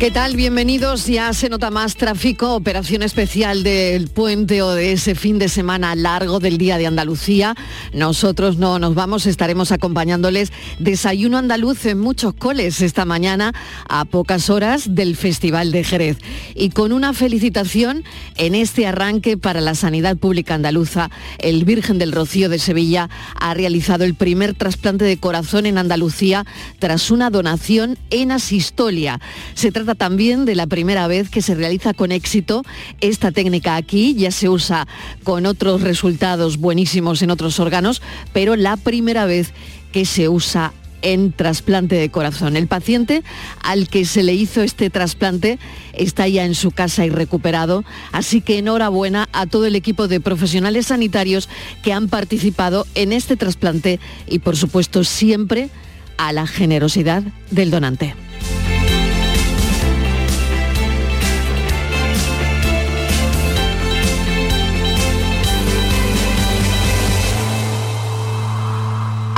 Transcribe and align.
¿Qué 0.00 0.10
tal? 0.10 0.34
Bienvenidos. 0.34 1.04
Ya 1.08 1.30
se 1.34 1.50
nota 1.50 1.70
más 1.70 1.94
tráfico, 1.94 2.54
operación 2.54 3.02
especial 3.02 3.62
del 3.62 4.08
puente 4.08 4.62
o 4.62 4.72
de 4.72 4.92
ese 4.92 5.14
fin 5.14 5.38
de 5.38 5.50
semana 5.50 5.94
largo 5.94 6.40
del 6.40 6.56
Día 6.56 6.78
de 6.78 6.86
Andalucía. 6.86 7.54
Nosotros 7.92 8.56
no 8.56 8.78
nos 8.78 8.94
vamos, 8.94 9.26
estaremos 9.26 9.72
acompañándoles 9.72 10.54
desayuno 10.78 11.36
andaluz 11.36 11.84
en 11.84 12.00
muchos 12.00 12.32
coles 12.32 12.80
esta 12.80 13.04
mañana 13.04 13.52
a 13.90 14.06
pocas 14.06 14.48
horas 14.48 14.94
del 14.94 15.16
Festival 15.16 15.70
de 15.70 15.84
Jerez. 15.84 16.16
Y 16.54 16.70
con 16.70 16.92
una 16.92 17.12
felicitación 17.12 18.02
en 18.38 18.54
este 18.54 18.86
arranque 18.86 19.36
para 19.36 19.60
la 19.60 19.74
sanidad 19.74 20.16
pública 20.16 20.54
andaluza, 20.54 21.10
el 21.36 21.66
Virgen 21.66 21.98
del 21.98 22.12
Rocío 22.12 22.48
de 22.48 22.58
Sevilla 22.58 23.10
ha 23.38 23.52
realizado 23.52 24.04
el 24.04 24.14
primer 24.14 24.54
trasplante 24.54 25.04
de 25.04 25.18
corazón 25.18 25.66
en 25.66 25.76
Andalucía 25.76 26.46
tras 26.78 27.10
una 27.10 27.28
donación 27.28 27.98
en 28.08 28.32
asistolia. 28.32 29.20
Se 29.52 29.70
trata 29.70 29.89
también 29.94 30.44
de 30.44 30.54
la 30.54 30.66
primera 30.66 31.06
vez 31.06 31.30
que 31.30 31.42
se 31.42 31.54
realiza 31.54 31.94
con 31.94 32.12
éxito 32.12 32.62
esta 33.00 33.32
técnica 33.32 33.76
aquí. 33.76 34.14
Ya 34.14 34.30
se 34.30 34.48
usa 34.48 34.86
con 35.24 35.46
otros 35.46 35.82
resultados 35.82 36.56
buenísimos 36.56 37.22
en 37.22 37.30
otros 37.30 37.58
órganos, 37.60 38.02
pero 38.32 38.56
la 38.56 38.76
primera 38.76 39.26
vez 39.26 39.52
que 39.92 40.04
se 40.04 40.28
usa 40.28 40.72
en 41.02 41.32
trasplante 41.32 41.96
de 41.96 42.10
corazón. 42.10 42.56
El 42.56 42.66
paciente 42.66 43.22
al 43.62 43.88
que 43.88 44.04
se 44.04 44.22
le 44.22 44.34
hizo 44.34 44.62
este 44.62 44.90
trasplante 44.90 45.58
está 45.92 46.28
ya 46.28 46.44
en 46.44 46.54
su 46.54 46.70
casa 46.70 47.04
y 47.06 47.10
recuperado, 47.10 47.84
así 48.12 48.40
que 48.40 48.58
enhorabuena 48.58 49.28
a 49.32 49.46
todo 49.46 49.66
el 49.66 49.76
equipo 49.76 50.08
de 50.08 50.20
profesionales 50.20 50.88
sanitarios 50.88 51.48
que 51.82 51.92
han 51.92 52.08
participado 52.08 52.86
en 52.94 53.12
este 53.12 53.36
trasplante 53.36 54.00
y 54.28 54.40
por 54.40 54.56
supuesto 54.56 55.04
siempre 55.04 55.70
a 56.16 56.32
la 56.32 56.46
generosidad 56.46 57.22
del 57.50 57.70
donante. 57.70 58.14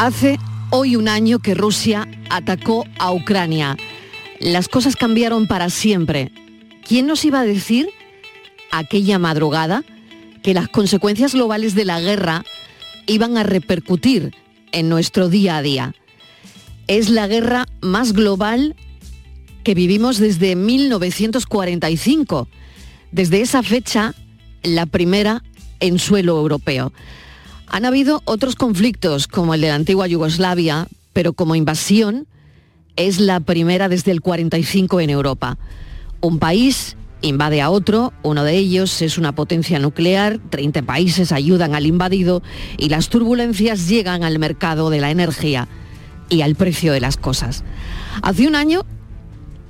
Hace 0.03 0.41
hoy 0.71 0.97
un 0.97 1.07
año 1.07 1.39
que 1.39 1.55
Rusia 1.55 2.09
atacó 2.29 2.85
a 2.99 3.13
Ucrania. 3.13 3.77
Las 4.41 4.67
cosas 4.67 4.97
cambiaron 4.97 5.47
para 5.47 5.71
siempre. 5.71 6.33
¿Quién 6.85 7.07
nos 7.07 7.25
iba 7.25 7.39
a 7.39 7.45
decir 7.45 7.89
aquella 8.73 9.21
madrugada 9.21 9.85
que 10.43 10.55
las 10.55 10.67
consecuencias 10.67 11.35
globales 11.35 11.77
de 11.77 11.85
la 11.85 12.01
guerra 12.01 12.45
iban 13.07 13.37
a 13.37 13.45
repercutir 13.45 14.35
en 14.73 14.89
nuestro 14.89 15.29
día 15.29 15.59
a 15.59 15.63
día? 15.63 15.95
Es 16.89 17.09
la 17.09 17.29
guerra 17.29 17.69
más 17.81 18.13
global 18.13 18.75
que 19.63 19.77
vivimos 19.77 20.19
desde 20.19 20.57
1945. 20.57 22.49
Desde 23.13 23.41
esa 23.41 23.63
fecha, 23.63 24.17
la 24.65 24.87
primera 24.87 25.45
en 25.79 26.01
suelo 26.01 26.39
europeo. 26.39 26.93
Han 27.73 27.87
habido 27.87 28.21
otros 28.27 28.55
conflictos, 28.55 29.27
como 29.27 29.55
el 29.55 29.63
de 29.63 29.69
la 29.69 29.77
antigua 29.77 30.07
Yugoslavia, 30.07 30.89
pero 31.15 31.33
como 31.33 31.55
invasión 31.55 32.27
es 32.97 33.19
la 33.19 33.41
primera 33.41 33.89
desde 33.89 34.11
el 34.11 34.21
45 34.21 35.01
en 35.01 35.09
Europa. 35.09 35.57
Un 36.21 36.39
país 36.39 36.99
invade 37.23 37.63
a 37.63 37.71
otro, 37.71 38.13
uno 38.23 38.45
de 38.45 38.59
ellos 38.59 39.01
es 39.01 39.17
una 39.17 39.35
potencia 39.35 39.79
nuclear, 39.79 40.39
30 40.51 40.83
países 40.83 41.33
ayudan 41.33 41.75
al 41.75 41.87
invadido 41.87 42.43
y 42.77 42.91
las 42.91 43.09
turbulencias 43.09 43.89
llegan 43.89 44.23
al 44.23 44.39
mercado 44.39 44.91
de 44.91 45.01
la 45.01 45.11
energía 45.11 45.67
y 46.29 46.43
al 46.43 46.57
precio 46.57 46.93
de 46.93 47.01
las 47.01 47.17
cosas. 47.17 47.65
Hace 48.21 48.47
un 48.47 48.55
año 48.55 48.85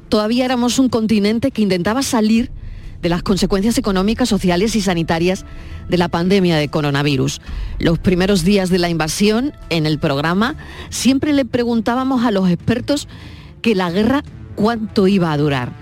todavía 0.09 0.45
éramos 0.45 0.81
un 0.81 0.89
continente 0.89 1.53
que 1.53 1.63
intentaba 1.63 2.03
salir 2.03 2.51
de 3.03 3.09
las 3.09 3.23
consecuencias 3.23 3.77
económicas, 3.79 4.29
sociales 4.29 4.77
y 4.77 4.81
sanitarias 4.81 5.45
de 5.89 5.99
la 5.99 6.09
pandemia 6.09 6.57
de 6.57 6.69
coronavirus. 6.69 7.41
Los 7.79 7.99
primeros 7.99 8.45
días 8.45 8.71
de 8.71 8.79
la 8.79 8.89
invasión 8.89 9.53
en 9.71 9.87
el 9.87 9.99
programa 9.99 10.57
siempre 10.89 11.33
le 11.33 11.45
preguntábamos 11.45 12.25
a 12.25 12.31
los 12.31 12.49
expertos 12.49 13.09
que 13.61 13.75
la 13.75 13.91
guerra 13.91 14.23
cuánto 14.55 15.09
iba 15.09 15.33
a 15.33 15.37
durar, 15.37 15.73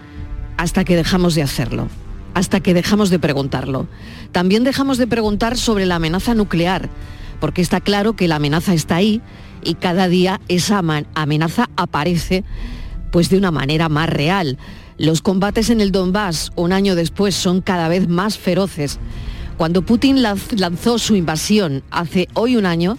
hasta 0.56 0.84
que 0.84 0.97
dejamos 0.97 1.34
de 1.34 1.42
hacerlo, 1.42 1.88
hasta 2.34 2.60
que 2.60 2.75
dejamos 2.75 3.10
de 3.10 3.19
preguntarlo. 3.19 3.87
También 4.32 4.64
dejamos 4.64 4.98
de 4.98 5.06
preguntar 5.06 5.56
sobre 5.56 5.87
la 5.87 5.97
amenaza 5.97 6.34
nuclear, 6.34 6.88
porque 7.41 7.62
está 7.62 7.81
claro 7.81 8.14
que 8.14 8.28
la 8.28 8.37
amenaza 8.37 8.75
está 8.75 8.97
ahí 8.97 9.20
y 9.62 9.75
cada 9.75 10.08
día 10.08 10.41
esa 10.48 10.82
amenaza 11.14 11.69
aparece 11.76 12.44
pues 13.10 13.28
de 13.28 13.38
una 13.38 13.50
manera 13.50 13.88
más 13.88 14.08
real. 14.08 14.58
Los 15.00 15.22
combates 15.22 15.71
en 15.71 15.81
el 15.81 15.93
Donbass 15.93 16.53
un 16.56 16.75
año 16.75 16.94
después 16.94 17.34
son 17.34 17.62
cada 17.62 17.88
vez 17.88 18.06
más 18.06 18.37
feroces. 18.37 18.99
Cuando 19.56 19.81
Putin 19.81 20.22
lanzó 20.22 20.99
su 20.99 21.16
invasión 21.16 21.83
hace 21.91 22.28
hoy 22.34 22.59
un 22.59 22.66
año, 22.66 22.99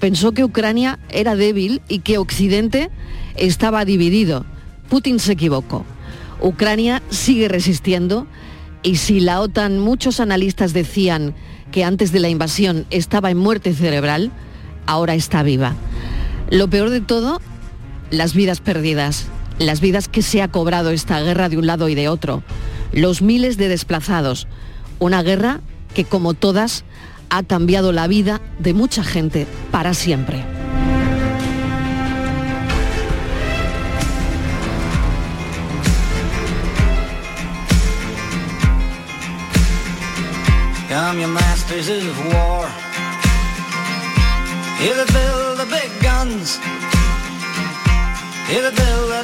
pensó 0.00 0.32
que 0.32 0.44
Ucrania 0.44 0.98
era 1.08 1.36
débil 1.36 1.80
y 1.88 2.00
que 2.00 2.18
Occidente 2.18 2.90
estaba 3.36 3.86
dividido. 3.86 4.44
Putin 4.90 5.18
se 5.18 5.32
equivocó. 5.32 5.86
Ucrania 6.42 7.00
sigue 7.08 7.48
resistiendo 7.48 8.26
y 8.82 8.96
si 8.96 9.18
la 9.20 9.40
OTAN, 9.40 9.78
muchos 9.78 10.20
analistas 10.20 10.74
decían 10.74 11.34
que 11.72 11.84
antes 11.84 12.12
de 12.12 12.20
la 12.20 12.28
invasión 12.28 12.84
estaba 12.90 13.30
en 13.30 13.38
muerte 13.38 13.72
cerebral, 13.72 14.30
ahora 14.84 15.14
está 15.14 15.42
viva. 15.42 15.74
Lo 16.50 16.68
peor 16.68 16.90
de 16.90 17.00
todo, 17.00 17.40
las 18.10 18.34
vidas 18.34 18.60
perdidas 18.60 19.30
las 19.60 19.80
vidas 19.80 20.08
que 20.08 20.22
se 20.22 20.42
ha 20.42 20.48
cobrado 20.48 20.90
esta 20.90 21.20
guerra 21.20 21.48
de 21.48 21.58
un 21.58 21.66
lado 21.66 21.88
y 21.88 21.94
de 21.94 22.08
otro, 22.08 22.42
los 22.92 23.20
miles 23.20 23.58
de 23.58 23.68
desplazados, 23.68 24.48
una 24.98 25.22
guerra 25.22 25.60
que 25.94 26.04
como 26.04 26.34
todas 26.34 26.84
ha 27.28 27.42
cambiado 27.42 27.92
la 27.92 28.08
vida 28.08 28.40
de 28.58 28.74
mucha 28.74 29.04
gente 29.04 29.46
para 29.70 29.94
siempre. 29.94 30.44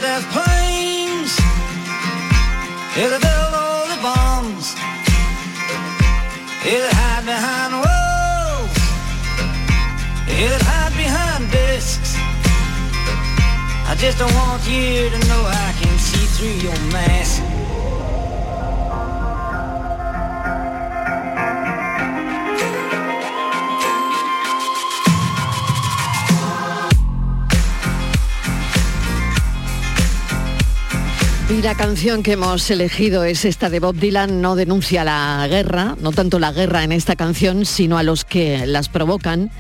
Death 0.00 0.26
planes. 0.30 1.32
Here 2.94 3.10
they 3.10 3.18
build 3.18 3.54
all 3.54 3.86
the 3.88 4.00
bombs. 4.00 4.74
They 6.62 6.78
hide 6.94 7.24
behind 7.24 7.72
walls. 7.74 8.76
They 10.26 10.46
hide 10.62 10.94
behind 10.96 11.50
desks. 11.50 12.14
I 13.90 13.96
just 13.98 14.18
don't 14.18 14.34
want 14.34 14.62
you 14.68 15.10
to 15.10 15.18
know 15.28 15.42
I 15.44 15.74
can 15.80 15.98
see 15.98 16.26
through 16.36 16.58
your 16.68 16.78
mask. 16.92 17.55
La 31.62 31.74
canción 31.74 32.22
que 32.22 32.32
hemos 32.32 32.70
elegido 32.70 33.24
es 33.24 33.44
esta 33.44 33.70
de 33.70 33.80
Bob 33.80 33.96
Dylan, 33.96 34.40
no 34.40 34.56
denuncia 34.56 35.04
la 35.04 35.46
guerra, 35.48 35.96
no 36.00 36.12
tanto 36.12 36.38
la 36.38 36.52
guerra 36.52 36.84
en 36.84 36.92
esta 36.92 37.16
canción, 37.16 37.64
sino 37.64 37.98
a 37.98 38.02
los 38.02 38.24
que 38.24 38.66
las 38.66 38.88
provocan 38.88 39.50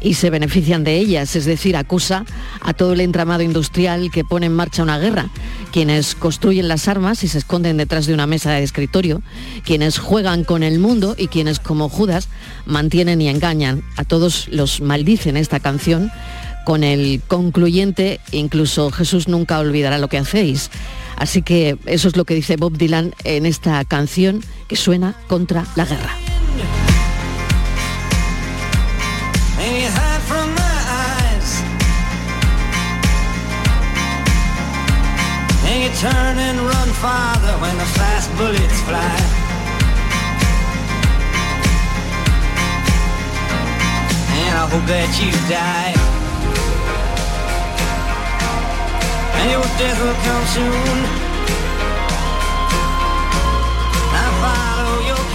y 0.00 0.14
se 0.14 0.30
benefician 0.30 0.84
de 0.84 0.98
ellas, 0.98 1.34
es 1.34 1.44
decir, 1.46 1.76
acusa 1.76 2.24
a 2.60 2.74
todo 2.74 2.92
el 2.92 3.00
entramado 3.00 3.42
industrial 3.42 4.10
que 4.12 4.22
pone 4.22 4.46
en 4.46 4.54
marcha 4.54 4.82
una 4.82 4.98
guerra, 4.98 5.30
quienes 5.72 6.14
construyen 6.14 6.68
las 6.68 6.88
armas 6.88 7.24
y 7.24 7.28
se 7.28 7.38
esconden 7.38 7.78
detrás 7.78 8.06
de 8.06 8.14
una 8.14 8.26
mesa 8.26 8.52
de 8.52 8.62
escritorio, 8.62 9.22
quienes 9.64 9.98
juegan 9.98 10.44
con 10.44 10.62
el 10.62 10.78
mundo 10.78 11.16
y 11.18 11.28
quienes 11.28 11.58
como 11.58 11.88
Judas 11.88 12.28
mantienen 12.66 13.20
y 13.20 13.28
engañan. 13.28 13.82
A 13.96 14.04
todos 14.04 14.48
los 14.48 14.80
maldicen 14.80 15.36
esta 15.36 15.58
canción 15.58 16.12
con 16.66 16.82
el 16.82 17.22
concluyente, 17.28 18.18
incluso 18.32 18.90
Jesús 18.90 19.28
nunca 19.28 19.60
olvidará 19.60 19.98
lo 19.98 20.08
que 20.08 20.18
hacéis. 20.18 20.72
Así 21.16 21.42
que 21.42 21.78
eso 21.86 22.08
es 22.08 22.16
lo 22.16 22.24
que 22.24 22.34
dice 22.34 22.56
Bob 22.56 22.76
Dylan 22.76 23.14
en 23.22 23.46
esta 23.46 23.84
canción 23.84 24.42
que 24.66 24.74
suena 24.74 25.14
contra 25.28 25.64
la 25.76 25.84
guerra. 25.84 26.10
And 49.38 49.50
your 49.50 49.62
death 49.78 50.00
will 50.02 50.14
come 50.24 50.46
soon. 50.46 51.25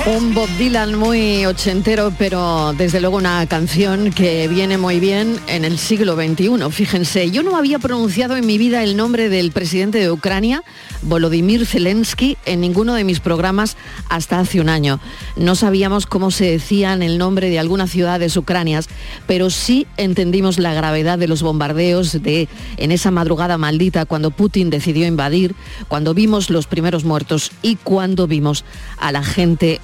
Un 0.04 0.34
Bob 0.34 0.50
Dylan 0.58 0.96
muy 0.96 1.46
ochentero, 1.46 2.12
pero 2.18 2.74
desde 2.74 3.00
luego 3.00 3.18
una 3.18 3.46
canción 3.46 4.10
que 4.10 4.48
viene 4.48 4.80
muy 4.80 5.00
bien 5.00 5.40
en 5.46 5.64
el 5.64 5.78
siglo 5.78 6.16
XXI. 6.16 6.72
Fíjense, 6.72 7.30
yo 7.30 7.44
no 7.44 7.56
había 7.56 7.78
pronunciado 7.78 8.36
en 8.36 8.48
mi 8.48 8.58
vida 8.58 8.82
el 8.82 8.98
nombre 8.98 9.30
del 9.30 9.52
presidente 9.52 10.00
de 10.00 10.10
Ucrania, 10.10 10.64
Volodymyr 11.04 11.68
Zelensky, 11.68 12.36
en 12.46 12.62
ninguno 12.62 12.96
de 12.96 13.04
mis 13.04 13.20
programas 13.20 13.78
hasta 14.10 14.40
hace 14.40 14.60
un 14.60 14.70
año. 14.70 15.00
No 15.36 15.54
sabíamos 15.54 16.08
cómo 16.08 16.32
se 16.32 16.46
decían 16.46 17.04
el 17.04 17.20
nombre 17.20 17.52
de 17.52 17.60
algunas 17.60 17.92
ciudades 17.92 18.36
ucranias, 18.36 18.90
pero 19.28 19.52
sí 19.52 19.86
entendimos 19.98 20.58
la 20.58 20.74
gravedad 20.74 21.20
de 21.20 21.28
los 21.28 21.44
bombardeos 21.44 22.24
de 22.24 22.50
en 22.78 22.92
esa 22.92 23.12
madrugada 23.12 23.60
maldita 23.60 24.06
cuando 24.06 24.32
Putin 24.32 24.72
decidió 24.72 25.06
invadir, 25.06 25.54
cuando 25.88 26.16
vimos 26.16 26.50
los 26.50 26.66
primeros 26.66 27.04
muertos 27.04 27.52
y 27.62 27.76
cuando 27.76 28.26
vimos 28.26 28.66
a 28.98 29.12
la 29.12 29.24
gente 29.24 29.80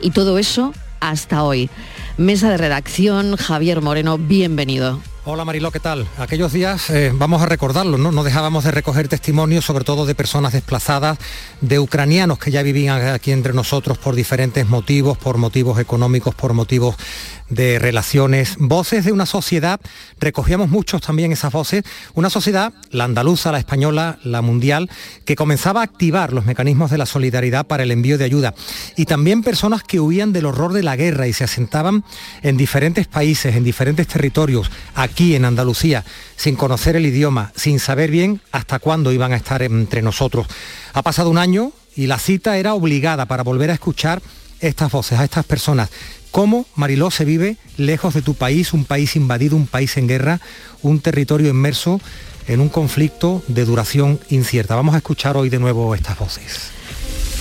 Y 0.00 0.10
todo 0.10 0.38
eso 0.38 0.72
hasta 0.98 1.44
hoy. 1.44 1.70
Mesa 2.16 2.50
de 2.50 2.56
redacción, 2.56 3.36
Javier 3.36 3.80
Moreno, 3.80 4.18
bienvenido. 4.18 5.00
Hola 5.28 5.44
Mariló, 5.44 5.72
¿qué 5.72 5.80
tal? 5.80 6.06
Aquellos 6.18 6.52
días 6.52 6.88
eh, 6.90 7.12
vamos 7.12 7.42
a 7.42 7.46
recordarlo, 7.46 7.98
¿no? 7.98 8.12
No 8.12 8.22
dejábamos 8.22 8.62
de 8.62 8.70
recoger 8.70 9.08
testimonios, 9.08 9.64
sobre 9.64 9.84
todo 9.84 10.06
de 10.06 10.14
personas 10.14 10.52
desplazadas, 10.52 11.18
de 11.60 11.80
ucranianos 11.80 12.38
que 12.38 12.52
ya 12.52 12.62
vivían 12.62 13.08
aquí 13.08 13.32
entre 13.32 13.52
nosotros 13.52 13.98
por 13.98 14.14
diferentes 14.14 14.68
motivos, 14.68 15.18
por 15.18 15.36
motivos 15.36 15.80
económicos, 15.80 16.34
por 16.34 16.52
motivos 16.52 16.94
de 17.48 17.78
relaciones, 17.78 18.56
voces 18.58 19.04
de 19.04 19.12
una 19.12 19.26
sociedad, 19.26 19.80
recogíamos 20.18 20.68
muchos 20.68 21.00
también 21.00 21.32
esas 21.32 21.52
voces, 21.52 21.84
una 22.14 22.30
sociedad, 22.30 22.72
la 22.90 23.04
andaluza, 23.04 23.52
la 23.52 23.58
española, 23.58 24.18
la 24.24 24.42
mundial, 24.42 24.90
que 25.24 25.36
comenzaba 25.36 25.80
a 25.80 25.84
activar 25.84 26.32
los 26.32 26.46
mecanismos 26.46 26.90
de 26.90 26.98
la 26.98 27.06
solidaridad 27.06 27.66
para 27.66 27.84
el 27.84 27.90
envío 27.90 28.18
de 28.18 28.24
ayuda. 28.24 28.54
Y 28.96 29.04
también 29.04 29.42
personas 29.42 29.82
que 29.82 30.00
huían 30.00 30.32
del 30.32 30.46
horror 30.46 30.72
de 30.72 30.82
la 30.82 30.96
guerra 30.96 31.28
y 31.28 31.32
se 31.32 31.44
asentaban 31.44 32.04
en 32.42 32.56
diferentes 32.56 33.06
países, 33.06 33.54
en 33.54 33.64
diferentes 33.64 34.06
territorios, 34.08 34.70
aquí 34.94 35.34
en 35.34 35.44
Andalucía, 35.44 36.04
sin 36.36 36.56
conocer 36.56 36.96
el 36.96 37.06
idioma, 37.06 37.52
sin 37.54 37.78
saber 37.78 38.10
bien 38.10 38.40
hasta 38.52 38.78
cuándo 38.78 39.12
iban 39.12 39.32
a 39.32 39.36
estar 39.36 39.62
entre 39.62 40.02
nosotros. 40.02 40.46
Ha 40.92 41.02
pasado 41.02 41.30
un 41.30 41.38
año 41.38 41.72
y 41.94 42.06
la 42.06 42.18
cita 42.18 42.58
era 42.58 42.74
obligada 42.74 43.26
para 43.26 43.42
volver 43.42 43.70
a 43.70 43.74
escuchar 43.74 44.20
estas 44.60 44.90
voces, 44.90 45.18
a 45.18 45.24
estas 45.24 45.44
personas 45.44 45.90
cómo, 46.36 46.66
Mariló, 46.74 47.10
se 47.10 47.24
vive 47.24 47.56
lejos 47.78 48.12
de 48.12 48.20
tu 48.20 48.34
país, 48.34 48.74
un 48.74 48.84
país 48.84 49.16
invadido, 49.16 49.56
un 49.56 49.66
país 49.66 49.96
en 49.96 50.06
guerra, 50.06 50.42
un 50.82 51.00
territorio 51.00 51.48
inmerso 51.48 51.98
en 52.46 52.60
un 52.60 52.68
conflicto 52.68 53.42
de 53.48 53.64
duración 53.64 54.20
incierta. 54.28 54.76
Vamos 54.76 54.94
a 54.94 54.98
escuchar 54.98 55.38
hoy 55.38 55.48
de 55.48 55.58
nuevo 55.58 55.94
estas 55.94 56.18
voces. 56.18 56.72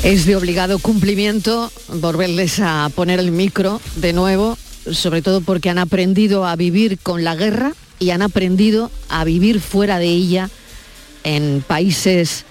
Es 0.01 0.25
de 0.25 0.37
obligado 0.37 0.79
cumplimiento 0.79 1.69
volverles 1.89 2.61
a 2.61 2.89
poner 2.95 3.19
el 3.19 3.31
micro 3.31 3.81
de 3.97 4.13
nuevo, 4.13 4.57
sobre 4.89 5.21
todo 5.21 5.41
porque 5.41 5.69
han 5.69 5.77
aprendido 5.77 6.45
a 6.45 6.55
vivir 6.55 6.97
con 6.97 7.25
la 7.25 7.35
guerra 7.35 7.73
y 7.99 8.11
han 8.11 8.21
aprendido 8.21 8.91
a 9.09 9.25
vivir 9.25 9.59
fuera 9.59 9.99
de 9.99 10.07
ella 10.07 10.49
en 11.25 11.61
países 11.67 12.45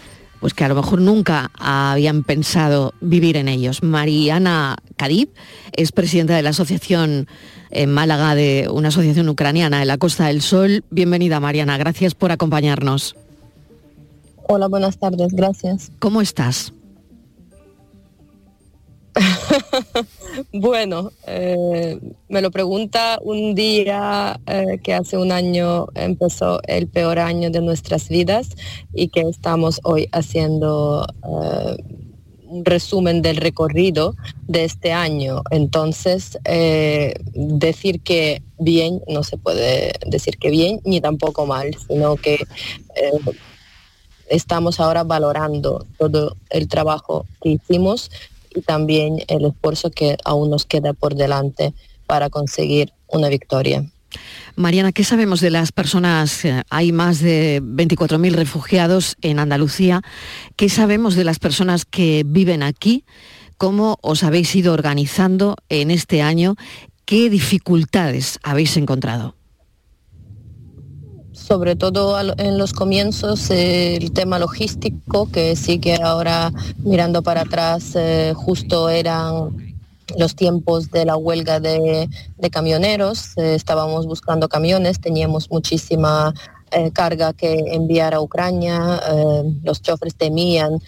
pues 0.44 0.52
que 0.52 0.62
a 0.62 0.69
lo 0.69 0.75
mejor 0.75 1.00
nunca 1.00 1.50
habían 1.58 2.23
pensado 2.23 2.93
vivir 3.00 3.38
en 3.38 3.49
ellos. 3.49 3.82
Mariana 3.82 4.76
Kadib 4.99 5.31
es 5.73 5.91
presidenta 5.91 6.37
de 6.37 6.43
la 6.43 6.50
asociación 6.50 7.29
en 7.70 7.91
Málaga 7.91 8.35
de 8.35 8.69
una 8.70 8.88
asociación 8.88 9.26
ucraniana 9.31 9.81
en 9.81 9.88
la 9.88 9.96
Costa 9.96 10.26
del 10.26 10.43
Sol. 10.43 10.85
Bienvenida 10.91 11.41
Mariana, 11.41 11.79
gracias 11.79 12.14
por 12.14 12.31
acompañarnos. 12.31 13.17
Hola, 14.46 14.69
buenas 14.69 14.99
tardes, 14.99 15.32
gracias. 15.32 15.91
¿Cómo 15.99 16.20
estás? 16.20 16.75
bueno, 20.52 21.12
eh, 21.26 21.99
me 22.28 22.40
lo 22.40 22.50
pregunta 22.50 23.19
un 23.22 23.55
día 23.55 24.40
eh, 24.46 24.78
que 24.82 24.94
hace 24.94 25.16
un 25.16 25.32
año 25.32 25.87
empezó 25.94 26.61
el 26.66 26.88
peor 26.88 27.19
año 27.19 27.50
de 27.50 27.61
nuestras 27.61 28.08
vidas 28.08 28.50
y 28.93 29.08
que 29.08 29.20
estamos 29.20 29.81
hoy 29.84 30.08
haciendo 30.12 31.06
eh, 31.22 31.76
un 32.46 32.64
resumen 32.64 33.22
del 33.22 33.37
recorrido 33.37 34.14
de 34.46 34.64
este 34.64 34.93
año. 34.93 35.43
Entonces, 35.50 36.38
decir 37.34 38.00
que 38.00 38.43
bien, 38.58 39.00
no 39.08 39.25
se 39.25 39.38
puede 39.38 39.93
decir 40.06 40.38
que 40.38 40.50
bien 40.50 40.81
ni 40.84 41.00
tampoco 41.00 41.46
mal, 41.46 41.76
sino 41.88 42.14
que 42.14 42.38
estamos 44.28 44.78
ahora 44.78 45.02
valorando 45.02 45.84
todo 45.99 46.37
el 46.50 46.69
trabajo 46.69 47.26
que 47.43 47.50
hicimos 47.50 48.10
y 48.55 48.62
también 48.62 49.23
el 49.29 49.45
esfuerzo 49.45 49.91
que 49.91 50.17
aún 50.25 50.51
nos 50.51 50.65
queda 50.65 50.93
por 50.93 51.15
delante 51.15 51.75
para 52.06 52.31
conseguir 52.31 52.93
una 53.09 53.29
victoria. 53.29 53.85
Mariana, 54.56 54.93
¿qué 54.93 55.03
sabemos 55.03 55.41
de 55.41 55.51
las 55.51 55.73
personas? 55.73 56.45
Eh, 56.45 56.62
hay 56.71 56.93
más 56.93 57.21
de 57.21 57.61
24.000 57.62 58.33
refugiados 58.33 59.17
en 59.21 59.39
Andalucía. 59.39 60.03
¿Qué 60.56 60.69
sabemos 60.69 61.17
de 61.17 61.25
las 61.25 61.39
personas 61.39 61.85
que 61.85 62.23
viven 62.25 62.62
aquí? 62.62 63.05
¿Cómo 63.56 63.99
os 64.03 64.23
habéis 64.23 64.55
ido 64.55 64.73
organizando 64.73 65.56
en 65.69 65.91
este 65.91 66.23
año? 66.23 66.55
¿Qué 67.05 67.31
dificultades 67.31 68.39
habéis 68.43 68.77
encontrado? 68.77 69.35
Sobre 71.46 71.76
todo 71.76 72.19
en 72.38 72.56
los 72.56 72.73
comienzos 72.73 73.50
el 73.50 74.12
tema 74.12 74.38
logístico, 74.38 75.29
que 75.31 75.56
sí 75.56 75.79
que 75.79 75.96
ahora 75.96 76.50
mirando 76.79 77.23
para 77.23 77.43
atrás 77.43 77.93
eh, 77.96 78.32
justo 78.35 78.88
eran 78.88 79.76
los 80.17 80.35
tiempos 80.37 80.91
de 80.91 81.05
la 81.05 81.17
huelga 81.17 81.61
de, 81.61 82.08
camioneros, 82.50 83.37
eh, 83.37 83.55
estábamos 83.55 84.06
buscando 84.06 84.49
camiones, 84.49 85.00
teníamos 85.00 85.50
muchísima 85.50 86.32
eh, 86.70 86.91
carga 86.93 87.35
que 87.35 87.52
enviar 87.73 88.14
a 88.14 88.23
Ucrania, 88.23 89.00
los 89.62 89.82
choferes 89.82 90.14
temían 90.14 90.79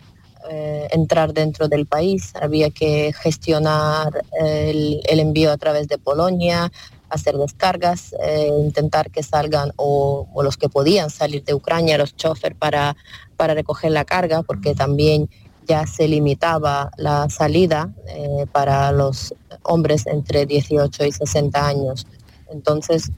entrar 0.92 1.34
dentro 1.34 1.66
del 1.66 1.86
país, 1.86 2.32
había 2.40 2.70
que 2.70 3.12
gestionar 3.20 4.22
el, 4.38 5.00
envío 5.08 5.50
a 5.50 5.56
través 5.56 5.88
de 5.88 5.98
Polonia, 5.98 6.70
hacer 7.08 7.36
descargas, 7.36 8.14
eh, 8.20 8.50
intentar 8.60 9.10
que 9.10 9.22
salgan 9.22 9.72
o, 9.76 10.28
los 10.42 10.56
que 10.56 10.68
podían 10.68 11.10
salir 11.10 11.44
de 11.44 11.54
Ucrania, 11.54 11.98
los 11.98 12.16
chofer 12.16 12.56
para, 12.56 12.96
para 13.36 13.54
recoger 13.54 13.92
la 13.92 14.04
carga, 14.04 14.42
porque 14.42 14.74
también 14.74 15.28
ya 15.66 15.86
se 15.86 16.08
limitaba 16.08 16.90
la 16.96 17.28
salida 17.28 17.92
eh, 18.08 18.46
para 18.52 18.92
los 18.92 19.34
hombres 19.62 20.06
entre 20.06 20.46
18 20.46 21.04
y 21.04 21.12
60 21.12 21.66
años. 21.66 22.06
Entonces, 22.50 23.10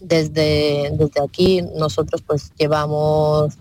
desde, 0.00 0.90
desde 0.92 1.22
aquí 1.22 1.62
nosotros 1.62 2.22
pues 2.22 2.52
llevamos 2.56 3.56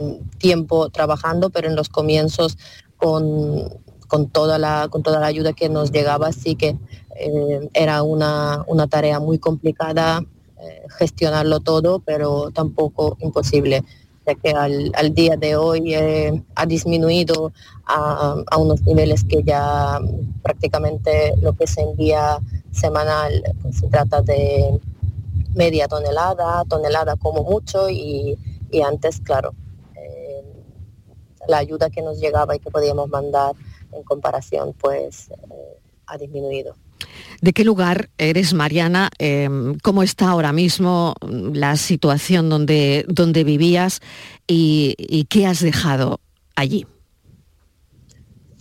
mm, 0.00 0.38
tiempo 0.38 0.88
trabajando, 0.90 1.50
pero 1.50 1.68
en 1.68 1.76
los 1.76 1.88
comienzos 1.88 2.58
con, 2.96 3.80
con, 4.10 4.28
toda, 4.28 4.58
la, 4.58 4.88
con 4.90 5.04
toda 5.04 5.20
la 5.20 5.26
ayuda 5.26 5.52
que 5.52 5.68
nos 5.68 5.92
llegaba, 5.92 6.26
así 6.26 6.56
que 6.56 6.76
eh, 7.14 7.68
era 7.72 8.02
una, 8.02 8.64
tarea 8.90 9.20
muy 9.20 9.38
complicada 9.38 10.24
eh, 10.60 10.82
gestionarlo 10.98 11.60
todo, 11.60 12.00
pero 12.00 12.50
tampoco 12.50 13.16
imposible, 13.20 13.84
ya 14.26 14.34
que 14.34 14.50
al, 14.50 15.14
día 15.14 15.36
de 15.36 15.54
hoy 15.54 15.94
eh, 15.94 16.42
ha 16.56 16.66
disminuido 16.66 17.52
a, 17.86 18.58
unos 18.58 18.82
niveles 18.82 19.22
que 19.22 19.44
ya 19.44 20.00
prácticamente 20.42 21.34
lo 21.40 21.52
que 21.52 21.68
se 21.68 21.82
envía 21.82 22.40
semanal 22.72 23.44
pues, 23.62 23.78
se 23.78 23.86
trata 23.86 24.22
de 24.22 24.80
media 25.54 25.86
tonelada, 25.86 26.64
tonelada 26.64 27.14
como 27.14 27.44
mucho 27.44 27.88
y, 27.88 28.36
antes, 28.84 29.20
claro, 29.20 29.54
la 31.46 31.58
ayuda 31.58 31.90
que 31.90 32.02
nos 32.02 32.20
llegaba 32.20 32.56
y 32.56 32.58
que 32.58 32.70
podíamos 32.70 33.08
mandar 33.08 33.54
en 33.92 34.02
comparación 34.02 34.74
pues 34.78 35.30
ha 36.06 36.18
disminuido. 36.18 36.74
¿De 37.40 37.52
qué 37.52 37.64
lugar 37.64 38.10
eres, 38.18 38.52
Mariana? 38.52 39.10
Em, 39.18 39.78
¿Cómo 39.82 40.02
está 40.02 40.28
ahora 40.28 40.52
mismo 40.52 41.14
la 41.22 41.76
situación 41.76 42.48
donde, 42.48 43.04
donde 43.08 43.44
vivías 43.44 44.00
y, 44.46 45.26
qué 45.28 45.46
has 45.46 45.60
dejado 45.60 46.20
allí? 46.54 46.86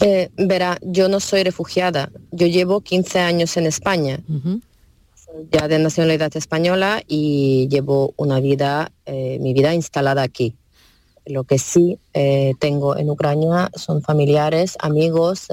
Eh, 0.01 0.29
verá, 0.37 0.77
yo 0.81 1.09
no 1.09 1.19
soy 1.19 1.43
refugiada. 1.43 2.09
Yo 2.31 2.47
llevo 2.47 2.81
15 2.81 3.19
años 3.19 3.57
en 3.57 3.65
España, 3.65 4.21
ya 5.51 5.67
de 5.67 5.79
nacionalidad 5.79 6.35
española 6.37 7.03
y 7.05 7.67
llevo 7.69 8.13
una 8.15 8.39
vida, 8.39 8.91
eh, 9.05 9.37
mi 9.41 9.53
vida 9.53 9.73
instalada 9.73 10.21
aquí. 10.21 10.55
Lo 11.25 11.43
que 11.43 11.59
sí 11.59 11.99
eh, 12.13 12.53
tengo 12.59 12.97
en 12.97 13.09
Ucrania 13.09 13.69
son 13.75 14.01
familiares, 14.01 14.75
amigos, 14.79 15.47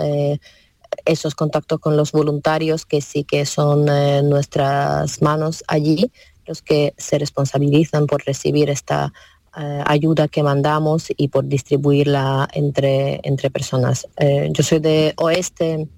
esos 1.05 1.35
contactos 1.35 1.81
con 1.81 1.97
los 1.97 2.13
voluntarios 2.13 2.87
que 2.87 3.01
sí 3.01 3.25
que 3.25 3.47
son 3.47 3.89
eh, 3.89 4.23
nuestras 4.23 5.23
manos 5.23 5.65
allí 5.69 6.11
los 6.47 6.63
que 6.63 6.95
se 6.97 7.19
responsabilizan 7.19 8.07
por 8.07 8.25
recibir 8.25 8.71
esta 8.71 9.13
eh, 9.57 9.83
ayuda 9.85 10.29
que 10.29 10.45
mandamos 10.45 11.09
y 11.17 11.29
por 11.29 11.47
distribuirla 11.47 12.49
entre, 12.53 13.21
entre 13.25 13.51
personas. 13.51 14.07
Eh, 14.17 14.49
yo 14.53 14.63
soy 14.63 14.79
de 14.79 15.13
oeste 15.17 15.89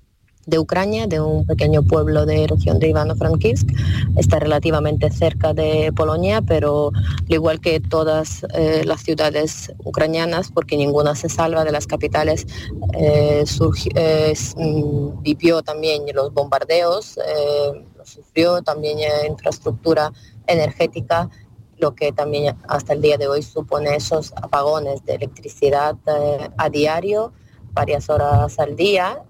de 0.48 0.58
Ucrania, 0.58 1.06
de 1.06 1.20
un 1.20 1.44
pequeño 1.44 1.82
pueblo 1.82 2.24
de 2.24 2.46
región 2.46 2.78
de 2.78 2.88
Ivano-Frankivsk. 2.88 3.68
Está 4.16 4.38
relativamente 4.38 5.10
cerca 5.10 5.52
de 5.52 5.92
Polonia, 5.94 6.40
pero 6.40 6.90
al 6.94 7.32
igual 7.32 7.60
que 7.60 7.80
todas 7.80 8.46
eh, 8.54 8.82
las 8.86 9.02
ciudades 9.02 9.70
ucranianas, 9.84 10.50
porque 10.50 10.78
ninguna 10.78 11.14
se 11.14 11.28
salva 11.28 11.64
de 11.64 11.72
las 11.72 11.86
capitales, 11.86 12.46
eh, 12.94 13.44
mm, 14.56 15.22
vivió 15.22 15.62
también 15.62 16.04
los 16.14 16.32
bombardeos, 16.32 17.18
eh, 17.18 17.84
sufrió 18.04 18.62
también 18.62 18.98
infraestructura 19.28 20.12
energética 20.46 21.28
lo 21.76 21.94
que 21.94 22.10
también 22.10 22.56
hasta 22.66 22.94
el 22.94 23.02
día 23.02 23.18
de 23.18 23.28
hoy 23.28 23.42
supone 23.42 23.94
esos 23.94 24.32
apagones 24.32 25.04
de 25.04 25.14
electricidad 25.14 25.94
a 26.56 26.68
diario, 26.70 27.32
varias 27.72 28.10
horas 28.10 28.58
al 28.58 28.74
día 28.74 29.22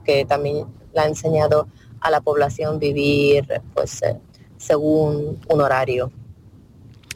que 0.00 0.24
también 0.24 0.66
le 0.94 1.00
ha 1.00 1.06
enseñado 1.06 1.68
a 2.00 2.10
la 2.10 2.20
población 2.20 2.78
vivir 2.78 3.46
pues 3.74 4.02
eh, 4.02 4.16
según 4.56 5.38
un 5.48 5.60
horario. 5.60 6.10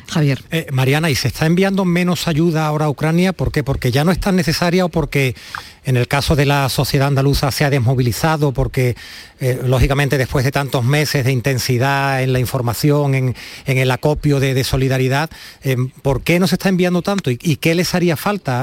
Javier. 0.08 0.40
Eh, 0.52 0.68
Mariana, 0.70 1.10
¿y 1.10 1.16
se 1.16 1.28
está 1.28 1.46
enviando 1.46 1.84
menos 1.84 2.28
ayuda 2.28 2.66
ahora 2.66 2.84
a 2.84 2.90
Ucrania? 2.90 3.32
¿Por 3.32 3.50
qué? 3.50 3.64
¿Porque 3.64 3.90
ya 3.90 4.04
no 4.04 4.12
es 4.12 4.20
tan 4.20 4.36
necesaria 4.36 4.84
o 4.84 4.88
porque 4.88 5.34
en 5.84 5.96
el 5.96 6.06
caso 6.06 6.36
de 6.36 6.46
la 6.46 6.68
sociedad 6.68 7.08
andaluza 7.08 7.50
se 7.50 7.64
ha 7.64 7.70
desmovilizado? 7.70 8.52
Porque, 8.52 8.94
eh, 9.40 9.60
lógicamente, 9.64 10.16
después 10.16 10.44
de 10.44 10.52
tantos 10.52 10.84
meses 10.84 11.24
de 11.24 11.32
intensidad 11.32 12.22
en 12.22 12.32
la 12.32 12.38
información, 12.38 13.16
en, 13.16 13.34
el 13.66 13.90
acopio 13.90 14.38
de, 14.38 14.62
solidaridad, 14.62 15.28
¿por 16.02 16.22
qué 16.22 16.38
no 16.38 16.46
se 16.46 16.54
está 16.54 16.68
enviando 16.68 17.02
tanto? 17.02 17.32
¿Y, 17.32 17.56
qué 17.56 17.74
les 17.74 17.94
haría 17.94 18.16
falta 18.16 18.62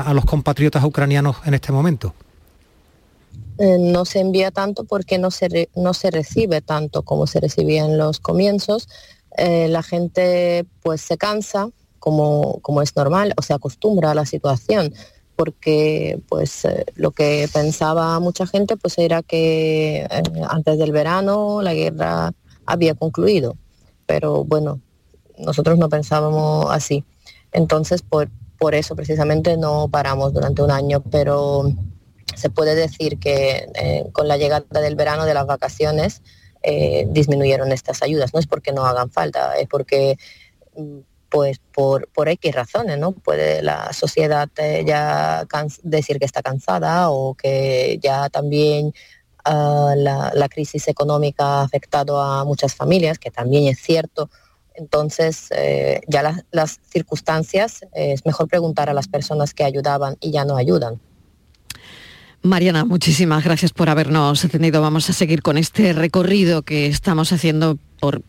a 0.00 0.14
los 0.14 0.24
compatriotas 0.24 0.82
ucranianos 0.84 1.36
en 1.44 1.52
este 1.52 1.70
momento? 1.70 2.14
Eh, 3.58 3.76
no 3.78 4.04
se 4.04 4.20
envía 4.20 4.52
tanto 4.52 4.84
porque 4.84 5.18
no 5.18 5.30
se, 5.32 5.68
no 5.74 5.92
se 5.92 6.10
recibe 6.12 6.60
tanto 6.60 7.02
como 7.02 7.26
se 7.26 7.40
recibía 7.40 7.84
en 7.84 7.98
los 7.98 8.20
comienzos. 8.20 8.88
Eh, 9.36 9.68
la 9.68 9.82
gente 9.82 10.64
pues 10.82 11.00
se 11.00 11.16
cansa, 11.16 11.70
como, 11.98 12.60
como 12.60 12.82
es 12.82 12.94
normal, 12.94 13.34
o 13.36 13.42
se 13.42 13.54
acostumbra 13.54 14.12
a 14.12 14.14
la 14.14 14.26
situación 14.26 14.94
porque 15.38 16.20
pues 16.28 16.64
eh, 16.64 16.84
lo 16.96 17.12
que 17.12 17.48
pensaba 17.52 18.18
mucha 18.18 18.44
gente 18.44 18.76
pues 18.76 18.98
era 18.98 19.22
que 19.22 20.04
antes 20.48 20.78
del 20.78 20.90
verano 20.90 21.62
la 21.62 21.74
guerra 21.74 22.32
había 22.66 22.96
concluido 22.96 23.56
pero 24.04 24.42
bueno 24.42 24.80
nosotros 25.38 25.78
no 25.78 25.88
pensábamos 25.88 26.66
así 26.72 27.04
entonces 27.52 28.02
por, 28.02 28.28
por 28.58 28.74
eso 28.74 28.96
precisamente 28.96 29.56
no 29.56 29.86
paramos 29.86 30.32
durante 30.32 30.60
un 30.60 30.72
año 30.72 31.04
pero 31.08 31.72
se 32.38 32.50
puede 32.50 32.74
decir 32.74 33.18
que 33.18 33.68
eh, 33.74 34.04
con 34.12 34.28
la 34.28 34.36
llegada 34.36 34.80
del 34.80 34.96
verano, 34.96 35.26
de 35.26 35.34
las 35.34 35.46
vacaciones, 35.46 36.22
eh, 36.62 37.06
disminuyeron 37.10 37.72
estas 37.72 38.02
ayudas. 38.02 38.32
No 38.32 38.40
es 38.40 38.46
porque 38.46 38.72
no 38.72 38.86
hagan 38.86 39.10
falta, 39.10 39.56
es 39.58 39.68
porque 39.68 40.18
mm, 40.76 40.98
pues 41.28 41.60
por, 41.74 42.08
por 42.08 42.28
X 42.28 42.54
razones, 42.54 42.98
¿no? 42.98 43.12
Puede 43.12 43.62
la 43.62 43.92
sociedad 43.92 44.48
eh, 44.56 44.84
ya 44.86 45.46
decir 45.82 46.18
que 46.18 46.24
está 46.24 46.42
cansada 46.42 47.10
o 47.10 47.34
que 47.34 47.98
ya 48.02 48.30
también 48.30 48.94
ah, 49.44 49.94
la, 49.96 50.48
crisis 50.48 50.88
económica 50.88 51.60
ha 51.60 51.62
afectado 51.62 52.20
a 52.20 52.44
muchas 52.44 52.74
familias, 52.74 53.18
que 53.18 53.30
también 53.30 53.66
es 53.66 53.78
cierto. 53.80 54.30
Entonces, 54.74 55.48
ya 56.06 56.22
las, 56.22 56.44
las 56.52 56.78
circunstancias, 56.88 57.80
es 57.92 58.24
mejor 58.24 58.46
preguntar 58.46 58.88
a 58.88 58.94
las 58.94 59.08
personas 59.08 59.52
que 59.52 59.64
ayudaban 59.64 60.16
y 60.20 60.30
ya 60.30 60.44
no 60.44 60.56
ayudan. 60.56 61.00
Mariana, 62.42 62.84
muchísimas 62.84 63.44
gracias 63.44 63.72
por 63.72 63.90
habernos 63.90 64.44
atendido. 64.44 64.80
Vamos 64.80 65.10
a 65.10 65.12
seguir 65.12 65.42
con 65.42 65.58
este 65.58 65.92
recorrido 65.92 66.62
que 66.62 66.86
estamos 66.86 67.32
haciendo 67.32 67.78
por 68.00 68.22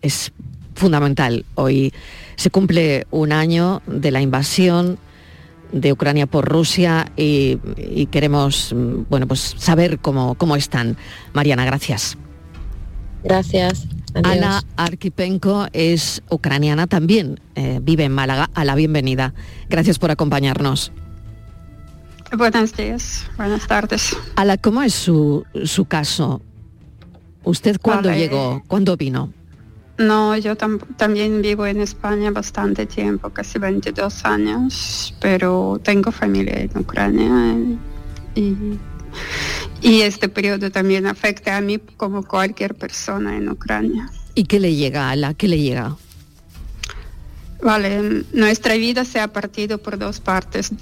es 0.00 0.32
fundamental. 0.74 1.44
Hoy 1.54 1.92
se 2.36 2.50
cumple 2.50 3.06
un 3.10 3.32
año 3.32 3.82
de 3.86 4.10
la 4.10 4.22
invasión 4.22 4.98
de 5.72 5.92
Ucrania 5.92 6.26
por 6.26 6.48
Rusia 6.48 7.12
y, 7.16 7.58
queremos 8.10 8.74
bueno, 9.08 9.26
pues 9.26 9.54
saber 9.58 9.98
cómo, 9.98 10.34
cómo 10.34 10.56
están. 10.56 10.96
Mariana, 11.32 11.64
gracias. 11.64 12.16
Gracias. 13.22 13.86
Ana 14.24 14.62
Arkipenko 14.76 15.68
es 15.72 16.22
ucraniana 16.30 16.86
también, 16.86 17.38
eh, 17.54 17.78
vive 17.82 18.04
en 18.04 18.12
Málaga. 18.12 18.50
A 18.54 18.64
la 18.64 18.74
bienvenida. 18.74 19.34
Gracias 19.68 19.98
por 19.98 20.10
acompañarnos. 20.10 20.90
Buenos 22.32 22.76
días, 22.76 23.26
buenas 23.36 23.66
tardes. 23.66 24.16
Ala, 24.36 24.56
¿cómo 24.56 24.82
es 24.82 24.94
su, 24.94 25.44
su 25.64 25.84
caso? 25.86 26.40
¿Usted 27.42 27.78
cuándo 27.80 28.12
llegó? 28.12 28.62
¿Cuándo 28.68 28.96
vino? 28.96 29.32
No, 29.98 30.36
yo 30.36 30.56
también 30.56 31.42
vivo 31.42 31.66
en 31.66 31.80
España 31.80 32.30
bastante 32.30 32.86
tiempo, 32.86 33.30
casi 33.30 33.58
22 33.58 34.24
años, 34.24 35.14
pero 35.20 35.80
tengo 35.82 36.10
familia 36.12 36.60
en 36.60 36.70
Ucrania 36.78 37.56
y, 38.34 38.56
y 39.82 40.00
este 40.02 40.28
periodo 40.28 40.70
también 40.70 41.06
afecta 41.06 41.56
a 41.56 41.60
mí 41.60 41.78
como 41.96 42.22
cualquier 42.22 42.76
persona 42.76 43.36
en 43.36 43.48
Ucrania. 43.50 44.08
¿Y 44.34 44.44
qué 44.44 44.60
le 44.60 44.74
llega, 44.74 45.10
Ala? 45.10 45.34
¿Qué 45.34 45.48
le 45.48 45.58
llega? 45.58 45.96
Vale, 47.62 48.24
nuestra 48.32 48.74
vida 48.76 49.04
se 49.04 49.20
ha 49.20 49.28
partido 49.28 49.78
por 49.78 49.98
dos 49.98 50.18
partes, 50.20 50.72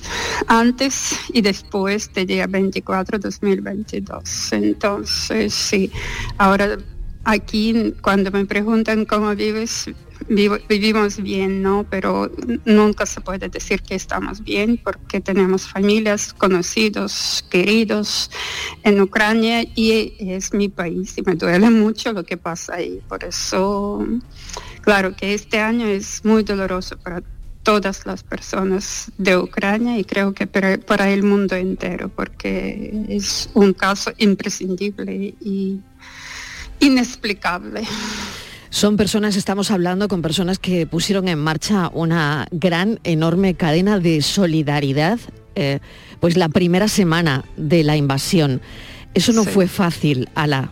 antes 0.47 1.19
y 1.33 1.41
después 1.41 2.13
del 2.13 2.27
día 2.27 2.47
24 2.47 3.19
2022. 3.19 4.53
Entonces, 4.53 5.53
sí, 5.55 5.91
ahora 6.37 6.79
aquí 7.25 7.95
cuando 8.01 8.31
me 8.31 8.47
preguntan 8.47 9.05
cómo 9.05 9.35
vives, 9.35 9.91
vivimos 10.29 11.21
bien, 11.21 11.63
¿no? 11.63 11.85
Pero 11.91 12.31
nunca 12.65 13.07
se 13.07 13.21
puede 13.21 13.49
decir 13.49 13.83
que 13.83 13.95
estamos 13.95 14.43
bien 14.43 14.81
porque 14.83 15.21
tenemos 15.21 15.67
familias, 15.67 16.33
conocidos, 16.33 17.45
queridos 17.51 18.31
en 18.85 19.01
Ucrania 19.01 19.65
y 19.75 20.15
es 20.21 20.55
mi 20.55 20.69
país 20.69 21.19
y 21.19 21.23
me 21.23 21.35
duele 21.35 21.71
mucho 21.71 22.13
lo 22.13 22.25
que 22.25 22.37
pasa 22.37 22.77
ahí. 22.77 23.01
Por 23.09 23.25
eso 23.25 24.07
Claro 24.89 25.15
que 25.15 25.35
este 25.35 25.61
año 25.61 25.87
es 25.87 26.25
muy 26.25 26.45
doloroso 26.45 26.97
para 26.97 27.23
todas 27.63 28.07
las 28.07 28.23
personas 28.23 29.13
de 29.19 29.37
Ucrania 29.37 29.99
y 29.99 30.05
creo 30.05 30.33
que 30.33 30.47
para, 30.47 31.11
el 31.11 31.23
mundo 31.25 31.57
entero, 31.57 32.09
porque 32.09 33.05
es 33.11 33.51
un 33.53 33.75
caso 33.75 34.13
imprescindible 34.17 35.35
y 35.43 35.83
inexplicable. 36.81 37.83
Son 38.71 38.97
personas, 38.97 39.37
estamos 39.37 39.71
hablando 39.71 40.09
con 40.09 40.23
personas 40.23 40.59
que 40.59 40.87
pusieron 40.87 41.29
en 41.29 41.39
marcha 41.39 41.91
una 41.93 42.49
gran, 42.51 42.99
enorme 43.05 43.53
cadena 43.53 43.99
de 43.99 44.23
solidaridad, 44.23 45.21
eh, 45.55 45.81
pues 46.19 46.39
la 46.39 46.49
primera 46.49 46.89
semana 46.89 47.45
de 47.59 47.85
la 47.85 47.95
invasión. 47.95 48.63
Eso 49.13 49.35
no 49.35 49.45
fue 49.45 49.69
fácil, 49.69 50.31
Ala. 50.35 50.71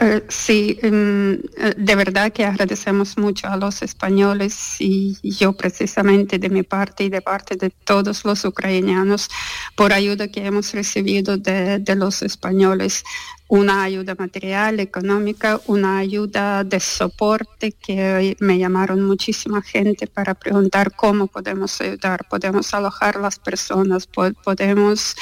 Eh, 0.00 0.24
sí, 0.28 0.78
em, 0.82 1.34
eh, 1.34 1.74
de 1.76 1.94
verdad 1.94 2.32
que 2.32 2.44
agradecemos 2.44 3.16
mucho 3.16 3.46
a 3.48 3.56
los 3.56 3.82
españoles 3.82 4.76
y 4.80 5.16
yo 5.22 5.52
precisamente 5.52 6.38
de 6.38 6.48
mi 6.48 6.62
parte 6.62 7.04
y 7.04 7.10
de 7.10 7.22
parte 7.22 7.56
de 7.56 7.70
todos 7.70 8.24
los 8.24 8.44
ucranianos 8.44 9.28
por 9.76 9.92
ayuda 9.92 10.28
que 10.28 10.44
hemos 10.46 10.72
recibido 10.72 11.36
de, 11.36 11.78
de 11.78 11.94
los 11.94 12.22
españoles 12.22 13.04
una 13.48 13.82
ayuda 13.82 14.14
material, 14.18 14.80
económica, 14.80 15.60
una 15.66 15.98
ayuda 15.98 16.64
de 16.64 16.80
soporte 16.80 17.72
que 17.72 18.36
me 18.40 18.58
llamaron 18.58 19.02
muchísima 19.02 19.60
gente 19.60 20.06
para 20.06 20.34
preguntar 20.34 20.94
cómo 20.94 21.26
podemos 21.26 21.80
ayudar, 21.80 22.26
podemos 22.28 22.72
alojar 22.72 23.16
las 23.16 23.38
personas, 23.38 24.06
podemos 24.06 25.14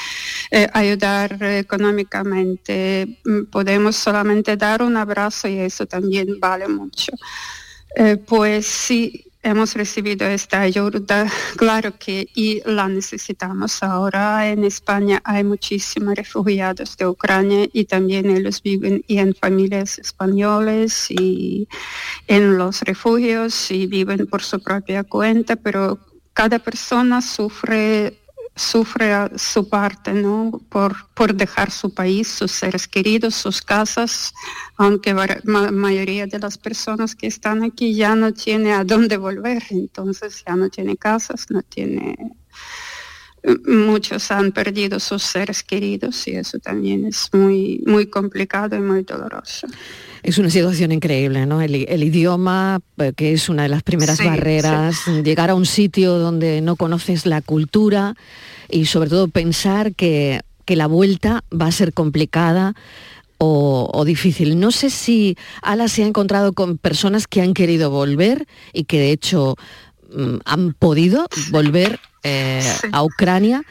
eh, 0.51 0.67
ayudar 0.73 1.41
económicamente, 1.43 3.19
mm, 3.25 3.45
podemos 3.51 3.95
solamente 3.97 4.55
dar 4.55 4.81
un 4.81 4.95
abrazo 4.95 5.47
y 5.47 5.59
eso 5.59 5.85
también 5.85 6.39
vale 6.39 6.67
mucho. 6.67 7.11
Eh, 7.95 8.17
pues 8.17 8.65
sí, 8.65 9.32
hemos 9.43 9.75
recibido 9.75 10.25
esta 10.25 10.61
ayuda, 10.61 11.27
claro 11.57 11.93
que 11.99 12.27
y 12.33 12.61
la 12.65 12.87
necesitamos. 12.87 13.83
Ahora 13.83 14.49
en 14.49 14.63
España 14.63 15.21
hay 15.23 15.43
muchísimos 15.43 16.15
refugiados 16.15 16.97
de 16.97 17.07
Ucrania 17.07 17.67
y 17.71 17.85
también 17.85 18.29
ellos 18.29 18.63
viven 18.63 19.03
y 19.07 19.19
en 19.19 19.35
familias 19.35 19.99
españoles 19.99 21.11
y 21.11 21.67
en 22.27 22.57
los 22.57 22.81
refugios 22.81 23.69
y 23.69 23.85
viven 23.85 24.25
por 24.27 24.41
su 24.41 24.61
propia 24.63 25.03
cuenta, 25.03 25.55
pero 25.57 25.99
cada 26.33 26.59
persona 26.59 27.21
sufre 27.21 28.22
sufre 28.55 29.37
su 29.37 29.67
parte, 29.67 30.13
¿no? 30.13 30.61
Por, 30.69 30.95
por 31.13 31.33
dejar 31.33 31.71
su 31.71 31.93
país, 31.93 32.27
sus 32.27 32.51
seres 32.51 32.87
queridos, 32.87 33.35
sus 33.35 33.61
casas, 33.61 34.33
aunque 34.77 35.13
la 35.13 35.71
mayoría 35.71 36.27
de 36.27 36.39
las 36.39 36.57
personas 36.57 37.15
que 37.15 37.27
están 37.27 37.63
aquí 37.63 37.95
ya 37.95 38.15
no 38.15 38.33
tiene 38.33 38.73
a 38.73 38.83
dónde 38.83 39.17
volver, 39.17 39.63
entonces 39.71 40.43
ya 40.45 40.55
no 40.55 40.69
tiene 40.69 40.97
casas, 40.97 41.47
no 41.49 41.61
tiene 41.63 42.15
muchos 43.65 44.31
han 44.31 44.51
perdido 44.51 44.99
sus 44.99 45.23
seres 45.23 45.63
queridos 45.63 46.27
y 46.27 46.35
eso 46.35 46.59
también 46.59 47.05
es 47.05 47.29
muy, 47.33 47.83
muy 47.85 48.07
complicado 48.07 48.75
y 48.75 48.79
muy 48.79 49.03
doloroso. 49.03 49.67
Es 50.23 50.37
una 50.37 50.49
situación 50.49 50.93
increíble, 50.93 51.45
¿no? 51.45 51.61
El, 51.61 51.75
idioma, 51.75 52.79
eh, 52.97 53.11
que 53.13 53.33
es 53.33 53.49
una 53.49 53.63
de 53.63 53.69
las 53.69 53.83
primeras 53.83 54.23
barreras, 54.23 55.05
llegar 55.21 55.49
a 55.49 55.55
un 55.55 55.65
sitio 55.65 56.17
donde 56.17 56.61
no 56.61 56.77
conoces 56.77 57.25
la 57.25 57.41
cultura 57.41 58.15
y 58.69 58.85
sobre 58.85 59.09
todo 59.09 59.27
pensar 59.27 59.93
que, 59.93 60.41
la 60.65 60.87
vuelta 60.87 61.43
va 61.53 61.67
a 61.67 61.71
ser 61.71 61.93
complicada 61.93 62.73
o, 63.37 64.03
difícil. 64.05 64.59
No 64.59 64.71
sé 64.71 64.89
si 64.89 65.37
Ala 65.61 65.89
se 65.89 66.03
ha 66.03 66.07
encontrado 66.07 66.53
con 66.53 66.77
personas 66.77 67.27
que 67.27 67.41
han 67.41 67.53
querido 67.53 67.91
volver 67.91 68.47
y 68.71 68.85
que 68.85 68.97
de 68.99 69.11
hecho 69.11 69.55
mm, 70.15 70.37
han 70.45 70.73
podido 70.73 71.27
volver 71.51 71.99
eh, 72.23 72.63
a 72.93 73.03
Ucrania. 73.03 73.63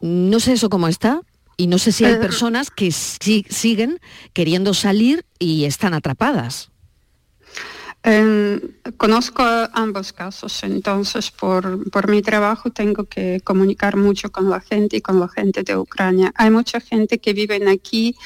No 0.00 0.40
sé 0.40 0.54
eso 0.54 0.70
cómo 0.70 0.88
está 0.88 1.20
y 1.62 1.68
no 1.68 1.78
sé 1.78 1.92
si 1.92 2.04
hay 2.04 2.14
eh, 2.14 2.16
personas 2.16 2.72
que 2.72 2.90
siguen 2.90 4.00
queriendo 4.32 4.74
salir 4.74 5.24
y 5.38 5.64
están 5.64 5.94
atrapadas. 5.94 6.70
Em, 8.02 8.60
conozco 8.96 9.44
ambos 9.72 10.12
casos, 10.12 10.64
entonces 10.64 11.30
por, 11.30 11.88
por, 11.92 12.10
mi 12.10 12.20
trabajo 12.20 12.70
tengo 12.70 13.04
que 13.04 13.40
comunicar 13.44 13.96
mucho 13.96 14.32
con 14.32 14.50
la 14.50 14.60
gente 14.60 14.96
y 14.96 15.00
con 15.02 15.20
la 15.20 15.28
gente 15.28 15.62
de 15.62 15.76
Ucrania. 15.76 16.32
Hay 16.34 16.50
mucha 16.50 16.80
gente 16.80 17.20
que 17.20 17.32
vive 17.32 17.60
aquí 17.70 18.16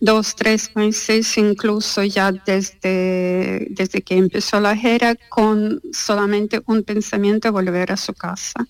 dos, 0.00 0.34
tres 0.34 0.74
meses, 0.74 1.38
incluso 1.38 2.02
ya 2.02 2.32
desde, 2.32 3.68
desde 3.70 4.02
que 4.02 4.16
empezó 4.16 4.58
la 4.58 4.74
guerra, 4.74 5.14
con 5.28 5.80
solamente 5.92 6.60
un 6.66 6.82
pensamiento 6.82 7.52
volver 7.52 7.92
a 7.92 7.96
su 7.96 8.14
casa. 8.14 8.66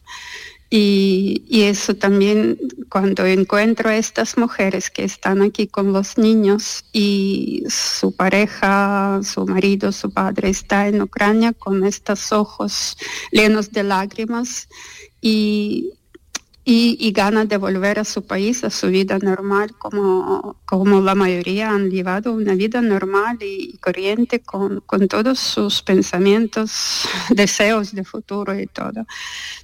Y, 0.72 1.42
y, 1.48 1.62
eso 1.62 1.96
también, 1.96 2.56
cuando 2.88 3.26
encuentro 3.26 3.88
a 3.90 3.96
estas 3.96 4.38
mujeres 4.38 4.88
que 4.88 5.02
están 5.02 5.42
aquí 5.42 5.66
con 5.66 5.92
los 5.92 6.16
niños 6.16 6.84
y 6.92 7.64
su 7.68 8.14
pareja, 8.14 9.20
su 9.24 9.46
marido, 9.46 9.90
su 9.90 10.12
padre 10.12 10.48
está 10.48 10.86
en 10.86 11.02
Ucrania 11.02 11.52
con 11.52 11.84
estos 11.84 12.30
ojos 12.30 12.96
llenos 13.32 13.72
de 13.72 13.82
lágrimas 13.82 14.68
y, 15.20 15.90
y, 16.72 17.10
ganas 17.10 17.48
de 17.48 17.56
volver 17.56 17.98
a 17.98 18.04
su 18.04 18.22
país, 18.22 18.62
a 18.62 18.70
su 18.70 18.88
vida 18.88 19.18
normal, 19.18 19.72
como, 19.76 20.56
como 20.64 21.00
la 21.00 21.16
mayoría 21.16 21.70
han 21.70 21.90
llevado 21.90 22.32
una 22.32 22.54
vida 22.54 22.80
normal 22.80 23.38
y, 23.40 23.76
corriente 23.78 24.38
con, 24.40 24.80
con, 24.86 25.08
todos 25.08 25.40
sus 25.40 25.82
pensamientos, 25.82 27.08
deseos 27.30 27.92
de 27.92 28.04
futuro 28.04 28.56
y 28.56 28.68
todo. 28.68 29.04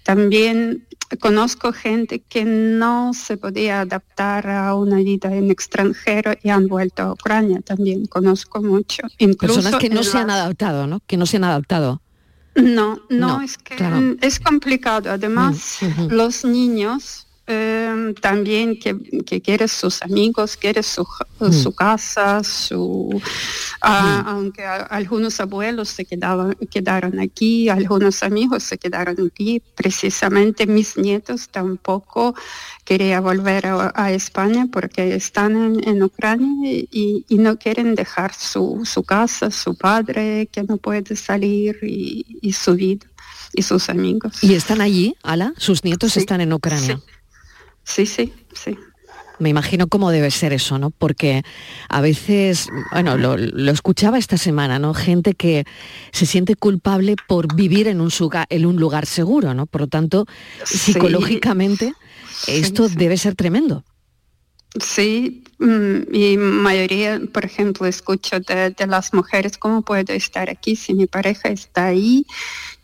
También 0.02 0.84
conozco 1.20 1.72
gente 1.72 2.20
que 2.20 2.44
no 2.44 3.14
se 3.14 3.36
podía 3.36 3.82
adaptar 3.82 4.48
a 4.48 4.74
una 4.74 4.96
vida 4.96 5.32
en 5.32 5.52
extranjero 5.52 6.32
y 6.42 6.50
han 6.50 6.66
vuelto 6.66 7.02
a 7.02 7.12
Ucrania. 7.12 7.60
También 7.60 8.06
conozco 8.06 8.60
mucho. 8.62 9.02
Incluso 9.18 9.62
Personas 9.62 9.80
que 9.80 9.90
no 9.90 10.02
se 10.02 10.18
han 10.18 10.30
adaptado, 10.30 10.88
¿no? 10.88 11.00
Que 11.06 11.16
no 11.16 11.26
se 11.26 11.36
han 11.36 11.44
adaptado. 11.44 12.02
No, 12.56 13.00
no, 13.10 13.42
es 13.42 13.58
que 13.58 14.16
es 14.22 14.40
complicado. 14.40 15.10
Además, 15.10 15.78
mm, 15.82 16.06
los 16.10 16.44
niños 16.44 17.25
Em, 17.48 18.12
también 18.14 18.76
que, 18.76 18.98
que, 19.24 19.40
quiere 19.40 19.68
sus 19.68 20.02
amigos, 20.02 20.56
quiere 20.56 20.82
su, 20.82 21.06
mm. 21.38 21.68
casa, 21.76 22.42
su, 22.42 23.22
ah, 23.80 24.24
mm. 24.24 24.28
aunque 24.28 24.64
algunos 24.64 25.38
abuelos 25.38 25.88
se 25.90 26.04
quedaban, 26.04 26.56
quedaron 26.68 27.20
aquí, 27.20 27.68
algunos 27.68 28.24
amigos 28.24 28.64
se 28.64 28.78
quedaron 28.78 29.30
aquí. 29.32 29.62
Precisamente 29.76 30.66
mis 30.66 30.96
nietos 30.96 31.48
tampoco 31.48 32.34
querían 32.84 33.22
volver 33.22 33.66
a, 33.66 34.10
España 34.10 34.66
porque 34.72 35.14
están 35.14 35.78
en, 35.84 36.02
Ucrania 36.02 36.84
y, 36.90 37.24
no 37.30 37.58
quieren 37.58 37.94
dejar 37.94 38.34
su, 38.34 38.82
su, 38.84 39.04
casa, 39.04 39.52
su 39.52 39.76
padre 39.76 40.48
que 40.50 40.64
no 40.64 40.78
puede 40.78 41.14
salir 41.14 41.78
y, 41.82 42.52
su 42.52 42.74
vida 42.74 43.06
y 43.52 43.62
sus 43.62 43.88
amigos. 43.88 44.42
¿Y 44.42 44.54
están 44.54 44.80
allí, 44.80 45.14
Ala? 45.22 45.54
¿Sus 45.58 45.84
nietos 45.84 46.16
están 46.16 46.40
en 46.40 46.52
Ucrania? 46.52 46.96
Sí, 46.96 47.15
sí, 48.06 48.32
sí. 48.52 48.76
Me 49.38 49.50
imagino 49.50 49.86
cómo 49.86 50.10
debe 50.10 50.30
ser 50.30 50.52
eso, 50.52 50.78
¿no? 50.78 50.90
Porque 50.90 51.42
a 51.88 52.00
veces, 52.00 52.68
bueno, 52.90 53.16
lo, 53.18 53.36
escuchaba 53.70 54.18
esta 54.18 54.38
semana, 54.38 54.78
¿no? 54.78 54.94
Gente 54.94 55.34
que 55.34 55.64
se 56.12 56.24
siente 56.24 56.54
culpable 56.54 57.16
por 57.28 57.54
vivir 57.54 57.88
en 57.88 58.00
un, 58.00 58.10
en 58.48 58.66
un 58.66 58.76
lugar 58.76 59.04
seguro, 59.04 59.52
¿no? 59.52 59.66
Por 59.66 59.82
lo 59.82 59.86
tanto, 59.88 60.26
psicológicamente, 60.64 61.92
esto 62.46 62.88
debe 62.88 63.18
ser 63.18 63.34
tremendo. 63.34 63.84
Sí, 64.82 65.44
mm, 65.58 66.14
y 66.14 66.36
mayoría, 66.38 67.20
por 67.32 67.44
ejemplo, 67.44 67.86
escucho 67.86 68.40
de, 68.40 68.70
de, 68.70 68.86
las 68.86 69.12
mujeres, 69.14 69.56
¿cómo 69.58 69.82
puedo 69.82 70.12
estar 70.12 70.50
aquí 70.50 70.76
si 70.76 70.94
mi 70.94 71.06
pareja 71.06 71.48
está 71.48 71.86
ahí 71.86 72.26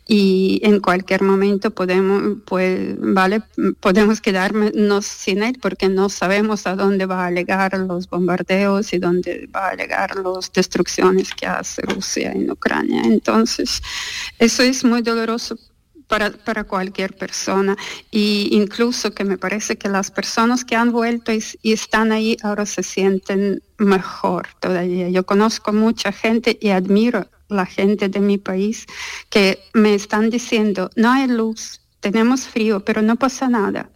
y 0.05 0.59
en 0.63 0.81
cualquier 0.81 1.21
momento 1.21 1.71
podemos, 1.71 2.39
pues, 2.45 2.95
vale, 2.99 3.41
podemos 3.79 4.19
quedarnos 4.19 5.05
sin 5.05 5.43
él 5.43 5.57
porque 5.61 5.87
no 5.87 6.09
sabemos 6.09 6.67
a 6.67 6.75
dónde 6.75 7.05
va 7.05 7.25
a 7.25 7.31
llegar 7.31 7.77
los 7.77 8.09
bombardeos 8.09 8.91
y 8.93 8.97
dónde 8.97 9.47
va 9.55 9.69
a 9.69 9.75
llegar 9.75 10.17
las 10.17 10.51
destrucciones 10.51 11.33
que 11.33 11.45
hace 11.45 11.83
Rusia 11.83 12.31
en 12.33 12.51
Ucrania. 12.51 13.01
Entonces, 13.05 13.81
eso 14.39 14.63
es 14.63 14.83
muy 14.83 15.01
doloroso 15.01 15.57
para, 16.07 16.31
para, 16.31 16.65
cualquier 16.65 17.15
persona. 17.15 17.77
Y 18.11 18.49
incluso 18.51 19.13
que 19.13 19.23
me 19.23 19.37
parece 19.37 19.77
que 19.77 19.87
las 19.87 20.11
personas 20.11 20.65
que 20.65 20.75
han 20.75 20.91
vuelto 20.91 21.31
y, 21.31 21.41
y, 21.61 21.71
están 21.71 22.11
ahí 22.11 22.35
ahora 22.43 22.65
se 22.65 22.83
sienten 22.83 23.63
mejor 23.77 24.47
todavía. 24.59 25.09
Yo 25.09 25.25
conozco 25.25 25.71
mucha 25.71 26.11
gente 26.11 26.57
y 26.59 26.69
admiro 26.69 27.25
la 27.53 27.65
gente 27.65 28.09
de 28.09 28.19
mi 28.19 28.37
país 28.37 28.85
que 29.29 29.59
me 29.73 29.93
están 29.93 30.29
diciendo, 30.29 30.89
no 30.95 31.11
hay 31.11 31.27
luz, 31.27 31.81
tenemos 31.99 32.47
frío, 32.47 32.83
pero 32.83 33.01
no 33.01 33.15
pasa 33.15 33.47
nada. 33.47 33.89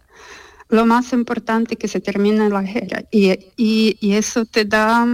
Lo 0.68 0.86
más 0.86 1.12
importante 1.12 1.76
que 1.76 1.88
se 1.88 2.00
termine 2.00 2.48
la 2.48 2.62
guerra. 2.62 3.04
Y, 3.10 3.38
y, 3.56 4.12
eso 4.12 4.44
te 4.44 4.64
da, 4.64 5.06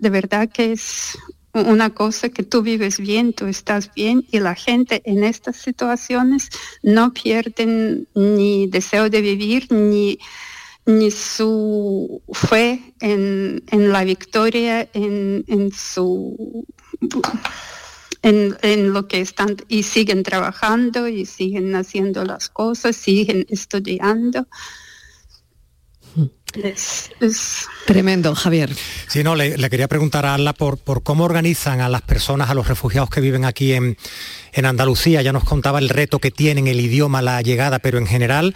de 0.00 0.10
verdad 0.10 0.48
que 0.48 0.72
es 0.72 1.18
una 1.54 1.90
cosa 1.90 2.28
que 2.30 2.42
tú 2.42 2.62
vives 2.62 2.98
bien, 2.98 3.32
tú 3.32 3.46
estás 3.46 3.92
bien 3.94 4.24
y 4.30 4.40
la 4.40 4.54
gente 4.54 5.02
en 5.04 5.22
estas 5.22 5.56
situaciones 5.56 6.48
no 6.82 7.12
pierden 7.12 8.08
ni 8.14 8.66
deseo 8.68 9.10
de 9.10 9.20
vivir 9.20 9.70
ni, 9.70 10.18
ni 10.86 11.10
su 11.10 12.22
fe 12.32 12.94
en, 13.00 13.62
en 13.70 13.92
la 13.92 14.04
victoria, 14.04 14.88
en, 14.94 15.44
en 15.46 15.72
su 15.72 16.64
en, 18.22 18.92
lo 18.92 19.08
que 19.08 19.20
están 19.20 19.56
y 19.68 19.82
siguen 19.82 20.22
trabajando 20.22 21.08
y 21.08 21.26
siguen 21.26 21.74
haciendo 21.74 22.24
las 22.24 22.48
cosas, 22.48 22.96
siguen 22.96 23.46
estudiando. 23.48 24.46
Es, 26.54 27.10
Tremendo, 27.86 28.34
Javier. 28.34 28.70
Sí, 29.08 29.24
no, 29.24 29.34
le, 29.34 29.56
quería 29.70 29.88
preguntar 29.88 30.26
a 30.26 30.34
Ala 30.34 30.52
por, 30.52 30.76
por, 30.76 31.02
cómo 31.02 31.24
organizan 31.24 31.80
a 31.80 31.88
las 31.88 32.02
personas, 32.02 32.50
a 32.50 32.54
los 32.54 32.68
refugiados 32.68 33.08
que 33.08 33.22
viven 33.22 33.46
aquí 33.46 33.72
en, 33.72 33.96
en 34.52 34.66
Andalucía. 34.66 35.22
Ya 35.22 35.32
nos 35.32 35.44
contaba 35.44 35.78
el 35.78 35.88
reto 35.88 36.18
que 36.18 36.30
tienen, 36.30 36.66
el 36.66 36.80
idioma, 36.80 37.22
la 37.22 37.40
llegada, 37.40 37.78
pero 37.78 37.96
en 37.96 38.06
general, 38.06 38.54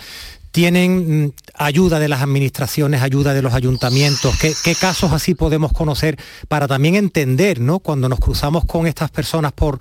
tienen 0.57 1.27
mm, 1.27 1.33
ayuda 1.53 1.99
de 1.99 2.09
las 2.09 2.23
administraciones, 2.23 3.03
ayuda 3.03 3.35
de 3.35 3.43
los 3.43 3.53
ayuntamientos? 3.53 4.35
¿Qué, 4.41 4.75
casos 4.75 5.13
así 5.13 5.35
podemos 5.35 5.71
conocer 5.71 6.17
para 6.49 6.67
también 6.67 6.95
entender, 6.95 7.61
¿no? 7.61 7.81
Cuando 7.81 8.09
nos 8.09 8.19
cruzamos 8.19 8.65
con 8.65 8.87
estas 8.87 9.11
personas 9.11 9.53
por, 9.53 9.79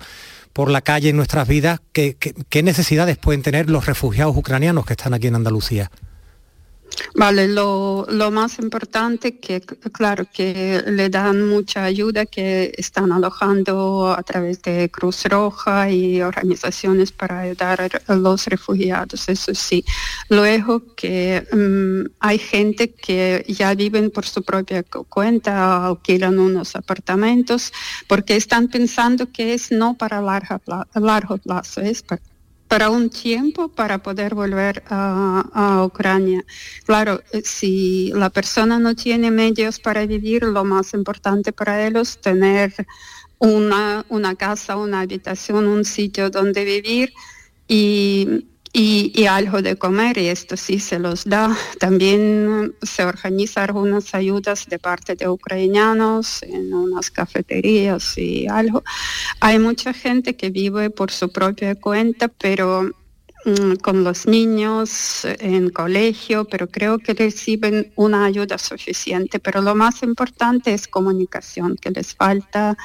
por 0.52 0.70
la 0.70 0.82
calle 0.82 1.08
en 1.08 1.16
nuestras 1.16 1.48
vidas, 1.48 1.80
qué 1.94 2.62
necesidades 2.62 3.16
pueden 3.16 3.40
tener 3.40 3.70
los 3.70 3.86
refugiados 3.86 4.36
ucranianos 4.36 4.84
que 4.84 4.92
están 4.92 5.14
aquí 5.14 5.28
en 5.28 5.36
Andalucía? 5.36 5.90
Vale, 7.14 7.48
lo, 7.48 8.06
más 8.30 8.58
importante 8.58 9.38
que, 9.38 9.60
claro, 9.92 10.26
que 10.32 10.82
le 10.86 11.08
dan 11.08 11.48
mucha 11.48 11.84
ayuda, 11.84 12.26
que 12.26 12.72
están 12.76 13.12
alojando 13.12 14.14
a 14.16 14.22
través 14.22 14.62
de 14.62 14.90
Cruz 14.90 15.24
Roja 15.24 15.90
y 15.90 16.20
organizaciones 16.20 17.12
para 17.12 17.40
ayudar 17.40 18.02
a 18.06 18.14
los 18.14 18.46
refugiados, 18.46 19.28
eso 19.28 19.54
sí. 19.54 19.84
Luego 20.28 20.94
que 20.94 21.46
mm, 21.52 22.16
hay 22.20 22.38
gente 22.38 22.92
que 22.92 23.44
ya 23.48 23.74
viven 23.74 24.10
por 24.10 24.26
su 24.26 24.42
propia 24.42 24.82
cuenta, 24.82 25.86
alquilan 25.86 26.38
unos 26.38 26.76
apartamentos, 26.76 27.72
porque 28.08 28.36
están 28.36 28.68
pensando 28.68 29.32
que 29.32 29.54
es 29.54 29.70
no 29.70 29.96
para 29.96 30.20
larga, 30.20 30.60
largo 30.94 31.38
plazo, 31.38 31.80
es 31.80 32.02
para 32.02 32.20
para 32.68 32.90
un 32.90 33.10
tiempo 33.10 33.68
para 33.68 33.98
poder 33.98 34.34
volver 34.34 34.82
a, 34.88 35.82
Ucrania. 35.84 36.44
Claro, 36.84 37.22
eh, 37.32 37.42
si 37.44 38.12
la 38.14 38.30
persona 38.30 38.78
no 38.78 38.94
tiene 38.94 39.30
medios 39.30 39.78
para 39.78 40.06
vivir, 40.06 40.42
lo 40.42 40.64
más 40.64 40.94
importante 40.94 41.52
para 41.52 41.86
ellos 41.86 42.10
es 42.10 42.18
tener 42.18 42.74
una, 43.38 44.04
una 44.08 44.34
casa, 44.34 44.76
una 44.76 45.00
habitación, 45.00 45.66
un 45.66 45.84
sitio 45.84 46.30
donde 46.30 46.64
vivir 46.64 47.12
y 47.68 48.46
y, 48.72 49.26
algo 49.26 49.62
de 49.62 49.76
comer 49.76 50.18
y 50.18 50.28
esto 50.28 50.56
sí 50.56 50.78
se 50.78 50.98
los 50.98 51.24
da. 51.24 51.56
También 51.78 52.74
se 52.82 53.04
organizan 53.04 53.64
algunas 53.64 54.14
ayudas 54.14 54.66
de 54.66 54.78
parte 54.78 55.16
de 55.16 55.28
ucranianos 55.28 56.42
en 56.42 56.72
unas 56.72 57.10
cafeterías 57.10 58.16
y 58.18 58.46
algo. 58.48 58.82
Hay 59.40 59.58
mucha 59.58 59.92
gente 59.92 60.36
que 60.36 60.50
vive 60.50 60.90
por 60.90 61.10
su 61.10 61.30
propia 61.30 61.74
cuenta, 61.74 62.28
pero 62.28 62.90
mm, 63.44 63.76
con 63.82 64.04
los 64.04 64.26
niños 64.26 65.24
en 65.24 65.70
colegio, 65.70 66.44
pero 66.44 66.68
creo 66.68 66.98
que 66.98 67.14
reciben 67.14 67.92
una 67.96 68.24
ayuda 68.26 68.58
suficiente. 68.58 69.38
Pero 69.38 69.62
lo 69.62 69.74
más 69.74 70.02
importante 70.02 70.74
es 70.74 70.86
comunicación, 70.86 71.76
que 71.76 71.90
les 71.90 72.14
falta 72.14 72.76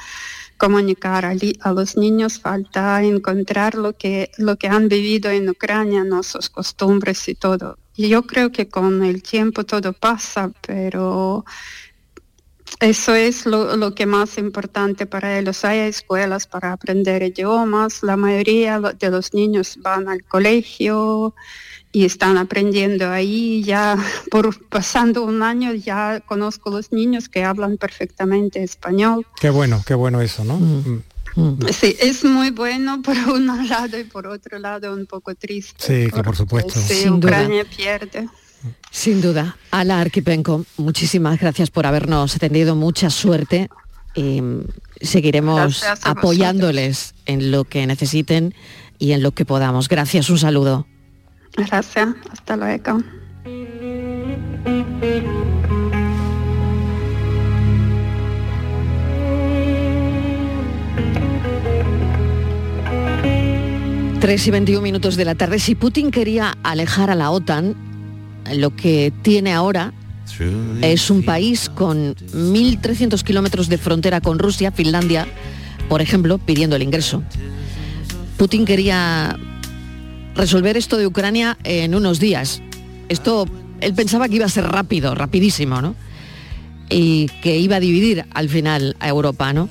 comunicar 0.62 1.24
a, 1.24 1.72
los 1.72 1.96
niños, 1.96 2.38
falta 2.38 3.02
encontrar 3.02 3.74
lo 3.74 3.94
que, 3.94 4.30
lo 4.38 4.54
que 4.54 4.68
han 4.68 4.86
vivido 4.88 5.28
en 5.28 5.50
Ucrania, 5.50 6.04
¿no? 6.04 6.20
costumbres 6.52 7.28
y 7.28 7.34
todo. 7.34 7.78
Y 7.96 8.08
yo 8.08 8.22
creo 8.22 8.52
que 8.52 8.68
con 8.68 9.02
el 9.02 9.24
tiempo 9.24 9.64
todo 9.64 9.92
pasa, 9.92 10.52
pero 10.64 11.44
eso 12.78 13.12
es 13.12 13.44
lo, 13.44 13.76
lo, 13.76 13.92
que 13.96 14.06
más 14.06 14.38
importante 14.38 15.04
para 15.04 15.36
ellos. 15.36 15.64
Hay 15.64 15.80
escuelas 15.80 16.46
para 16.46 16.72
aprender 16.72 17.24
idiomas, 17.24 18.04
la 18.04 18.16
mayoría 18.16 18.78
de 18.78 19.10
los 19.10 19.34
niños 19.34 19.78
van 19.82 20.08
al 20.08 20.22
colegio, 20.22 21.34
y 21.92 22.04
están 22.06 22.38
aprendiendo 22.38 23.10
ahí. 23.10 23.62
Ya 23.62 23.96
por 24.30 24.58
pasando 24.68 25.22
un 25.24 25.42
año 25.42 25.74
ya 25.74 26.20
conozco 26.20 26.70
los 26.70 26.90
niños 26.90 27.28
que 27.28 27.44
hablan 27.44 27.76
perfectamente 27.76 28.62
español. 28.62 29.26
Qué 29.40 29.50
bueno, 29.50 29.82
qué 29.86 29.94
bueno 29.94 30.20
eso, 30.20 30.44
¿no? 30.44 30.56
Mm. 30.58 31.02
Mm. 31.36 31.42
Mm. 31.42 31.58
Sí, 31.72 31.96
es 32.00 32.24
muy 32.24 32.50
bueno 32.50 33.02
por 33.04 33.16
un 33.16 33.46
lado 33.68 33.98
y 33.98 34.04
por 34.04 34.26
otro 34.26 34.58
lado 34.58 34.92
un 34.94 35.06
poco 35.06 35.34
triste. 35.34 35.74
Sí, 35.78 36.10
que 36.10 36.22
por 36.22 36.36
supuesto. 36.36 36.80
Sí, 36.80 37.08
Ucrania 37.08 37.64
pierde. 37.64 38.28
Sin 38.90 39.20
duda. 39.20 39.56
Ala 39.70 40.00
Arquipenco, 40.00 40.64
muchísimas 40.76 41.40
gracias 41.40 41.70
por 41.70 41.86
habernos 41.86 42.36
atendido. 42.36 42.76
Mucha 42.76 43.10
suerte 43.10 43.68
y 44.14 44.40
seguiremos 45.00 45.82
apoyándoles 46.02 47.14
en 47.26 47.50
lo 47.50 47.64
que 47.64 47.86
necesiten 47.86 48.54
y 48.98 49.12
en 49.12 49.22
lo 49.22 49.32
que 49.32 49.44
podamos. 49.44 49.88
Gracias, 49.88 50.30
un 50.30 50.38
saludo. 50.38 50.86
Gracias, 51.56 52.08
hasta 52.30 52.56
luego. 52.56 53.02
Tres 64.20 64.46
y 64.46 64.50
21 64.52 64.80
minutos 64.80 65.16
de 65.16 65.24
la 65.24 65.34
tarde. 65.34 65.58
Si 65.58 65.74
Putin 65.74 66.10
quería 66.12 66.56
alejar 66.62 67.10
a 67.10 67.16
la 67.16 67.30
OTAN, 67.30 67.74
lo 68.54 68.74
que 68.74 69.12
tiene 69.22 69.52
ahora 69.52 69.92
es 70.80 71.10
un 71.10 71.24
país 71.24 71.68
con 71.68 72.14
1.300 72.14 73.22
kilómetros 73.22 73.68
de 73.68 73.78
frontera 73.78 74.20
con 74.20 74.38
Rusia, 74.38 74.70
Finlandia, 74.72 75.26
por 75.88 76.00
ejemplo, 76.00 76.38
pidiendo 76.38 76.76
el 76.76 76.82
ingreso. 76.82 77.22
Putin 78.38 78.64
quería 78.64 79.38
resolver 80.34 80.76
esto 80.76 80.96
de 80.96 81.06
Ucrania 81.06 81.58
en 81.64 81.94
unos 81.94 82.20
días. 82.20 82.62
Esto, 83.08 83.46
él 83.80 83.94
pensaba 83.94 84.28
que 84.28 84.36
iba 84.36 84.46
a 84.46 84.50
ser 84.50 84.64
rápido, 84.64 85.14
rapidísimo, 85.14 85.80
¿no? 85.82 85.94
Y 86.88 87.28
que 87.42 87.58
iba 87.58 87.76
a 87.76 87.80
dividir 87.80 88.26
al 88.32 88.48
final 88.48 88.96
a 89.00 89.08
Europa, 89.08 89.52
¿no? 89.52 89.68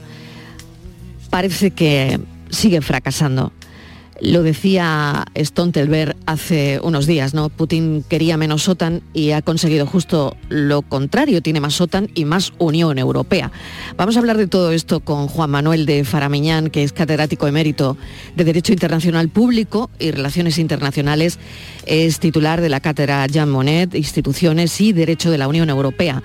Parece 1.30 1.72
que 1.72 2.20
sigue 2.50 2.82
fracasando. 2.82 3.54
Lo 4.22 4.44
decía 4.44 5.26
Stoltenberg 5.36 6.16
hace 6.28 6.80
unos 6.84 7.08
días, 7.08 7.34
¿no? 7.34 7.50
Putin 7.50 8.06
quería 8.08 8.38
menos 8.38 8.70
OTAN 8.70 9.02
y 9.16 9.32
ha 9.32 9.42
conseguido 9.42 9.88
justo 9.88 10.38
lo 10.48 10.84
contrario, 10.84 11.42
tiene 11.42 11.60
más 11.60 11.82
OTAN 11.82 12.08
y 12.14 12.26
más 12.26 12.54
Unión 12.60 13.00
Europea. 13.00 13.52
Vamos 13.98 14.16
a 14.16 14.20
hablar 14.20 14.38
de 14.38 14.46
todo 14.46 14.74
esto 14.74 15.00
con 15.00 15.28
Juan 15.28 15.50
Manuel 15.50 15.88
de 15.88 16.04
Faramiñán, 16.04 16.70
que 16.70 16.84
es 16.84 16.94
catedrático 16.94 17.48
emérito 17.48 17.98
de 18.36 18.44
Derecho 18.44 18.74
Internacional 18.74 19.30
Público 19.30 19.90
y 19.98 20.12
Relaciones 20.12 20.60
Internacionales, 20.60 21.40
es 21.88 22.20
titular 22.20 22.62
de 22.62 22.70
la 22.70 22.80
cátedra 22.80 23.26
Jean 23.26 23.50
Monnet, 23.50 23.96
Instituciones 23.96 24.80
y 24.82 24.94
Derecho 24.94 25.32
de 25.32 25.40
la 25.40 25.48
Unión 25.48 25.72
Europea. 25.72 26.22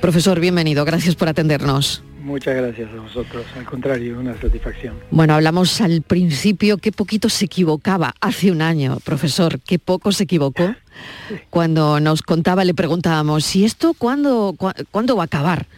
Profesor, 0.00 0.40
bienvenido, 0.40 0.86
gracias 0.86 1.14
por 1.14 1.28
atendernos. 1.28 2.02
Muchas 2.28 2.56
gracias 2.56 2.90
a 2.92 3.00
vosotros, 3.00 3.46
al 3.56 3.64
contrario, 3.64 4.20
una 4.20 4.38
satisfacción. 4.38 4.96
Bueno, 5.10 5.32
hablamos 5.32 5.80
al 5.80 6.02
principio 6.02 6.76
qué 6.76 6.92
poquito 6.92 7.30
se 7.30 7.46
equivocaba 7.46 8.14
hace 8.20 8.50
un 8.50 8.60
año, 8.60 8.98
profesor, 9.02 9.58
qué 9.60 9.78
poco 9.78 10.12
se 10.12 10.24
equivocó. 10.24 10.74
Cuando 11.50 12.00
nos 12.00 12.20
contaba, 12.20 12.66
le 12.66 12.74
preguntábamos, 12.74 13.56
¿y 13.56 13.64
esto 13.64 13.94
cuándo, 13.96 14.54
cuándo 14.90 15.16
va 15.16 15.22
a 15.22 15.24
acabar? 15.24 15.68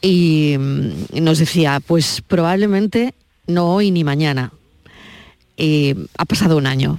Y 0.00 0.56
mm, 0.58 1.22
nos 1.22 1.38
decía, 1.38 1.78
pues 1.86 2.22
probablemente 2.26 3.14
no 3.46 3.72
hoy 3.72 3.92
ni 3.92 4.02
mañana. 4.02 4.50
Y 5.56 5.94
ha 6.16 6.24
pasado 6.24 6.56
un 6.56 6.66
año. 6.66 6.98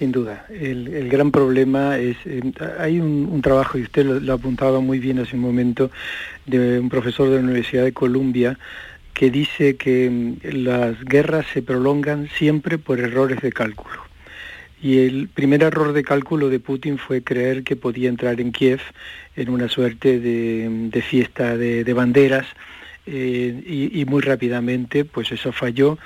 Sin 0.00 0.12
duda. 0.12 0.46
El, 0.48 1.10
gran 1.10 1.30
problema 1.30 1.98
es, 1.98 2.16
eh, 2.24 2.40
hay 2.78 3.00
un, 3.00 3.42
trabajo, 3.42 3.76
y 3.76 3.82
usted 3.82 4.06
lo, 4.06 4.32
apuntaba 4.32 4.80
muy 4.80 4.98
bien 4.98 5.18
hace 5.18 5.36
un 5.36 5.42
momento, 5.42 5.90
de 6.46 6.80
un 6.80 6.88
profesor 6.88 7.28
de 7.28 7.34
la 7.34 7.42
Universidad 7.42 7.84
de 7.84 7.92
Columbia, 7.92 8.58
que 9.12 9.30
dice 9.30 9.76
que 9.76 10.08
mm, 10.08 10.36
las 10.64 11.04
guerras 11.04 11.44
se 11.52 11.60
prolongan 11.60 12.30
siempre 12.38 12.78
por 12.78 12.98
errores 12.98 13.42
de 13.42 13.52
cálculo. 13.52 14.00
Y 14.80 15.00
el 15.00 15.28
primer 15.28 15.62
error 15.62 15.92
de 15.92 16.02
cálculo 16.02 16.48
de 16.48 16.60
Putin 16.60 16.96
fue 16.96 17.22
creer 17.22 17.62
que 17.62 17.76
podía 17.76 18.08
entrar 18.08 18.40
en 18.40 18.52
Kiev 18.52 18.80
en 19.36 19.50
una 19.50 19.68
suerte 19.68 20.18
de, 20.18 21.02
fiesta 21.02 21.58
de, 21.58 21.92
banderas 21.92 22.46
eh, 23.04 23.62
y, 23.66 24.00
y, 24.00 24.06
muy 24.06 24.22
rápidamente 24.22 25.04
pues 25.04 25.30
eso 25.30 25.52
falló 25.52 25.98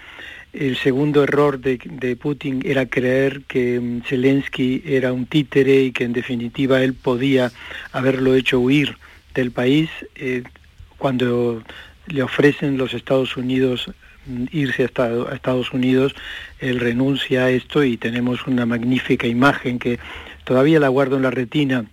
el 0.55 0.77
segundo 0.77 1.25
error 1.25 1.59
de, 1.59 2.17
Putin 2.17 2.63
era 2.65 2.87
creer 2.87 3.43
que 3.43 3.81
mm, 3.81 4.03
Zelensky 4.03 4.83
era 4.87 5.13
un 5.13 5.27
títere 5.27 5.83
y 5.83 5.93
que 5.93 6.05
en 6.05 6.13
definitiva 6.13 6.83
él 6.83 6.95
podía 6.95 7.51
haberlo 7.93 8.35
hecho 8.35 8.61
huir 8.61 8.97
del 9.35 9.51
país. 9.51 9.91
Eh, 10.15 10.45
cuando 10.97 11.63
le 12.07 12.23
ofrecen 12.23 12.79
los 12.79 12.95
Estados 12.95 13.37
Unidos 13.37 13.91
mm, 14.27 14.45
irse 14.53 14.85
a 14.85 15.35
Estados 15.35 15.73
Unidos, 15.73 16.15
él 16.61 16.79
renuncia 16.79 17.47
a 17.47 17.51
esto 17.51 17.83
y 17.83 17.97
tenemos 17.97 18.47
una 18.47 18.65
magnífica 18.65 19.27
imagen 19.27 19.79
que 19.79 19.99
todavía 20.45 20.79
la 20.79 20.89
guardo 20.89 21.17
en 21.17 21.23
la 21.23 21.31
retina, 21.31 21.85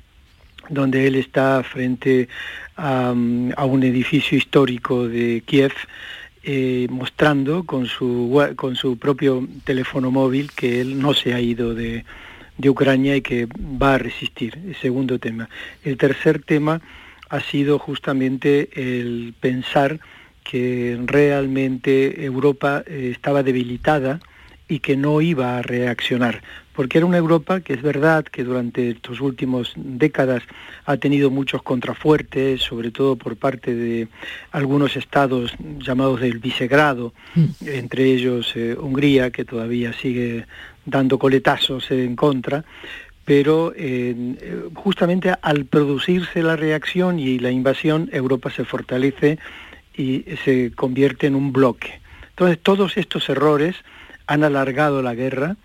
donde 0.69 1.07
él 1.07 1.15
está 1.15 1.63
frente 1.63 2.29
a, 2.75 3.13
mm, 3.15 3.53
a 3.57 3.65
un 3.65 3.81
edificio 3.83 4.37
histórico 4.37 5.07
de 5.07 5.41
Kiev, 5.45 5.73
eh, 6.43 6.87
mostrando 6.89 7.63
con 7.63 7.85
su, 7.85 8.53
con 8.55 8.75
su 8.75 8.97
propio 8.97 9.47
teléfono 9.63 10.11
móvil 10.11 10.51
que 10.51 10.81
él 10.81 10.99
no 10.99 11.13
se 11.13 11.33
ha 11.33 11.39
ido 11.39 11.75
de, 11.75 12.03
de 12.57 12.69
Ucrania 12.69 13.15
y 13.15 13.21
que 13.21 13.47
va 13.61 13.95
a 13.95 13.97
resistir. 13.97 14.57
El 14.65 14.75
segundo 14.75 15.19
tema. 15.19 15.49
El 15.83 15.97
tercer 15.97 16.41
tema 16.41 16.81
ha 17.29 17.39
sido 17.39 17.79
justamente 17.79 18.69
el 18.75 19.33
pensar 19.39 19.99
que 20.43 20.99
realmente 21.05 22.25
Europa 22.25 22.83
eh, 22.85 23.09
estaba 23.13 23.43
debilitada 23.43 24.19
y 24.67 24.79
que 24.79 24.95
no 24.97 25.21
iba 25.21 25.57
a 25.57 25.61
reaccionar 25.61 26.41
porque 26.73 26.97
era 26.97 27.07
una 27.07 27.17
Europa 27.17 27.59
que 27.59 27.73
es 27.73 27.81
verdad 27.81 28.23
que 28.23 28.43
durante 28.43 28.91
estos 28.91 29.19
últimos 29.19 29.73
décadas 29.75 30.43
ha 30.85 30.97
tenido 30.97 31.29
muchos 31.29 31.61
contrafuertes, 31.63 32.61
sobre 32.61 32.91
todo 32.91 33.15
por 33.15 33.35
parte 33.35 33.75
de 33.75 34.07
algunos 34.51 34.95
estados 34.95 35.53
llamados 35.79 36.21
del 36.21 36.39
vicegrado, 36.39 37.13
mm. 37.35 37.67
entre 37.67 38.05
ellos 38.05 38.53
eh, 38.55 38.75
Hungría, 38.79 39.31
que 39.31 39.45
todavía 39.45 39.93
sigue 39.93 40.45
dando 40.85 41.19
coletazos 41.19 41.91
en 41.91 42.15
contra, 42.15 42.63
pero 43.25 43.73
eh, 43.75 44.69
justamente 44.73 45.33
al 45.41 45.65
producirse 45.65 46.41
la 46.41 46.55
reacción 46.55 47.19
y 47.19 47.39
la 47.39 47.51
invasión, 47.51 48.09
Europa 48.11 48.49
se 48.49 48.65
fortalece 48.65 49.37
y 49.95 50.25
se 50.43 50.71
convierte 50.71 51.27
en 51.27 51.35
un 51.35 51.51
bloque. 51.51 52.01
Entonces 52.29 52.59
todos 52.61 52.97
estos 52.97 53.29
errores 53.29 53.75
han 54.25 54.43
alargado 54.43 55.01
la 55.01 55.13
guerra, 55.13 55.57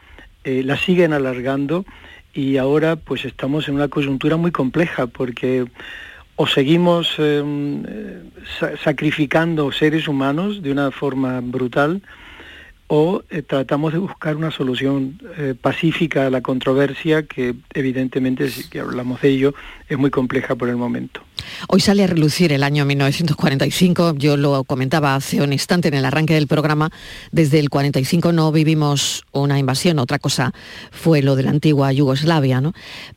eh, 0.46 0.62
la 0.64 0.76
siguen 0.76 1.12
alargando 1.12 1.84
y 2.32 2.56
ahora 2.56 2.94
pues 2.94 3.24
estamos 3.24 3.66
en 3.66 3.74
una 3.74 3.88
coyuntura 3.88 4.36
muy 4.36 4.52
compleja 4.52 5.08
porque 5.08 5.66
o 6.36 6.46
seguimos 6.46 7.14
em, 7.18 7.82
sacrificando 8.84 9.72
seres 9.72 10.06
humanos 10.06 10.62
de 10.62 10.70
una 10.70 10.92
forma 10.92 11.40
brutal 11.42 12.00
o 12.88 13.22
eh, 13.30 13.42
tratamos 13.42 13.92
de 13.92 13.98
buscar 13.98 14.36
una 14.36 14.50
solución 14.50 15.20
eh, 15.36 15.54
pacífica 15.60 16.26
a 16.26 16.30
la 16.30 16.40
controversia 16.40 17.24
que 17.24 17.54
evidentemente, 17.74 18.48
si 18.48 18.78
hablamos 18.78 19.20
de 19.20 19.30
ello, 19.30 19.54
es 19.88 19.98
muy 19.98 20.10
compleja 20.10 20.54
por 20.54 20.68
el 20.68 20.76
momento. 20.76 21.20
Hoy 21.68 21.80
sale 21.80 22.04
a 22.04 22.06
relucir 22.06 22.52
el 22.52 22.62
año 22.62 22.84
1945, 22.84 24.14
yo 24.16 24.36
lo 24.36 24.64
comentaba 24.64 25.14
hace 25.14 25.42
un 25.42 25.52
instante 25.52 25.88
en 25.88 25.94
el 25.94 26.04
arranque 26.04 26.34
del 26.34 26.46
programa, 26.46 26.90
desde 27.32 27.58
el 27.58 27.70
45 27.70 28.32
no 28.32 28.52
vivimos 28.52 29.24
una 29.32 29.58
invasión, 29.58 29.98
otra 29.98 30.18
cosa 30.18 30.52
fue 30.90 31.22
lo 31.22 31.36
de 31.36 31.42
la 31.42 31.50
antigua 31.50 31.92
Yugoslavia, 31.92 32.60
¿no? 32.60 32.72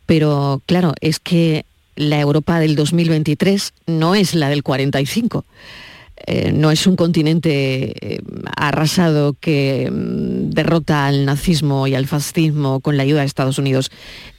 Pero 0.05 0.61
claro, 0.65 0.93
es 1.01 1.19
que 1.19 1.65
la 1.95 2.19
Europa 2.19 2.59
del 2.59 2.75
2023 2.75 3.73
no 3.87 4.15
es 4.15 4.33
la 4.33 4.49
del 4.49 4.63
45. 4.63 5.45
Eh, 6.25 6.51
no 6.51 6.69
es 6.69 6.85
un 6.85 6.95
continente 6.95 7.93
eh, 8.01 8.21
arrasado 8.55 9.35
que 9.39 9.89
mm, 9.91 10.49
derrota 10.51 11.05
al 11.05 11.25
nazismo 11.25 11.87
y 11.87 11.95
al 11.95 12.07
fascismo 12.07 12.81
con 12.81 12.97
la 12.97 13.03
ayuda 13.03 13.21
de 13.21 13.25
Estados 13.25 13.57
Unidos 13.57 13.89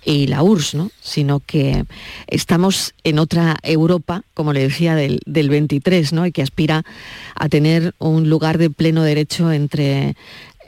y 0.05 0.27
la 0.27 0.43
URSS, 0.43 0.75
¿no? 0.75 0.90
sino 1.01 1.40
que 1.40 1.85
estamos 2.27 2.95
en 3.05 3.19
otra 3.19 3.57
Europa, 3.62 4.23
como 4.35 4.53
le 4.53 4.61
decía, 4.61 4.95
del, 4.95 5.21
23, 5.27 6.12
¿no? 6.12 6.27
y 6.27 6.33
que 6.33 6.43
aspira 6.43 6.85
a 7.35 7.49
tener 7.49 7.95
un 7.99 8.29
lugar 8.29 8.59
de 8.59 8.71
pleno 8.71 9.03
derecho 9.03 9.51
entre 9.53 10.16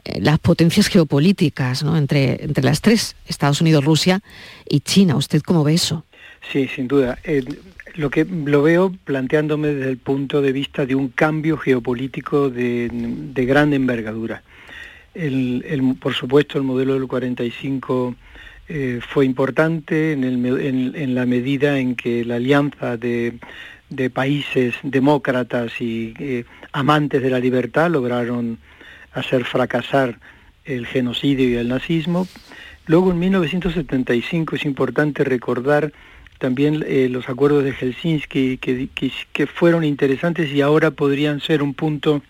eh, 0.04 0.20
las 0.20 0.38
potencias 0.38 0.88
geopolíticas, 0.88 1.82
¿no? 1.82 1.96
entre, 1.96 2.44
entre 2.44 2.64
las 2.64 2.80
tres, 2.80 3.16
Estados 3.26 3.60
Unidos, 3.60 3.84
Rusia 3.84 4.22
y 4.68 4.80
China. 4.80 5.16
¿Usted 5.16 5.42
cómo 5.42 5.62
ve 5.62 5.74
eso? 5.74 6.04
Sí, 6.50 6.68
sin 6.68 6.88
duda 6.88 7.18
lo 7.94 8.10
que 8.10 8.24
lo 8.24 8.62
veo 8.62 8.94
planteándome 9.04 9.68
desde 9.68 9.90
el 9.90 9.98
punto 9.98 10.40
de 10.40 10.52
vista 10.52 10.86
de 10.86 10.94
un 10.94 11.08
cambio 11.08 11.56
geopolítico 11.56 12.50
de, 12.50 12.88
gran 13.34 13.72
envergadura. 13.72 14.42
por 16.00 16.14
supuesto, 16.14 16.58
el 16.58 16.64
modelo 16.64 16.94
del 16.94 17.06
45 17.06 18.14
eh, 18.68 19.00
fue 19.06 19.26
importante 19.26 20.12
en, 20.12 21.14
la 21.14 21.26
medida 21.26 21.78
en 21.78 21.94
que 21.94 22.24
la 22.24 22.36
alianza 22.36 22.96
de, 22.96 23.38
países 24.12 24.74
demócratas 24.82 25.78
y 25.80 26.14
eh, 26.18 26.44
amantes 26.72 27.22
de 27.22 27.28
la 27.28 27.38
libertad 27.38 27.90
lograron 27.90 28.58
hacer 29.12 29.44
fracasar 29.44 30.18
el 30.64 30.86
genocidio 30.86 31.48
y 31.50 31.56
el 31.56 31.68
nazismo. 31.68 32.26
Luego, 32.86 33.10
en 33.10 33.18
1975, 33.18 34.56
es 34.56 34.64
importante 34.64 35.24
recordar 35.24 35.92
también 36.42 36.84
eh, 36.88 37.06
los 37.08 37.28
acuerdos 37.28 37.62
de 37.62 37.72
Helsinki 37.72 38.58
que, 38.58 39.46
fueron 39.46 39.84
interesantes 39.84 40.50
y 40.50 40.60
ahora 40.60 40.90
podrían 40.90 41.40
ser 41.40 41.62
un 41.62 41.72
punto 41.72 42.20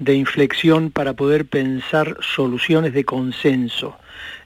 de 0.00 0.16
inflexión 0.16 0.90
para 0.90 1.12
poder 1.12 1.46
pensar 1.46 2.16
soluciones 2.20 2.92
de 2.92 3.04
consenso, 3.04 3.96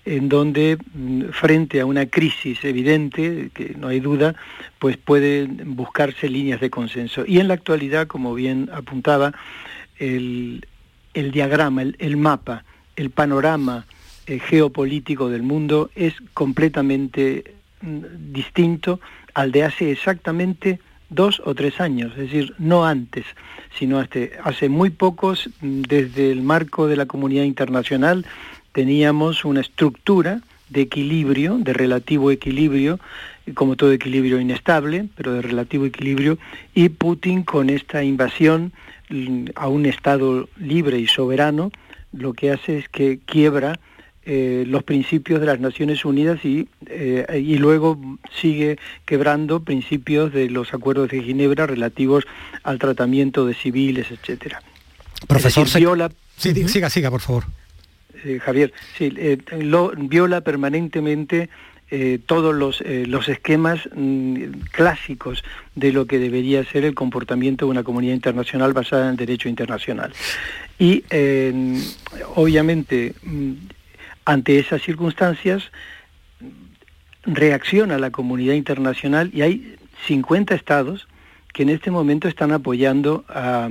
en 0.05 0.29
donde 0.29 0.77
mm, 0.77 1.31
frente 1.31 1.81
a 1.81 1.87
una 1.87 2.05
crisis 2.05 2.63
evidente, 2.67 3.49
que 3.55 3.77
no 3.79 3.89
hay 3.89 4.01
duda, 4.01 4.35
pues 4.79 4.99
pueden 4.99 5.75
buscarse 5.75 6.29
líneas 6.29 6.61
de 6.61 6.69
consenso. 6.69 7.25
Y 7.27 7.39
en 7.39 7.49
la 7.49 7.55
actualidad, 7.55 8.07
como 8.07 8.35
bien 8.35 8.69
apuntaba, 8.75 9.33
el, 9.99 10.67
el 11.15 11.31
diagrama, 11.31 11.81
el, 11.81 12.17
mapa, 12.19 12.65
el 12.95 13.09
panorama 13.09 13.87
eh, 14.27 14.39
geopolítico 14.39 15.31
del 15.31 15.43
mundo 15.45 15.91
es 15.95 16.13
completamente 16.35 17.55
distinto 17.85 19.01
al 19.35 19.53
de 19.53 19.65
hace 19.65 19.91
exactamente 19.91 20.81
dos 21.11 21.43
o 21.45 21.55
tres 21.55 21.81
años, 21.81 22.13
es 22.13 22.31
decir, 22.31 22.55
no 22.59 22.85
antes, 22.85 23.25
sino 23.79 23.99
hace, 23.99 24.33
hace 24.43 24.69
muy 24.69 24.91
pocos, 24.91 25.51
desde 25.61 26.33
el 26.33 26.43
marco 26.43 26.87
de 26.87 26.97
la 26.97 27.07
comunidad 27.07 27.45
internacional, 27.45 28.27
teníamos 28.73 29.45
una 29.45 29.61
estructura 29.61 30.41
de 30.71 30.83
equilibrio, 30.83 31.59
de 31.59 31.73
relativo 31.73 32.31
equilibrio, 32.31 32.99
como 33.55 33.77
todo 33.77 33.93
equilibrio 33.93 34.41
inestable, 34.41 35.07
pero 35.15 35.35
de 35.35 35.43
relativo 35.43 35.85
equilibrio, 35.85 36.39
y 36.75 36.89
Putin 36.89 37.43
con 37.43 37.71
esta 37.71 38.03
invasión 38.03 38.73
a 39.55 39.69
un 39.69 39.87
Estado 39.87 40.49
libre 40.57 40.99
y 40.99 41.07
soberano, 41.07 41.71
lo 42.13 42.33
que 42.33 42.51
hace 42.51 42.79
es 42.79 42.89
que 42.89 43.21
quiebra 43.25 43.79
eh, 44.27 44.65
los 44.67 44.83
principios 44.85 45.39
de 45.39 45.47
las 45.47 45.61
Naciones 45.61 46.03
Unidas 46.07 46.43
y, 46.47 46.67
eh, 46.87 47.43
y 47.45 47.59
luego 47.59 48.01
sigue 48.41 48.79
quebrando 49.05 49.61
principios 49.61 50.33
de 50.33 50.49
los 50.49 50.73
acuerdos 50.73 51.11
de 51.11 51.23
Ginebra 51.23 51.67
relativos 51.67 52.25
al 52.63 52.79
tratamiento 52.79 53.45
de 53.45 53.53
civiles, 53.53 54.11
etcétera. 54.11 54.63
Profesor, 55.29 55.69
viola... 55.77 56.11
siga, 56.39 56.89
siga, 56.89 57.11
por 57.11 57.21
favor. 57.21 57.45
Eh, 58.25 58.41
Javier, 58.43 58.73
sí, 58.97 59.13
lo, 59.59 59.93
viola 59.95 60.41
permanentemente 60.41 61.51
todos 62.27 62.53
los, 62.53 62.83
los 63.07 63.29
esquemas 63.29 63.89
mm, 63.95 64.47
clásicos 64.73 65.45
de 65.77 65.93
lo 65.93 66.07
que 66.07 66.19
debería 66.19 66.65
ser 66.65 66.85
el 66.85 66.93
comportamiento 66.95 67.67
de 67.67 67.71
una 67.71 67.85
comunidad 67.85 68.15
internacional 68.15 68.73
basada 68.73 69.05
en 69.05 69.11
el 69.11 69.17
derecho 69.17 69.49
internacional. 69.49 70.13
Y 70.77 71.05
obviamente 72.35 73.15
mm, 73.23 73.53
ante 74.25 74.59
esas 74.59 74.83
circunstancias 74.83 75.71
reacciona 77.27 77.99
la 77.99 78.11
comunidad 78.11 78.55
internacional 78.55 79.31
y 79.33 79.43
hay 79.43 79.77
50 80.07 80.55
estados 80.55 81.09
que 81.53 81.63
en 81.63 81.71
este 81.71 81.91
momento 81.91 82.29
están 82.29 82.53
apoyando 82.53 83.25
a, 83.29 83.69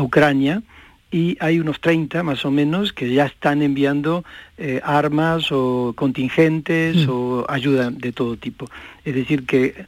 Ucrania 0.00 0.62
y 1.10 1.36
hay 1.40 1.58
unos 1.58 1.80
30 1.80 2.22
más 2.22 2.44
o 2.44 2.52
menos 2.52 2.92
que 2.92 3.12
ya 3.12 3.26
están 3.26 3.62
enviando 3.62 4.24
eh, 4.58 4.80
armas 4.84 5.50
o 5.50 5.92
contingentes 5.96 7.06
mm. 7.06 7.10
o 7.10 7.44
ayuda 7.48 7.90
de 7.90 8.12
todo 8.12 8.36
tipo. 8.36 8.70
Es 9.04 9.16
decir, 9.16 9.44
que 9.44 9.86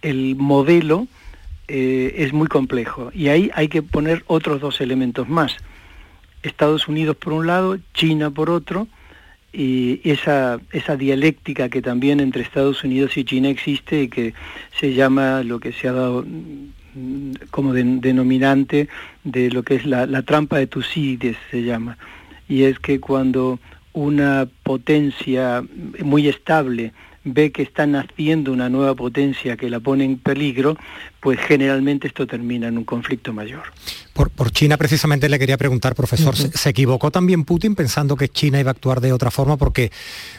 el 0.00 0.36
modelo 0.36 1.08
eh, 1.66 2.14
es 2.18 2.32
muy 2.32 2.46
complejo 2.46 3.10
y 3.12 3.28
ahí 3.28 3.50
hay 3.54 3.66
que 3.66 3.82
poner 3.82 4.22
otros 4.28 4.60
dos 4.60 4.80
elementos 4.80 5.28
más. 5.28 5.56
Estados 6.42 6.88
Unidos 6.88 7.16
por 7.16 7.32
un 7.32 7.46
lado, 7.46 7.78
China 7.94 8.30
por 8.30 8.50
otro, 8.50 8.88
y 9.52 10.00
esa, 10.04 10.60
esa 10.72 10.96
dialéctica 10.96 11.68
que 11.68 11.82
también 11.82 12.20
entre 12.20 12.42
Estados 12.42 12.84
Unidos 12.84 13.16
y 13.16 13.24
China 13.24 13.50
existe 13.50 14.02
y 14.02 14.08
que 14.08 14.34
se 14.80 14.94
llama 14.94 15.42
lo 15.42 15.60
que 15.60 15.72
se 15.72 15.88
ha 15.88 15.92
dado 15.92 16.24
mm, 16.24 17.32
como 17.50 17.74
denominante 17.74 18.88
de 19.24 19.50
lo 19.50 19.62
que 19.62 19.74
es 19.74 19.84
la, 19.84 20.06
la 20.06 20.22
trampa 20.22 20.58
de 20.58 20.66
Tucídides, 20.66 21.36
se 21.50 21.62
llama. 21.62 21.98
Y 22.48 22.64
es 22.64 22.78
que 22.78 22.98
cuando 22.98 23.58
una 23.92 24.48
potencia 24.62 25.62
muy 26.02 26.28
estable 26.28 26.92
ve 27.24 27.52
que 27.52 27.62
está 27.62 27.86
naciendo 27.86 28.52
una 28.52 28.68
nueva 28.68 28.94
potencia 28.94 29.56
que 29.56 29.70
la 29.70 29.80
pone 29.80 30.04
en 30.04 30.18
peligro, 30.18 30.76
pues 31.22 31.38
generalmente 31.38 32.08
esto 32.08 32.26
termina 32.26 32.66
en 32.66 32.76
un 32.76 32.84
conflicto 32.84 33.32
mayor. 33.32 33.62
Por, 34.12 34.50
China 34.50 34.76
precisamente 34.76 35.28
le 35.28 35.38
quería 35.38 35.56
preguntar, 35.56 35.94
profesor, 35.94 36.36
¿se, 36.36 36.68
equivocó 36.68 37.10
también 37.10 37.44
Putin 37.44 37.74
pensando 37.74 38.14
que 38.14 38.28
China 38.28 38.60
iba 38.60 38.70
a 38.70 38.72
actuar 38.72 39.00
de 39.00 39.12
otra 39.12 39.30
forma? 39.30 39.56
Porque, 39.56 39.90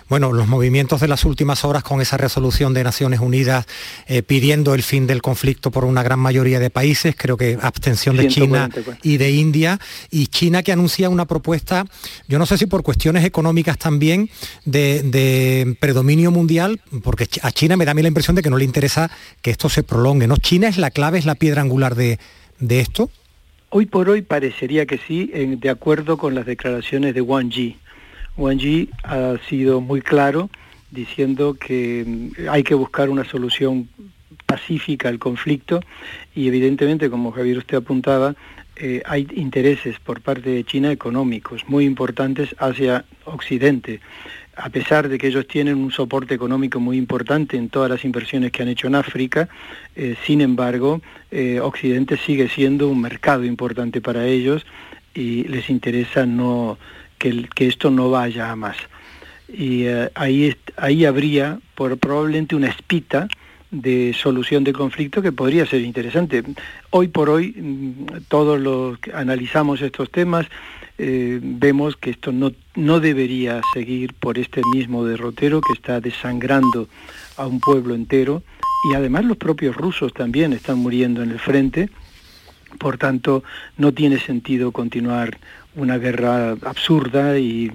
bueno, 0.09 0.31
los 0.31 0.47
movimientos 0.47 0.99
de 0.99 1.07
las 1.07 1.25
últimas 1.25 1.65
horas 1.65 1.83
con 1.83 1.99
esa 1.99 2.17
resolución 2.17 2.73
de 2.73 2.83
Naciones 2.83 3.21
Unidas 3.21 3.65
eh, 4.07 4.21
pidiendo 4.21 4.75
el 4.75 4.83
fin 4.83 5.07
del 5.07 5.21
conflicto 5.23 5.71
por 5.71 5.85
una 5.85 6.03
gran 6.03 6.19
mayoría 6.19 6.59
de 6.59 6.69
países, 6.69 7.15
creo 7.17 7.35
que 7.35 7.57
abstención 7.61 8.15
de 8.15 8.27
China 8.27 8.69
y 9.01 9.17
de 9.17 9.31
India, 9.31 9.79
y 10.11 10.27
China 10.27 10.61
que 10.61 10.73
anuncia 10.73 11.09
una 11.09 11.25
propuesta, 11.25 11.85
yo 12.27 12.37
no 12.37 12.45
sé 12.45 12.57
si 12.57 12.65
por 12.67 12.83
cuestiones 12.83 13.23
económicas 13.23 13.77
también, 13.77 14.29
de, 14.65 15.75
predominio 15.79 16.29
mundial, 16.29 16.81
porque 17.03 17.27
a 17.41 17.51
China 17.51 17.77
me 17.77 17.85
da 17.85 17.91
a 17.91 17.93
mí 17.95 18.01
la 18.01 18.09
impresión 18.09 18.35
de 18.35 18.41
que 18.41 18.49
no 18.49 18.57
le 18.57 18.65
interesa 18.65 19.09
que 19.41 19.49
esto 19.49 19.69
se 19.69 19.81
prolongue, 19.81 20.27
¿no? 20.27 20.37
China 20.37 20.72
la 20.77 20.91
clave, 20.91 21.17
es 21.19 21.25
la 21.25 21.35
piedra 21.35 21.61
angular 21.61 21.95
de, 21.95 22.19
de 22.59 22.79
esto. 22.79 23.09
Hoy 23.69 23.85
por 23.87 24.09
hoy 24.09 24.21
parecería 24.21 24.85
que 24.85 24.99
sí, 24.99 25.31
de 25.33 25.69
acuerdo 25.69 26.17
con 26.17 26.35
las 26.35 26.45
declaraciones 26.45 27.15
de 27.15 27.21
Wang 27.21 27.49
Yi. 27.49 27.77
Wang 28.37 28.59
Yi 28.59 28.89
ha 29.03 29.35
sido 29.49 29.81
muy 29.81 30.01
claro 30.01 30.49
diciendo 30.91 31.55
que 31.55 32.03
mm, 32.05 32.49
hay 32.49 32.63
que 32.63 32.75
buscar 32.75 33.09
una 33.09 33.25
solución 33.25 33.89
pacífica 34.45 35.09
al 35.09 35.19
conflicto 35.19 35.81
y 36.35 36.47
evidentemente, 36.47 37.09
como 37.09 37.31
Javier 37.31 37.57
usted 37.57 37.77
apuntaba, 37.77 38.35
eh, 38.75 39.01
hay 39.05 39.27
intereses 39.35 39.99
por 39.99 40.21
parte 40.21 40.49
de 40.49 40.63
China 40.63 40.91
económicos 40.91 41.63
muy 41.67 41.85
importantes 41.85 42.55
hacia 42.57 43.05
Occidente 43.25 43.99
a 44.55 44.69
pesar 44.69 45.09
de 45.09 45.17
que 45.17 45.27
ellos 45.27 45.47
tienen 45.47 45.77
un 45.77 45.91
soporte 45.91 46.35
económico 46.35 46.79
muy 46.79 46.97
importante 46.97 47.57
en 47.57 47.69
todas 47.69 47.89
las 47.89 48.05
inversiones 48.05 48.51
que 48.51 48.61
han 48.61 48.69
hecho 48.69 48.87
en 48.87 48.95
África, 48.95 49.49
eh, 49.95 50.15
sin 50.25 50.41
embargo, 50.41 51.01
eh, 51.31 51.59
Occidente 51.59 52.17
sigue 52.17 52.49
siendo 52.49 52.89
un 52.89 53.01
mercado 53.01 53.43
importante 53.43 54.01
para 54.01 54.25
ellos 54.25 54.65
y 55.13 55.43
les 55.45 55.69
interesa 55.69 56.25
no, 56.25 56.77
que, 57.17 57.47
esto 57.57 57.89
no 57.89 58.09
vaya 58.09 58.51
a 58.51 58.55
más. 58.55 58.77
Y 59.47 59.85
eh, 59.85 60.09
ahí, 60.15 60.55
ahí 60.77 61.05
habría 61.05 61.59
por, 61.75 61.97
probablemente 61.97 62.55
una 62.55 62.67
espita 62.67 63.27
de 63.73 64.13
solución 64.13 64.63
del 64.63 64.75
conflicto 64.75 65.21
que 65.21 65.31
podría 65.31 65.65
ser 65.65 65.81
interesante. 65.81 66.43
Hoy 66.91 67.07
por 67.07 67.29
hoy, 67.29 67.55
mm, 67.57 68.21
todos 68.27 68.59
los 68.59 68.99
que 68.99 69.11
analizamos 69.11 69.81
estos 69.81 70.11
temas, 70.11 70.45
eh, 70.99 71.39
vemos 71.41 71.97
que 71.97 72.11
esto 72.11 72.31
no, 72.31 72.51
no 72.75 72.99
debería 72.99 73.61
seguir 73.73 74.13
por 74.13 74.37
este 74.37 74.61
mismo 74.73 75.03
derrotero 75.03 75.59
que 75.59 75.73
está 75.73 75.99
desangrando 75.99 76.87
a 77.35 77.47
un 77.47 77.59
pueblo 77.59 77.95
entero 77.95 78.43
y 78.91 78.93
además 78.93 79.25
los 79.25 79.37
propios 79.37 79.75
rusos 79.75 80.13
también 80.13 80.53
están 80.53 80.77
muriendo 80.77 81.23
en 81.23 81.31
el 81.31 81.39
frente. 81.39 81.89
Por 82.77 82.99
tanto, 82.99 83.43
no 83.77 83.91
tiene 83.91 84.19
sentido 84.19 84.71
continuar 84.71 85.39
una 85.75 85.97
guerra 85.97 86.51
absurda 86.63 87.39
y, 87.39 87.71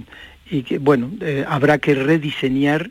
que, 0.67 0.79
bueno, 0.79 1.11
eh, 1.21 1.45
habrá 1.49 1.79
que 1.79 1.95
rediseñar 1.95 2.91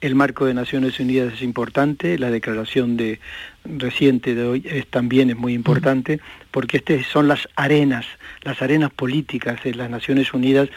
el 0.00 0.14
marco 0.14 0.46
de 0.46 0.54
Naciones 0.54 1.00
Unidas 1.00 1.34
es 1.34 1.42
importante, 1.42 2.18
la 2.18 2.30
declaración 2.30 2.96
de 2.96 3.18
reciente 3.64 4.34
de 4.34 4.44
hoy 4.44 4.62
es, 4.64 4.86
también 4.86 5.30
es 5.30 5.36
muy 5.36 5.54
importante, 5.54 6.20
porque 6.50 6.76
estas 6.78 7.04
son 7.06 7.26
las 7.26 7.48
arenas, 7.56 8.06
las 8.42 8.62
arenas 8.62 8.92
políticas 8.92 9.62
de 9.64 9.74
las 9.74 9.90
Naciones 9.90 10.32
Unidas 10.32 10.68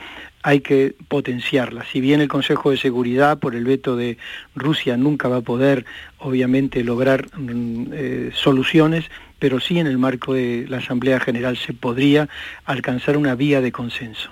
hay 0.43 0.61
que 0.61 0.95
potenciarlas. 1.07 1.87
Si 1.89 2.01
bien 2.01 2.19
el 2.19 2.27
Consejo 2.27 2.71
de 2.71 2.77
Seguridad, 2.77 3.37
por 3.37 3.55
el 3.55 3.63
veto 3.63 3.95
de 3.95 4.17
Rusia, 4.55 4.97
nunca 4.97 5.27
va 5.27 5.37
a 5.37 5.41
poder, 5.41 5.85
obviamente, 6.17 6.83
lograr 6.83 7.27
mm, 7.37 7.85
eh, 7.93 8.31
soluciones, 8.33 9.05
pero 9.37 9.59
sí 9.59 9.77
en 9.77 9.85
el 9.85 9.99
marco 9.99 10.33
de 10.33 10.65
la 10.67 10.77
Asamblea 10.77 11.19
General 11.19 11.57
se 11.57 11.73
podría 11.73 12.27
alcanzar 12.65 13.17
una 13.17 13.35
vía 13.35 13.61
de 13.61 13.71
consenso. 13.71 14.31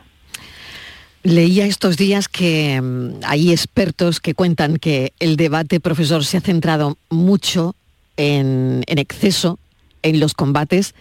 Leía 1.23 1.65
estos 1.65 1.97
días 1.97 2.29
que 2.29 2.79
mm, 2.82 3.21
hay 3.25 3.51
expertos 3.51 4.19
que 4.19 4.34
cuentan 4.34 4.77
que 4.77 5.13
el 5.19 5.36
debate, 5.36 5.79
profesor, 5.79 6.23
se 6.23 6.38
ha 6.38 6.41
centrado 6.41 6.97
mucho 7.10 7.75
en, 8.15 8.84
exceso 8.88 9.60
en 10.01 10.19
los 10.19 10.34
combates 10.34 10.95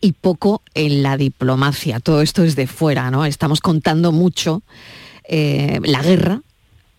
y 0.00 0.12
poco 0.12 0.62
en 0.74 1.02
la 1.02 1.16
diplomacia. 1.16 2.00
Todo 2.00 2.22
esto 2.22 2.42
es 2.42 2.56
de 2.56 2.66
fuera, 2.66 3.10
¿no? 3.10 3.24
Estamos 3.24 3.60
contando 3.60 4.12
mucho 4.12 4.62
eh, 5.24 5.78
la 5.84 6.02
guerra 6.02 6.42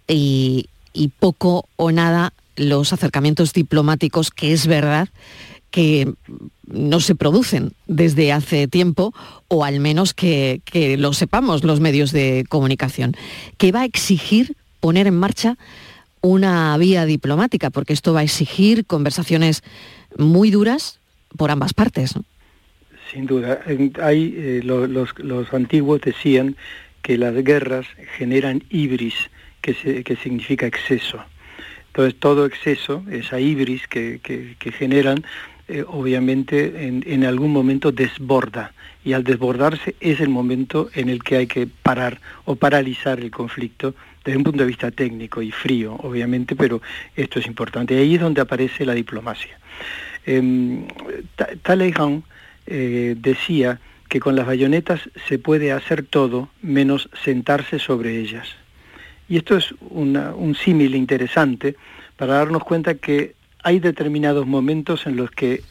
y, 0.07 0.67
y 0.93 1.09
poco 1.09 1.67
o 1.75 1.91
nada 1.91 2.33
los 2.55 2.93
acercamientos 2.93 3.53
diplomáticos, 3.53 4.29
que 4.29 4.53
es 4.53 4.67
verdad 4.67 5.09
que 5.71 6.13
no 6.67 6.99
se 6.99 7.15
producen 7.15 7.71
desde 7.87 8.31
hace 8.31 8.67
tiempo, 8.67 9.13
o 9.47 9.63
al 9.65 9.79
menos 9.79 10.13
que, 10.13 10.61
lo 10.99 11.13
sepamos 11.13 11.63
los 11.63 11.79
medios 11.79 12.11
de 12.11 12.45
comunicación, 12.49 13.15
que 13.57 13.71
va 13.71 13.81
a 13.81 13.85
exigir 13.85 14.55
poner 14.79 15.07
en 15.07 15.17
marcha 15.17 15.57
una 16.21 16.77
vía 16.77 17.05
diplomática, 17.05 17.69
porque 17.69 17.93
esto 17.93 18.13
va 18.13 18.19
a 18.19 18.23
exigir 18.23 18.85
conversaciones 18.85 19.63
muy 20.17 20.51
duras 20.51 20.99
por 21.37 21.51
ambas 21.51 21.73
partes. 21.73 22.13
Sin 23.11 23.25
duda. 23.25 23.61
Hay, 24.01 24.35
eh, 24.37 24.61
los, 24.63 24.89
los, 25.17 25.53
antiguos 25.53 26.01
decían 26.01 26.55
que 27.01 27.17
las 27.17 27.33
guerras 27.43 27.85
generan 28.17 28.63
ibris, 28.69 29.15
que, 29.61 30.03
que 30.03 30.15
significa 30.17 30.67
exceso. 30.67 31.19
Entonces 31.87 32.17
todo 32.19 32.45
exceso, 32.45 33.03
esa 33.11 33.39
ibris 33.39 33.87
que, 33.87 34.19
que 34.21 34.71
generan, 34.71 35.25
eh, 35.71 35.85
obviamente 35.87 36.85
en, 36.87 37.23
algún 37.23 37.53
momento 37.53 37.93
desborda 37.93 38.73
y 39.05 39.13
al 39.13 39.23
desbordarse 39.23 39.95
es 40.01 40.19
el 40.19 40.27
momento 40.27 40.89
en 40.93 41.07
el 41.07 41.23
que 41.23 41.37
hay 41.37 41.47
que 41.47 41.65
parar 41.65 42.19
o 42.43 42.55
paralizar 42.55 43.21
el 43.21 43.31
conflicto 43.31 43.95
desde 44.25 44.37
un 44.37 44.43
punto 44.43 44.63
de 44.63 44.67
vista 44.67 44.91
técnico 44.91 45.41
y 45.41 45.49
frío, 45.49 45.93
obviamente, 45.93 46.57
pero 46.57 46.81
esto 47.15 47.39
es 47.39 47.47
importante. 47.47 47.97
Ahí 47.97 48.15
es 48.15 48.21
donde 48.21 48.41
aparece 48.41 48.85
la 48.85 48.93
diplomacia. 48.93 49.57
Eh, 50.25 50.85
Talleyrand 51.63 52.23
decía 52.65 53.79
que 54.09 54.19
con 54.19 54.35
las 54.35 54.45
bayonetas 54.45 54.99
se 55.29 55.39
puede 55.39 55.71
hacer 55.71 56.03
todo 56.03 56.49
menos 56.61 57.09
sentarse 57.23 57.79
sobre 57.79 58.19
ellas. 58.19 58.47
Y 59.29 59.37
esto 59.37 59.55
es 59.55 59.73
un 59.89 60.55
símil 60.61 60.95
interesante 60.95 61.75
para 62.17 62.33
darnos 62.33 62.63
cuenta 62.63 62.95
que 62.95 63.35
hay 63.63 63.79
determinados 63.79 64.45
momentos 64.47 65.05
en 65.05 65.15
los 65.15 65.31
que 65.31 65.63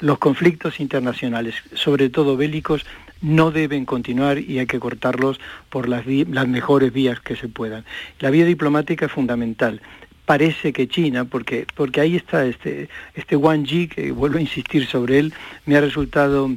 los 0.00 0.18
conflictos 0.18 0.80
internacionales, 0.80 1.54
sobre 1.74 2.08
todo 2.08 2.36
bélicos, 2.36 2.84
no 3.20 3.52
deben 3.52 3.84
continuar 3.84 4.38
y 4.38 4.58
hay 4.58 4.66
que 4.66 4.80
cortarlos 4.80 5.38
por 5.70 5.88
las, 5.88 6.04
las 6.06 6.48
mejores 6.48 6.92
vías 6.92 7.20
que 7.20 7.36
se 7.36 7.48
puedan. 7.48 7.84
La 8.18 8.30
vía 8.30 8.44
diplomática 8.44 9.06
es 9.06 9.12
fundamental 9.12 9.80
parece 10.24 10.72
que 10.72 10.88
China, 10.88 11.24
porque, 11.24 11.66
porque 11.74 12.00
ahí 12.00 12.16
está 12.16 12.46
este, 12.46 12.88
este 13.14 13.36
Wang 13.36 13.64
Yi, 13.64 13.88
que 13.88 14.12
vuelvo 14.12 14.38
a 14.38 14.40
insistir 14.40 14.86
sobre 14.86 15.18
él, 15.18 15.34
me 15.66 15.76
ha 15.76 15.80
resultado 15.80 16.50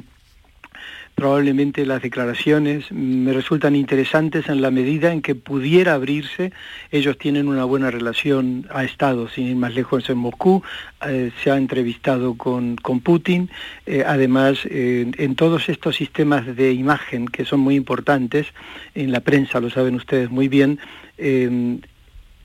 probablemente 1.16 1.86
las 1.86 2.02
declaraciones 2.02 2.92
me 2.92 3.32
resultan 3.32 3.74
interesantes 3.74 4.48
en 4.48 4.60
la 4.60 4.70
medida 4.70 5.12
en 5.12 5.22
que 5.22 5.34
pudiera 5.34 5.94
abrirse. 5.94 6.52
Ellos 6.92 7.16
tienen 7.16 7.48
una 7.48 7.64
buena 7.64 7.90
relación, 7.90 8.66
ha 8.70 8.84
estado 8.84 9.28
sin 9.28 9.48
ir 9.48 9.56
más 9.56 9.74
lejos 9.74 10.08
en 10.10 10.18
Moscú, 10.18 10.62
eh, 11.06 11.32
se 11.42 11.50
ha 11.50 11.56
entrevistado 11.56 12.36
con, 12.36 12.76
con 12.76 13.00
Putin, 13.00 13.50
eh, 13.86 14.04
además 14.06 14.60
en 14.66 15.34
todos 15.36 15.70
estos 15.70 15.96
sistemas 15.96 16.54
de 16.54 16.72
imagen 16.72 17.26
que 17.26 17.46
son 17.46 17.60
muy 17.60 17.76
importantes, 17.76 18.46
en 18.94 19.10
la 19.10 19.20
prensa 19.20 19.58
lo 19.58 19.70
saben 19.70 19.94
ustedes 19.94 20.30
muy 20.30 20.48
bien, 20.48 20.78
eh, 21.16 21.78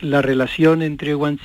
la 0.02 0.22
relación 0.22 0.82
entre 0.82 1.16
Wang 1.16 1.38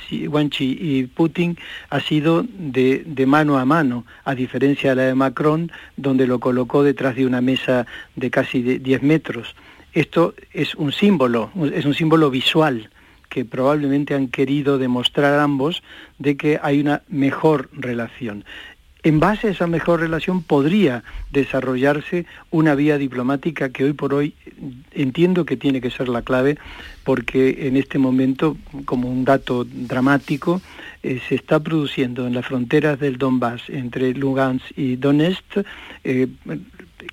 Chi 0.49 0.77
y 0.79 1.03
Putin 1.05 1.57
ha 1.89 1.99
sido 1.99 2.43
de, 2.43 3.25
mano 3.25 3.57
a 3.57 3.65
mano, 3.65 4.05
a 4.25 4.35
diferencia 4.35 4.91
de 4.91 4.95
la 4.95 5.03
de 5.03 5.15
Macron, 5.15 5.71
donde 5.95 6.27
lo 6.27 6.39
colocó 6.39 6.83
detrás 6.83 7.15
de 7.15 7.25
una 7.25 7.41
mesa 7.41 7.85
de 8.15 8.29
casi 8.29 8.61
10 8.61 9.03
metros. 9.03 9.55
Esto 9.93 10.33
es 10.53 10.75
un 10.75 10.91
símbolo, 10.91 11.51
es 11.73 11.85
un 11.85 11.93
símbolo 11.93 12.29
visual 12.29 12.89
que 13.29 13.45
probablemente 13.45 14.15
han 14.15 14.27
querido 14.27 14.77
demostrar 14.77 15.39
ambos 15.39 15.83
de 16.17 16.37
que 16.37 16.59
hay 16.61 16.79
una 16.79 17.01
mejor 17.09 17.69
relación 17.73 18.45
en 19.07 19.21
base 19.21 19.47
a 19.47 19.51
esa 19.51 19.67
mejor 19.67 20.01
relación 20.01 20.43
podría 20.43 21.03
desarrollarse 21.31 22.25
una 22.51 22.75
vía 22.75 22.97
diplomática 22.97 23.69
que 23.69 23.85
hoy 23.85 23.93
por 23.93 24.13
hoy 24.13 24.33
entiendo 24.91 25.45
que 25.45 25.55
tiene 25.55 25.79
que 25.79 25.89
ser 25.89 26.09
la 26.09 26.23
clave 26.23 26.57
porque 27.05 27.67
en 27.67 27.77
este 27.77 27.99
momento, 27.99 28.57
como 28.83 29.09
un 29.09 29.23
dato 29.23 29.63
dramático, 29.63 30.61
eh, 31.03 31.21
se 31.29 31.35
está 31.35 31.61
produciendo 31.61 32.27
en 32.27 32.33
las 32.33 32.45
fronteras 32.45 32.99
del 32.99 33.17
Donbass 33.17 33.61
entre 33.69 34.13
Lugansk 34.13 34.77
y 34.77 34.97
Donetsk, 34.97 35.63
eh, 36.03 36.27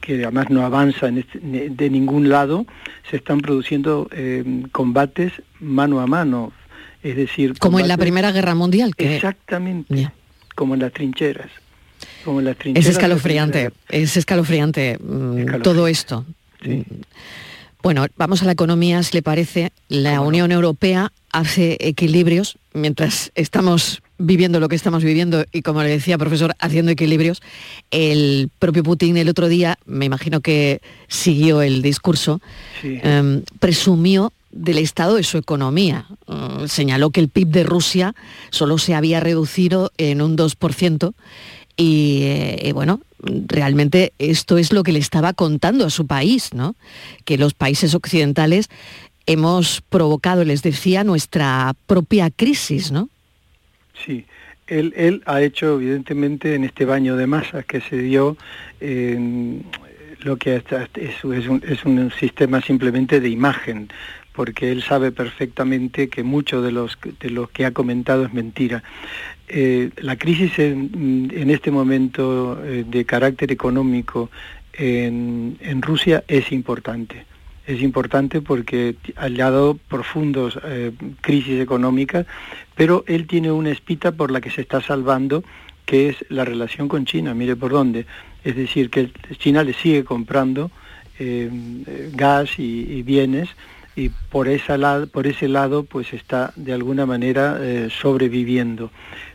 que 0.01 0.25
además 0.25 0.51
no 0.51 0.67
avanza 0.67 1.09
este, 1.11 1.39
de 1.39 1.91
ningún 1.91 2.29
lado, 2.29 2.67
se 3.09 3.19
están 3.19 3.41
produciendo 3.41 4.09
eh, 4.11 4.65
combates 4.73 5.33
mano 5.61 6.01
a 6.01 6.09
mano, 6.09 6.53
es 7.05 7.15
decir... 7.15 7.57
Como 7.61 7.79
en 7.79 7.87
la 7.87 7.99
Primera 7.99 8.33
Guerra 8.33 8.57
Mundial. 8.57 8.97
Que... 8.97 9.15
Exactamente, 9.15 10.11
como 10.57 10.75
en 10.75 10.81
las 10.81 10.93
trincheras 10.93 11.51
es 12.75 12.87
escalofriante, 12.87 13.71
es 13.89 14.17
escalofriante, 14.17 14.99
mm, 14.99 15.63
todo 15.63 15.87
esto. 15.87 16.25
Mm. 16.65 16.81
Bueno, 17.83 18.07
vamos 18.17 18.41
a 18.41 18.47
la 18.47 18.53
economía, 18.53 19.03
si 19.03 19.13
le 19.13 19.23
parece. 19.23 19.71
La 19.89 20.23
Unión 20.23 20.53
Europea 20.53 21.13
hace 21.33 21.77
equilibrios 21.81 22.57
mientras 22.73 23.31
estamos 23.35 24.01
viviendo 24.17 24.59
lo 24.59 24.69
que 24.69 24.77
estamos 24.77 25.05
viviendo 25.05 25.45
y 25.53 25.61
como 25.61 25.83
le 25.83 25.91
decía 25.91 26.17
profesor, 26.17 26.55
haciendo 26.61 26.93
equilibrios. 26.93 27.43
El 27.91 28.51
propio 28.59 28.83
Putin 28.83 29.17
el 29.19 29.29
otro 29.29 29.49
día, 29.49 29.79
me 29.85 30.07
imagino 30.07 30.41
que 30.41 30.81
siguió 31.09 31.61
el 31.61 31.83
discurso, 31.83 32.41
em, 32.83 33.43
presumió 33.59 34.33
del 34.51 34.79
estado 34.79 35.17
de 35.17 35.25
su 35.25 35.37
economía. 35.37 36.07
Mm, 36.27 36.67
señaló 36.69 37.11
que 37.11 37.21
el 37.21 37.29
PIB 37.29 37.49
de 37.49 37.65
Rusia 37.65 38.15
solo 38.51 38.79
se 38.79 38.95
había 38.95 39.21
reducido 39.21 39.93
en 39.99 40.23
un 40.23 40.37
2% 40.37 41.15
y, 41.77 42.21
eh, 42.25 42.71
bueno, 42.73 43.01
realmente 43.47 44.13
esto 44.19 44.59
es 44.59 44.73
lo 44.73 44.83
que 44.83 44.93
le 44.93 44.99
estaba 44.99 45.33
contando 45.33 45.87
a 45.87 45.91
su 45.91 46.07
país, 46.07 46.53
¿no? 46.55 46.77
Que 47.25 47.39
los 47.39 47.55
países 47.55 47.95
occidentales 47.95 48.69
hemos 49.27 49.81
provocado, 49.81 50.45
les 50.45 50.63
decía, 50.63 51.05
nuestra 51.05 51.75
propia 51.87 52.31
crisis, 52.31 52.93
¿no? 52.93 53.09
Sí, 54.05 54.27
él, 54.67 54.93
él 54.97 55.23
ha 55.27 55.43
hecho 55.43 55.75
evidentemente 55.75 56.55
en 56.55 56.65
este 56.65 56.85
baño 56.85 57.17
de 57.17 57.27
masas 57.27 57.65
que 57.65 57.81
se 57.81 57.99
dio 57.99 58.37
lo 60.25 60.37
que 60.37 60.57
es, 60.57 61.25
un, 61.25 61.63
es 61.67 61.85
un 61.85 62.11
sistema 62.19 62.61
simplemente 62.61 63.21
de 63.21 63.29
imagen, 63.29 63.89
porque 64.33 64.73
él 64.73 64.83
sabe 64.83 65.13
perfectamente 65.13 66.09
que 66.09 66.23
mucho 66.23 66.63
de, 66.63 66.73
los, 66.73 66.99
de 67.21 67.31
lo 67.31 67.47
que 67.47 67.67
ha 67.67 67.71
comentado 67.71 68.25
es 68.25 68.33
mentira. 68.33 68.83
Eh, 69.49 69.91
la 69.99 70.17
crisis 70.17 70.59
en, 70.59 71.51
este 71.51 71.71
momento 71.71 72.61
eh, 72.65 72.85
de 72.87 73.05
carácter 73.05 73.53
económico 73.53 74.31
en, 74.73 75.83
Rusia 75.83 76.25
es 76.29 76.51
importante. 76.53 77.27
es 77.67 77.81
importante 77.83 78.41
porque 78.41 78.97
ha 79.17 79.29
dado 79.29 79.79
profundos 79.89 80.59
eh, 80.65 80.93
crisis 81.21 81.61
económicas, 81.61 82.27
pero 82.75 83.05
él 83.07 83.27
tiene 83.27 83.53
una 83.53 83.71
espita 83.71 84.13
por 84.13 84.31
la 84.31 84.41
que 84.41 84.51
se 84.51 84.63
está 84.63 84.81
salvando, 84.81 85.45
que 85.87 86.09
es 86.09 86.25
la 86.29 86.45
relación 86.45 86.89
con 86.89 87.05
China, 87.05 87.35
mire 87.35 87.57
por 87.57 87.73
dónde. 87.73 88.07
Es 88.43 88.57
decir, 88.57 88.91
que 88.91 89.11
China 89.39 89.63
le 89.63 89.73
sigue 89.73 90.05
comprando 90.05 90.71
eh, 91.19 91.49
gas 92.13 92.59
y, 92.59 93.03
bienes 93.03 93.49
y 93.95 94.09
por, 94.09 94.49
esa 94.49 94.77
lado, 94.77 95.07
por 95.07 95.29
ese 95.29 95.47
lado 95.47 95.85
pues 95.85 96.13
está 96.13 96.53
de 96.57 96.73
alguna 96.73 97.07
manera 97.07 97.57
eh, 97.61 97.89
sobreviviendo. 97.91 98.91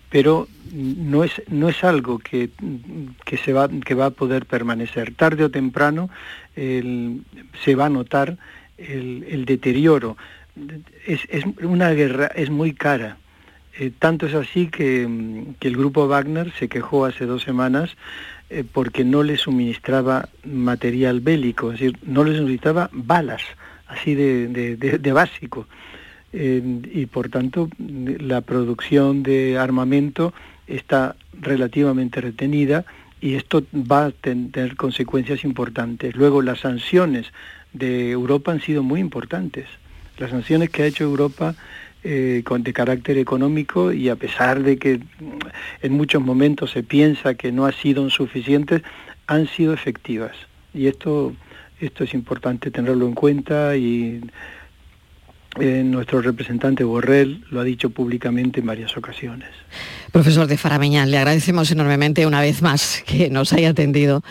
Pero 0.09 0.47
no 0.73 1.23
es, 1.23 1.41
no 1.49 1.69
es 1.69 1.83
algo 1.83 2.19
que, 2.19 2.49
que, 3.25 3.37
se 3.37 3.53
va, 3.53 3.69
que 3.69 3.93
va 3.93 4.07
a 4.07 4.11
poder 4.11 4.45
permanecer. 4.45 5.13
Tarde 5.13 5.43
o 5.43 5.51
temprano 5.51 6.09
se 6.55 7.75
va 7.75 7.85
a 7.85 7.89
notar 7.89 8.37
el, 8.79 9.45
deterioro. 9.45 10.17
Es, 11.05 11.21
una 11.61 11.91
guerra, 11.91 12.27
es 12.27 12.49
muy 12.49 12.73
cara. 12.73 13.17
Eh, 13.77 13.91
tanto 13.97 14.25
es 14.25 14.33
así 14.33 14.67
que, 14.67 15.03
el 15.03 15.77
grupo 15.77 16.07
Wagner 16.07 16.51
se 16.57 16.67
quejó 16.67 17.05
hace 17.05 17.25
dos 17.25 17.43
semanas 17.43 17.95
eh, 18.49 18.63
porque 18.69 19.05
no 19.05 19.23
le 19.23 19.37
suministraba 19.37 20.27
material 20.43 21.21
bélico, 21.21 21.71
es 21.71 21.79
decir, 21.79 21.97
no 22.03 22.23
le 22.23 22.35
suministraba 22.35 22.89
balas, 22.91 23.41
así 23.87 24.15
de, 24.15 25.11
básico. 25.13 25.67
Eh, 26.31 26.81
y 26.93 27.07
por 27.07 27.29
tanto 27.29 27.69
la 27.79 28.41
producción 28.41 29.23
de 29.23 29.57
armamento 29.57 30.31
está 30.67 31.15
relativamente 31.33 32.21
retenida 32.21 32.85
y 33.21 33.33
esto 33.33 33.63
va 33.73 34.05
a 34.05 34.11
tener 34.11 34.75
consecuencias 34.75 35.43
importantes. 35.43 36.15
Luego, 36.15 36.41
las 36.41 36.59
sanciones 36.59 37.27
de 37.73 38.11
Europa 38.11 38.51
han 38.51 38.61
sido 38.61 38.83
muy 38.83 38.99
importantes. 38.99 39.67
Las 40.17 40.31
sanciones 40.31 40.69
que 40.69 40.83
ha 40.83 40.85
hecho 40.85 41.03
Europa 41.03 41.55
eh, 42.03 42.43
de 42.47 42.73
carácter 42.73 43.17
económico 43.17 43.91
y 43.91 44.09
a 44.09 44.15
pesar 44.15 44.63
de 44.63 44.77
que 44.77 45.01
en 45.81 45.93
muchos 45.93 46.21
momentos 46.21 46.71
se 46.71 46.83
piensa 46.83 47.33
que 47.33 47.51
no 47.51 47.65
han 47.65 47.73
sido 47.73 48.09
suficientes, 48.09 48.83
han 49.27 49.47
sido 49.47 49.73
efectivas. 49.73 50.35
Y 50.73 50.87
esto, 50.87 51.33
esto 51.81 52.03
es 52.03 52.13
importante 52.13 52.71
tenerlo 52.71 53.05
en 53.05 53.15
cuenta 53.15 53.75
y 53.75 54.21
eh, 55.59 55.83
nuestro 55.83 56.21
representante 56.21 56.83
Borrell 56.83 57.43
lo 57.49 57.59
ha 57.59 57.63
dicho 57.63 57.89
públicamente 57.89 58.59
en 58.59 58.67
varias 58.67 58.95
ocasiones. 58.95 59.49
Profesor 60.11 60.47
de 60.47 60.57
Farameñán, 60.57 61.09
le 61.09 61.17
agradecemos 61.17 61.71
enormemente 61.71 62.25
una 62.27 62.41
vez 62.41 62.61
más 62.61 63.03
que 63.05 63.29
nos 63.29 63.51
haya 63.53 63.69
atendido 63.69 64.23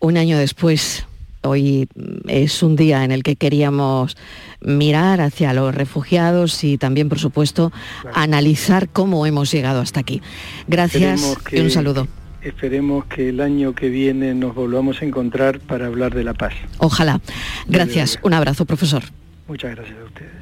un 0.00 0.16
año 0.16 0.36
después. 0.36 1.06
Hoy 1.42 1.88
es 2.26 2.62
un 2.62 2.74
día 2.74 3.04
en 3.04 3.12
el 3.12 3.22
que 3.22 3.36
queríamos 3.36 4.16
mirar 4.60 5.20
hacia 5.20 5.52
los 5.52 5.74
refugiados 5.74 6.64
y 6.64 6.78
también, 6.78 7.10
por 7.10 7.18
supuesto, 7.18 7.70
analizar 8.14 8.88
cómo 8.88 9.26
hemos 9.26 9.52
llegado 9.52 9.80
hasta 9.80 10.00
aquí. 10.00 10.22
Gracias 10.66 11.36
y 11.52 11.60
un 11.60 11.70
saludo. 11.70 12.08
Esperemos 12.40 13.04
que 13.06 13.28
el 13.28 13.40
año 13.40 13.74
que 13.74 13.90
viene 13.90 14.34
nos 14.34 14.54
volvamos 14.54 15.02
a 15.02 15.04
encontrar 15.04 15.60
para 15.60 15.86
hablar 15.86 16.14
de 16.14 16.24
la 16.24 16.34
paz. 16.34 16.54
Ojalá. 16.78 17.20
Gracias. 17.68 18.18
Un 18.22 18.34
abrazo, 18.34 18.64
profesor. 18.64 19.02
Muchas 19.46 19.76
gracias 19.76 19.98
a 19.98 20.04
ustedes. 20.04 20.32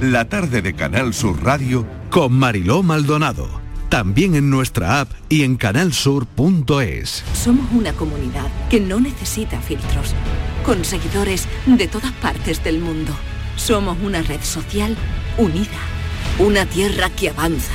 La 0.00 0.26
tarde 0.30 0.62
de 0.62 0.72
Canal 0.72 1.12
Sur 1.12 1.44
Radio 1.44 1.86
con 2.08 2.32
Mariló 2.32 2.82
Maldonado. 2.82 3.60
También 3.90 4.34
en 4.34 4.48
nuestra 4.48 5.00
app 5.00 5.10
y 5.28 5.42
en 5.42 5.56
canalsur.es. 5.56 7.24
Somos 7.34 7.70
una 7.72 7.92
comunidad 7.92 8.46
que 8.70 8.80
no 8.80 8.98
necesita 8.98 9.60
filtros, 9.60 10.14
con 10.64 10.86
seguidores 10.86 11.46
de 11.66 11.86
todas 11.86 12.12
partes 12.12 12.64
del 12.64 12.78
mundo. 12.78 13.12
Somos 13.56 13.98
una 14.02 14.22
red 14.22 14.40
social 14.40 14.96
unida, 15.36 15.68
una 16.38 16.64
tierra 16.64 17.10
que 17.10 17.28
avanza 17.28 17.74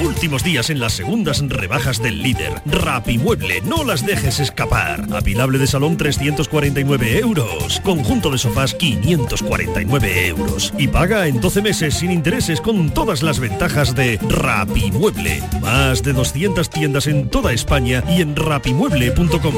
Últimos 0.00 0.44
días 0.44 0.70
en 0.70 0.78
las 0.78 0.92
segundas 0.92 1.42
rebajas 1.48 2.00
del 2.00 2.22
líder. 2.22 2.52
Rapimueble, 2.66 3.60
no 3.62 3.82
las 3.82 4.06
dejes 4.06 4.38
escapar. 4.38 5.04
Apilable 5.12 5.58
de 5.58 5.66
salón 5.66 5.96
349 5.96 7.18
euros. 7.18 7.80
Conjunto 7.80 8.30
de 8.30 8.38
sofás 8.38 8.74
549 8.74 10.28
euros. 10.28 10.72
Y 10.78 10.86
paga 10.86 11.26
en 11.26 11.40
12 11.40 11.62
meses 11.62 11.94
sin 11.94 12.12
intereses 12.12 12.60
con 12.60 12.90
todas 12.90 13.22
las 13.22 13.40
ventajas 13.40 13.96
de 13.96 14.18
Rapimueble. 14.28 15.42
Más 15.60 16.02
de 16.04 16.12
200 16.12 16.70
tiendas 16.70 17.08
en 17.08 17.28
toda 17.28 17.52
España 17.52 18.04
y 18.08 18.22
en 18.22 18.36
rapimueble.com. 18.36 19.54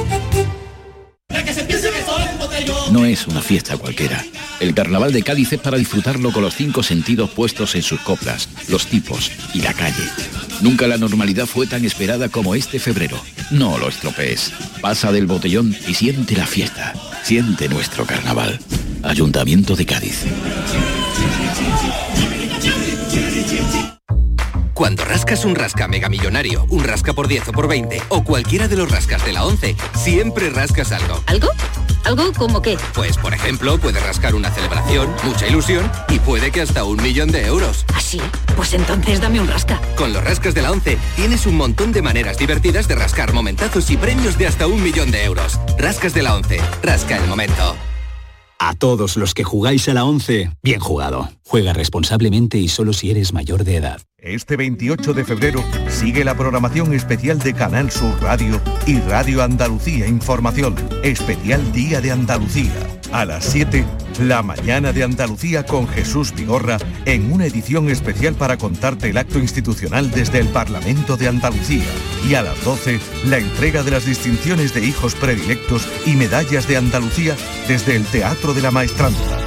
No 2.93 3.05
es 3.05 3.26
una 3.26 3.41
fiesta 3.41 3.76
cualquiera. 3.76 4.24
El 4.61 4.75
carnaval 4.75 5.11
de 5.13 5.23
Cádiz 5.23 5.55
es 5.55 5.61
para 5.61 5.79
disfrutarlo 5.79 6.33
con 6.33 6.43
los 6.43 6.55
cinco 6.55 6.83
sentidos 6.83 7.31
puestos 7.31 7.75
en 7.75 7.83
sus 7.83 7.99
coplas, 8.01 8.47
los 8.69 8.87
tipos 8.87 9.33
y 9.55 9.63
la 9.63 9.73
calle. 9.73 10.05
Nunca 10.61 10.87
la 10.87 10.99
normalidad 10.99 11.47
fue 11.47 11.67
tan 11.67 11.83
esperada 11.87 12.29
como 12.29 12.55
este 12.55 12.79
febrero. 12.79 13.19
No 13.51 13.79
lo 13.79 13.89
estropees. 13.89 14.53
Pasa 14.83 15.13
del 15.13 15.27
botellón 15.27 15.75
y 15.89 15.95
siente 15.95 16.37
la 16.37 16.47
fiesta. 16.47 16.93
Siente 17.23 17.71
nuestro 17.71 18.05
carnaval. 18.05 18.61
Ayuntamiento 19.03 19.77
de 19.77 19.87
Cádiz. 19.87 20.25
Cuando 24.75 25.05
rascas 25.07 25.47
un 25.47 25.55
rasca 25.55 25.89
mega 25.89 26.11
millonario, 26.11 26.67
un 26.69 26.85
rasca 26.85 27.15
por 27.15 27.29
10 27.29 27.49
o 27.49 27.53
por 27.53 27.67
20 27.67 28.03
o 28.11 28.25
cualquiera 28.25 28.69
de 28.69 28.77
los 28.77 28.91
rascas 28.91 29.25
de 29.25 29.33
la 29.33 29.45
11, 29.45 29.75
siempre 29.95 30.51
rascas 30.51 30.93
algo. 30.93 31.23
¿Algo? 31.27 31.49
¿Algo 32.05 32.32
como 32.32 32.62
qué? 32.62 32.76
Pues 32.94 33.16
por 33.16 33.34
ejemplo, 33.34 33.78
puede 33.78 34.01
rascar 34.01 34.34
una 34.34 34.51
celebración, 34.51 35.14
mucha 35.24 35.46
ilusión 35.46 35.90
y 36.09 36.18
puede 36.18 36.51
que 36.51 36.62
hasta 36.62 36.84
un 36.84 37.03
millón 37.03 37.30
de 37.30 37.46
euros. 37.46 37.84
¿Así? 37.94 38.20
¿Ah, 38.22 38.30
pues 38.57 38.74
entonces 38.74 39.20
dame 39.20 39.40
un 39.40 39.48
rasca. 39.48 39.80
Con 39.96 40.12
los 40.12 40.22
rascas 40.22 40.55
de 40.55 40.62
la 40.62 40.70
11 40.70 40.98
tienes 41.16 41.46
un 41.46 41.57
montón 41.57 41.92
de 41.92 42.03
maneras 42.03 42.38
divertidas 42.38 42.88
de 42.88 42.94
rascar 42.94 43.32
momentazos 43.32 43.90
y 43.90 43.96
premios 43.96 44.38
de 44.38 44.46
hasta 44.46 44.66
un 44.66 44.82
millón 44.82 45.11
de 45.11 45.24
euros. 45.24 45.59
Rascas 45.78 46.14
de 46.14 46.22
la 46.22 46.34
11. 46.36 46.61
Rasca 46.82 47.16
el 47.16 47.26
momento. 47.26 47.76
A 48.63 48.75
todos 48.75 49.17
los 49.17 49.33
que 49.33 49.43
jugáis 49.43 49.89
a 49.89 49.95
la 49.95 50.05
11, 50.05 50.51
bien 50.63 50.81
jugado. 50.81 51.31
Juega 51.47 51.73
responsablemente 51.73 52.59
y 52.59 52.69
solo 52.69 52.93
si 52.93 53.11
eres 53.11 53.33
mayor 53.33 53.65
de 53.65 53.77
edad. 53.77 54.03
Este 54.19 54.59
28 54.59 55.15
de 55.15 55.25
febrero 55.25 55.65
sigue 55.89 56.25
la 56.25 56.37
programación 56.37 56.93
especial 56.93 57.39
de 57.39 57.55
Canal 57.55 57.91
Sur 57.91 58.21
Radio 58.21 58.61
y 58.87 59.01
Radio 59.01 59.43
Andalucía 59.43 60.07
Información. 60.07 60.75
Especial 61.03 61.73
Día 61.73 62.03
de 62.03 62.11
Andalucía. 62.11 62.99
A 63.13 63.25
las 63.25 63.45
7, 63.45 63.85
la 64.21 64.41
mañana 64.43 64.93
de 64.93 65.03
Andalucía 65.03 65.67
con 65.67 65.89
Jesús 65.89 66.33
Vigorra 66.33 66.79
en 67.07 67.33
una 67.33 67.45
edición 67.45 67.91
especial 67.91 68.35
para 68.35 68.57
contarte 68.57 69.11
el 69.11 69.19
acto 69.19 69.41
institucional 69.41 70.13
desde 70.13 70.39
el 70.39 70.47
Parlamento 70.49 71.17
de 71.17 71.27
Andalucía. 71.27 71.85
Y 72.29 72.35
a 72.35 72.43
las 72.43 72.65
12, 72.65 73.01
la 73.27 73.39
entrega 73.39 73.83
de 73.83 73.91
las 73.91 74.07
distinciones 74.07 74.75
de 74.75 74.85
hijos 74.85 75.17
predilectos 75.17 75.89
y 76.07 76.13
medallas 76.13 76.69
de 76.69 76.77
Andalucía 76.77 77.35
desde 77.67 77.97
el 77.97 78.05
Teatro 78.05 78.55
de 78.55 78.63
la 78.63 78.71
Maestranza. 78.71 79.39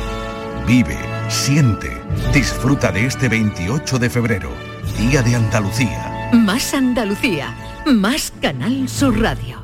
Vive, 0.68 0.98
siente, 1.30 1.90
disfruta 2.34 2.92
de 2.92 3.06
este 3.06 3.30
28 3.30 3.98
de 3.98 4.10
febrero, 4.10 4.50
Día 4.98 5.22
de 5.22 5.36
Andalucía. 5.36 6.30
Más 6.34 6.74
Andalucía, 6.74 7.56
más 7.86 8.34
Canal 8.42 8.90
Sur 8.90 9.22
Radio. 9.22 9.63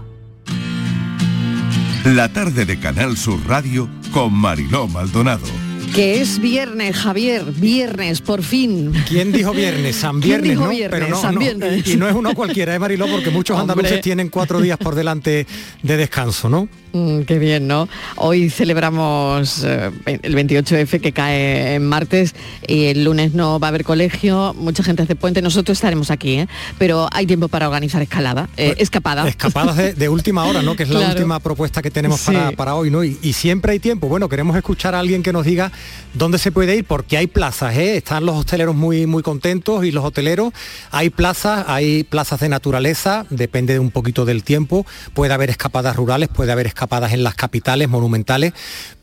La 2.06 2.32
tarde 2.32 2.66
de 2.66 2.80
Canal 2.80 3.18
Sur 3.18 3.40
Radio 3.46 3.90
con 4.14 4.34
Mariló 4.34 4.88
Maldonado. 4.88 5.46
Que 5.94 6.22
es 6.22 6.40
viernes, 6.40 6.96
Javier, 6.96 7.44
viernes, 7.52 8.22
por 8.22 8.42
fin. 8.42 8.94
¿Quién 9.08 9.34
dijo 9.34 9.52
viernes? 9.52 9.98
San 9.98 10.22
Viernes, 10.22 10.58
¿no? 10.58 10.70
Pero 10.70 11.10
no, 11.10 11.42
Y, 11.86 11.98
no 11.98 12.08
es 12.08 12.16
uno 12.16 12.34
cualquiera, 12.36 12.74
¿eh, 12.74 12.80
Mariló? 12.80 13.06
Porque 13.08 13.32
muchos 13.32 13.58
andaluces 13.60 14.00
tienen 14.00 14.30
cuatro 14.30 14.62
días 14.62 14.78
por 14.78 14.96
delante 14.96 15.46
de 15.84 15.98
descanso, 15.98 16.48
¿no? 16.48 16.70
Mm, 16.92 17.22
qué 17.22 17.38
bien, 17.38 17.68
¿no? 17.68 17.88
Hoy 18.16 18.50
celebramos 18.50 19.64
eh, 19.64 19.92
el 20.24 20.34
28F 20.36 21.00
que 21.00 21.12
cae 21.12 21.76
en 21.76 21.86
martes 21.86 22.34
y 22.68 22.86
el 22.86 23.04
lunes 23.04 23.34
no 23.36 23.60
va 23.60 23.68
a 23.68 23.70
haber 23.70 23.84
colegio, 23.84 24.56
mucha 24.58 24.82
gente 24.82 25.04
hace 25.04 25.16
puente, 25.16 25.42
nosotros 25.44 25.78
estaremos 25.78 26.10
aquí, 26.10 26.40
¿eh? 26.40 26.48
pero 26.80 27.08
hay 27.12 27.28
tiempo 27.28 27.48
para 27.48 27.68
organizar 27.68 28.02
escalada, 28.02 28.50
eh, 28.58 28.70
Pues, 28.70 28.82
escapada. 28.82 29.28
Escapadas 29.28 29.78
de, 29.78 29.94
de 29.94 30.10
última 30.10 30.46
hora, 30.46 30.64
¿no? 30.64 30.76
Que 30.76 30.82
es 30.84 30.90
la 30.90 31.00
Claro. 31.00 31.14
última 31.14 31.40
propuesta 31.40 31.84
que 31.84 31.92
tenemos 31.92 32.22
Sí. 32.22 32.32
para, 32.32 32.52
para 32.54 32.74
hoy, 32.76 32.90
¿no? 32.90 33.04
Y, 33.04 33.20
y 33.22 33.34
siempre 33.34 33.74
hay 33.74 33.80
tiempo. 33.80 34.08
Bueno, 34.08 34.28
queremos 34.28 34.58
escuchar 34.58 34.96
a 34.96 35.00
alguien 35.00 35.22
que 35.22 35.32
nos 35.32 35.46
diga 35.46 35.72
dónde 36.16 36.40
se 36.40 36.52
puede 36.52 36.76
ir, 36.76 36.86
porque 36.86 37.18
hay 37.18 37.28
plazas, 37.28 37.78
¿eh? 37.78 37.98
Están 37.98 38.26
los 38.26 38.36
hosteleros 38.36 38.76
muy, 38.76 39.06
muy 39.06 39.22
contentos 39.22 39.86
y 39.86 39.92
los 39.92 40.04
hoteleros. 40.04 40.54
Hay 40.90 41.12
plazas, 41.12 41.66
hay 41.68 42.04
plazas 42.04 42.40
de 42.40 42.50
naturaleza, 42.50 43.28
depende 43.30 43.74
de 43.74 43.80
un 43.80 43.92
poquito 43.92 44.26
del 44.26 44.44
tiempo. 44.44 44.88
Puede 45.14 45.34
haber 45.36 45.52
escapadas 45.52 45.96
rurales, 45.96 46.30
puede 46.30 46.52
haber 46.52 46.66
escapadas 46.66 46.79
en 47.12 47.24
las 47.24 47.36
capitales, 47.36 47.90
monumentales. 47.90 48.54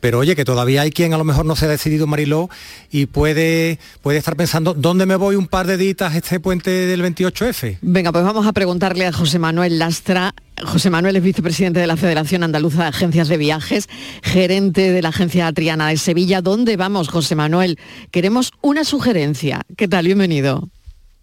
Pero 0.01 0.19
oye, 0.19 0.37
que 0.37 0.45
todavía 0.45 0.83
hay 0.83 0.91
quien 0.91 1.15
a 1.15 1.19
lo 1.19 1.25
mejor 1.25 1.47
no 1.47 1.57
se 1.57 1.67
ha 1.67 1.69
decidido 1.69 2.07
Mariló 2.07 2.49
y 2.91 3.07
puede, 3.07 3.79
puede 4.03 4.19
estar 4.19 4.37
pensando, 4.37 4.75
¿dónde 4.75 5.07
me 5.07 5.17
voy 5.17 5.37
un 5.37 5.47
par 5.47 5.67
de 5.67 5.77
días 5.77 6.15
este 6.15 6.41
puente 6.41 6.71
del 6.71 7.03
28F? 7.03 7.79
Venga, 7.81 8.13
pues 8.13 8.25
vamos 8.25 8.47
a 8.47 8.53
preguntarle 8.53 9.07
a 9.07 9.13
José 9.13 9.39
Manuel 9.39 9.79
Lastra. 9.79 10.35
José 10.65 10.91
Manuel 10.91 11.17
es 11.17 11.23
vicepresidente 11.23 11.81
de 11.81 11.87
la 11.87 11.97
Federación 11.97 12.43
Andaluza 12.43 12.83
de 12.83 12.89
Agencias 12.89 13.29
de 13.29 13.37
Viajes, 13.37 13.89
gerente 14.23 14.93
de 14.93 15.03
la 15.03 15.11
Agencia 15.11 15.53
Triana 15.53 15.89
de 15.89 15.97
Sevilla. 15.97 16.41
¿Dónde 16.41 16.77
vamos, 16.77 17.09
José 17.09 17.35
Manuel? 17.35 17.79
Queremos 18.11 18.53
una 18.63 18.85
sugerencia. 18.85 19.63
¿Qué 19.77 19.87
tal? 19.87 20.07
Bienvenido. 20.07 20.71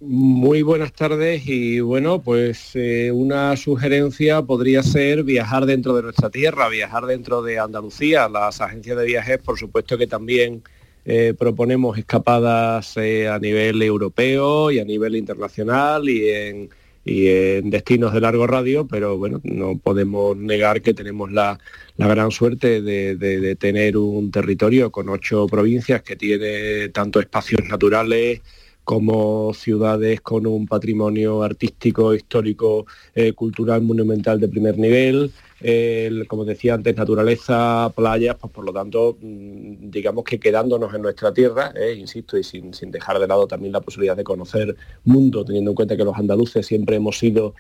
Muy 0.05 0.63
buenas 0.63 0.91
tardes 0.91 1.43
y 1.47 1.79
bueno, 1.79 2.21
pues 2.21 2.71
eh, 2.75 3.09
una 3.13 3.55
sugerencia 3.55 4.41
podría 4.41 4.83
ser 4.83 5.23
viajar 5.23 5.65
dentro 5.65 5.95
de 5.95 6.01
nuestra 6.03 6.29
tierra, 6.29 6.67
viajar 6.67 7.05
dentro 7.05 7.41
de 7.41 7.57
Andalucía. 7.59 8.27
Las 8.27 8.59
agencias 8.59 8.97
de 8.97 9.05
viajes, 9.05 9.37
por 9.39 9.57
supuesto 9.57 9.97
que 9.97 10.05
también 10.07 10.61
eh, 11.05 11.33
proponemos 11.37 11.97
escapadas 11.97 12.97
eh, 12.97 13.29
a 13.29 13.39
nivel 13.39 13.81
europeo 13.81 14.71
y 14.71 14.79
a 14.79 14.83
nivel 14.83 15.15
internacional 15.15 16.09
y 16.09 16.29
en, 16.29 16.69
y 17.05 17.27
en 17.27 17.69
destinos 17.69 18.13
de 18.13 18.19
largo 18.21 18.45
radio, 18.45 18.85
pero 18.85 19.17
bueno, 19.17 19.39
no 19.43 19.77
podemos 19.77 20.35
negar 20.35 20.81
que 20.81 20.93
tenemos 20.93 21.31
la, 21.31 21.57
la 21.95 22.07
gran 22.07 22.29
suerte 22.31 22.81
de, 22.81 23.15
de- 23.15 23.39
de 23.39 23.55
tener 23.55 23.95
un 23.95 24.31
territorio 24.31 24.91
con 24.91 25.07
ocho 25.07 25.47
provincias 25.47 26.01
que 26.01 26.17
tiene 26.17 26.89
tanto 26.89 27.21
espacios 27.21 27.61
naturales, 27.69 28.41
como 28.83 29.53
ciudades 29.53 30.21
con 30.21 30.45
un 30.45 30.67
patrimonio 30.67 31.43
artístico, 31.43 32.13
histórico, 32.13 32.85
eh, 33.15 33.33
cultural, 33.33 33.81
monumental 33.81 34.39
de 34.39 34.47
primer 34.49 34.77
nivel, 34.77 35.31
el- 35.61 36.27
como 36.27 36.43
decía 36.43 36.73
antes, 36.73 36.95
naturaleza, 36.95 37.91
playas, 37.95 38.35
pues 38.39 38.51
por 38.51 38.65
lo 38.65 38.73
tanto, 38.73 39.17
mm, 39.21 39.89
digamos 39.89 40.25
que 40.25 40.39
quedándonos 40.39 40.93
en 40.93 41.01
nuestra 41.01 41.33
tierra, 41.33 41.73
eh, 41.75 41.95
insisto, 41.97 42.37
y 42.37 42.43
sin, 42.43 42.73
sin 42.73 42.91
dejar 42.91 43.19
de 43.19 43.27
lado 43.27 43.47
también 43.47 43.71
la 43.71 43.79
posibilidad 43.81 44.17
de 44.17 44.25
conocer 44.25 44.75
mundo, 45.05 45.45
teniendo 45.45 45.71
en 45.71 45.75
cuenta 45.75 45.95
que 45.95 46.03
los 46.03 46.17
andaluces 46.17 46.65
siempre 46.65 46.97
hemos 46.97 47.17
sido 47.17 47.53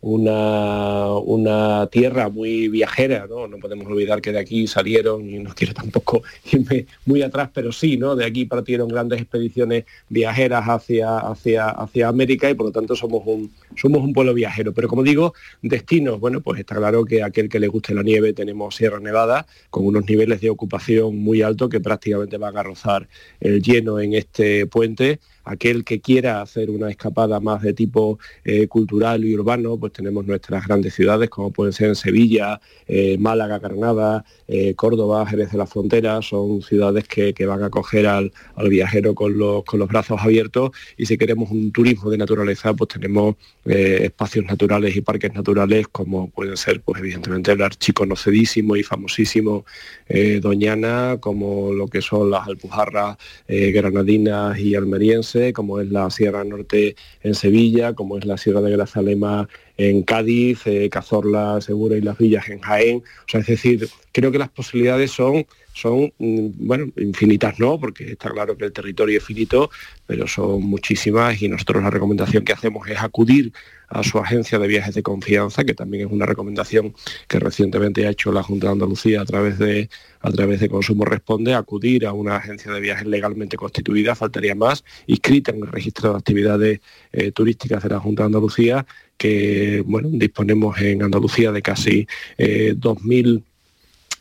una, 0.00 1.14
una 1.16 1.86
tierra 1.88 2.28
muy 2.28 2.68
viajera, 2.68 3.26
¿no? 3.28 3.48
No 3.48 3.58
podemos 3.58 3.86
olvidar 3.86 4.20
que 4.20 4.32
de 4.32 4.38
aquí 4.38 4.66
salieron, 4.66 5.28
y 5.28 5.38
no 5.38 5.54
quiero 5.54 5.74
tampoco 5.74 6.22
irme 6.52 6.86
muy 7.06 7.22
atrás, 7.22 7.50
pero 7.52 7.72
sí, 7.72 7.96
¿no? 7.96 8.16
De 8.16 8.24
aquí 8.24 8.44
partieron 8.44 8.88
grandes 8.88 9.20
expediciones 9.20 9.84
viajeras 10.08 10.64
hacia, 10.66 11.18
hacia, 11.18 11.68
hacia 11.68 12.08
América 12.08 12.48
y 12.50 12.54
por 12.54 12.66
lo 12.66 12.72
tanto 12.72 12.94
somos 12.94 13.22
un, 13.26 13.52
somos 13.76 14.02
un 14.02 14.12
pueblo 14.12 14.34
viajero. 14.34 14.72
Pero 14.72 14.88
como 14.88 15.02
digo, 15.02 15.34
destinos, 15.62 16.20
bueno, 16.20 16.40
pues 16.40 16.60
está 16.60 16.76
claro 16.76 17.04
que 17.04 17.22
aquel 17.22 17.48
que 17.48 17.60
le 17.60 17.68
guste 17.68 17.94
la 17.94 18.02
nieve 18.02 18.32
tenemos 18.32 18.76
Sierra 18.76 19.00
Nevada 19.00 19.46
con 19.70 19.86
unos 19.86 20.08
niveles 20.08 20.40
de 20.40 20.50
ocupación 20.50 21.18
muy 21.18 21.42
altos 21.42 21.68
que 21.68 21.80
prácticamente 21.80 22.36
van 22.36 22.56
a 22.56 22.62
rozar 22.62 23.08
el 23.40 23.62
lleno 23.62 24.00
en 24.00 24.14
este 24.14 24.66
puente 24.66 25.20
aquel 25.48 25.84
que 25.84 26.00
quiera 26.00 26.42
hacer 26.42 26.70
una 26.70 26.90
escapada 26.90 27.40
más 27.40 27.62
de 27.62 27.72
tipo 27.72 28.18
eh, 28.44 28.68
cultural 28.68 29.24
y 29.24 29.34
urbano, 29.34 29.78
pues 29.78 29.92
tenemos 29.92 30.26
nuestras 30.26 30.66
grandes 30.66 30.94
ciudades 30.94 31.30
como 31.30 31.50
pueden 31.50 31.72
ser 31.72 31.96
Sevilla, 31.96 32.60
eh, 32.86 33.16
Málaga, 33.18 33.58
Granada, 33.58 34.24
eh, 34.46 34.74
Córdoba, 34.74 35.26
Jerez 35.26 35.50
de 35.52 35.58
la 35.58 35.66
Frontera, 35.66 36.20
son 36.22 36.60
ciudades 36.62 37.04
que, 37.08 37.32
que 37.32 37.46
van 37.46 37.62
a 37.62 37.66
acoger 37.66 38.06
al, 38.06 38.32
al 38.56 38.68
viajero 38.68 39.14
con 39.14 39.38
los, 39.38 39.64
con 39.64 39.78
los 39.80 39.88
brazos 39.88 40.20
abiertos. 40.20 40.70
Y 40.96 41.06
si 41.06 41.16
queremos 41.16 41.50
un 41.50 41.72
turismo 41.72 42.10
de 42.10 42.18
naturaleza, 42.18 42.74
pues 42.74 42.88
tenemos 42.88 43.36
espacios 43.64 44.44
naturales 44.46 44.96
y 44.96 45.00
parques 45.00 45.34
naturales 45.34 45.88
como 45.88 46.30
pueden 46.30 46.56
ser, 46.56 46.80
pues 46.80 47.00
evidentemente 47.00 47.52
el 47.52 47.62
archiconocidísimo 47.62 48.76
y 48.76 48.82
famosísimo 48.82 49.64
Doñana, 50.40 51.18
como 51.20 51.72
lo 51.72 51.86
que 51.86 52.00
son 52.00 52.30
las 52.30 52.46
Alpujarras 52.46 53.18
granadinas 53.46 54.58
y 54.58 54.74
almerienses, 54.74 55.37
como 55.52 55.80
es 55.80 55.90
la 55.90 56.10
Sierra 56.10 56.44
Norte 56.44 56.96
en 57.22 57.34
Sevilla, 57.34 57.94
como 57.94 58.18
es 58.18 58.24
la 58.24 58.36
Sierra 58.36 58.60
de 58.60 58.72
Grazalema 58.72 59.48
en 59.76 60.02
Cádiz, 60.02 60.66
eh, 60.66 60.88
Cazorla, 60.90 61.60
Segura 61.60 61.96
y 61.96 62.00
Las 62.00 62.18
Villas 62.18 62.48
en 62.48 62.60
Jaén. 62.60 63.02
Es 63.32 63.46
decir, 63.46 63.88
creo 64.12 64.32
que 64.32 64.38
las 64.38 64.48
posibilidades 64.48 65.12
son, 65.12 65.46
son 65.72 66.12
mm, 66.18 66.48
bueno, 66.58 66.86
infinitas 66.96 67.58
no, 67.58 67.78
porque 67.78 68.12
está 68.12 68.30
claro 68.30 68.56
que 68.56 68.64
el 68.66 68.72
territorio 68.72 69.18
es 69.18 69.24
finito, 69.24 69.70
pero 70.06 70.26
son 70.26 70.62
muchísimas 70.62 71.40
y 71.40 71.48
nosotros 71.48 71.82
la 71.82 71.90
recomendación 71.90 72.44
que 72.44 72.52
hacemos 72.52 72.88
es 72.88 73.00
acudir 73.00 73.52
a 73.88 74.02
su 74.02 74.18
agencia 74.18 74.58
de 74.58 74.68
viajes 74.68 74.94
de 74.94 75.02
confianza, 75.02 75.64
que 75.64 75.74
también 75.74 76.06
es 76.06 76.12
una 76.12 76.26
recomendación 76.26 76.94
que 77.26 77.38
recientemente 77.38 78.06
ha 78.06 78.10
hecho 78.10 78.32
la 78.32 78.42
Junta 78.42 78.66
de 78.66 78.72
Andalucía 78.74 79.22
a 79.22 79.24
través 79.24 79.58
de 79.58 79.88
a 80.20 80.32
través 80.32 80.60
de 80.60 80.68
Consumo 80.68 81.04
Responde, 81.04 81.54
acudir 81.54 82.04
a 82.04 82.12
una 82.12 82.36
agencia 82.36 82.72
de 82.72 82.80
viajes 82.80 83.06
legalmente 83.06 83.56
constituida, 83.56 84.16
faltaría 84.16 84.54
más, 84.54 84.84
inscrita 85.06 85.52
en 85.52 85.58
el 85.58 85.68
registro 85.68 86.10
de 86.10 86.18
actividades 86.18 86.80
eh, 87.12 87.30
turísticas 87.30 87.84
de 87.84 87.90
la 87.90 88.00
Junta 88.00 88.24
de 88.24 88.26
Andalucía, 88.26 88.84
que 89.16 89.82
bueno, 89.86 90.08
disponemos 90.10 90.80
en 90.80 91.02
Andalucía 91.02 91.52
de 91.52 91.62
casi 91.62 92.08
eh, 92.36 92.74
2.000 92.76 93.42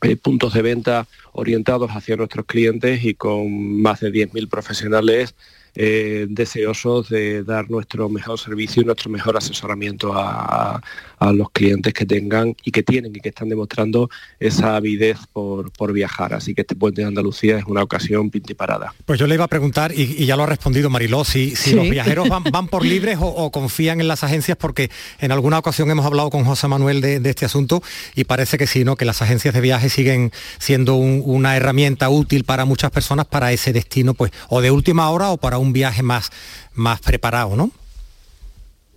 eh, 0.03 0.15
puntos 0.15 0.53
de 0.53 0.61
venta 0.61 1.07
orientados 1.31 1.89
hacia 1.89 2.15
nuestros 2.15 2.45
clientes 2.45 3.03
y 3.03 3.15
con 3.15 3.81
más 3.81 3.99
de 3.99 4.11
10.000 4.11 4.47
profesionales 4.47 5.33
eh, 5.79 6.25
deseosos 6.27 7.07
de 7.09 7.43
dar 7.43 7.69
nuestro 7.69 8.09
mejor 8.09 8.39
servicio 8.39 8.81
y 8.81 8.85
nuestro 8.85 9.11
mejor 9.11 9.37
asesoramiento 9.37 10.13
a, 10.15 10.81
a 11.19 11.31
los 11.33 11.51
clientes 11.51 11.93
que 11.93 12.03
tengan 12.05 12.55
y 12.63 12.71
que 12.71 12.81
tienen 12.81 13.15
y 13.15 13.19
que 13.19 13.29
están 13.29 13.47
demostrando 13.49 14.09
esa 14.39 14.75
avidez 14.75 15.17
por, 15.31 15.71
por 15.71 15.93
viajar. 15.93 16.33
Así 16.33 16.55
que 16.55 16.61
este 16.61 16.75
puente 16.75 17.01
de 17.01 17.07
Andalucía 17.07 17.59
es 17.59 17.65
una 17.65 17.83
ocasión 17.83 18.31
pintiparada. 18.31 18.93
Pues 19.05 19.19
yo 19.19 19.27
le 19.27 19.35
iba 19.35 19.43
a 19.43 19.47
preguntar, 19.47 19.91
y, 19.93 20.15
y 20.17 20.25
ya 20.25 20.35
lo 20.35 20.43
ha 20.43 20.47
respondido 20.47 20.89
Mariló, 20.89 21.23
si, 21.23 21.55
si 21.55 21.67
Sí. 21.69 21.75
los 21.75 21.87
viajeros 21.89 22.27
van, 22.27 22.43
van 22.51 22.67
por 22.69 22.83
libres 22.83 23.19
o, 23.21 23.27
o 23.27 23.51
confían 23.51 24.01
en 24.01 24.07
las 24.07 24.23
agencias, 24.23 24.57
porque 24.57 24.89
en 25.19 25.31
alguna 25.31 25.59
ocasión 25.59 25.91
hemos 25.91 26.05
hablado 26.07 26.31
con 26.31 26.43
José 26.43 26.67
Manuel 26.67 27.01
de, 27.01 27.19
de 27.19 27.29
este 27.29 27.45
asunto 27.45 27.83
y 28.15 28.23
parece 28.23 28.57
que 28.57 28.65
sí, 28.65 28.83
¿no? 28.83 28.95
que 28.95 29.05
las 29.05 29.21
agencias 29.21 29.53
de 29.53 29.61
viaje 29.61 29.89
siguen 29.89 30.31
siendo 30.57 30.95
un- 30.95 31.21
una 31.23 31.55
herramienta 31.55 32.09
útil 32.09 32.45
para 32.45 32.65
muchas 32.65 32.89
personas 32.89 33.25
para 33.27 33.51
ese 33.51 33.73
destino, 33.73 34.15
pues, 34.15 34.31
o 34.49 34.61
de 34.61 34.71
última 34.71 35.09
hora 35.11 35.29
o 35.29 35.37
para 35.37 35.57
un 35.59 35.66
viaje 35.73 36.03
más, 36.03 36.31
más 36.73 36.99
preparado, 37.01 37.55
¿no? 37.55 37.71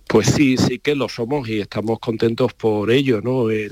Pues 0.07 0.27
sí, 0.27 0.57
sí 0.57 0.79
que 0.79 0.93
lo 0.93 1.07
somos 1.07 1.47
y 1.47 1.61
estamos 1.61 1.99
contentos 1.99 2.53
por 2.53 2.91
ello, 2.91 3.21
¿no? 3.21 3.49
Y 3.51 3.69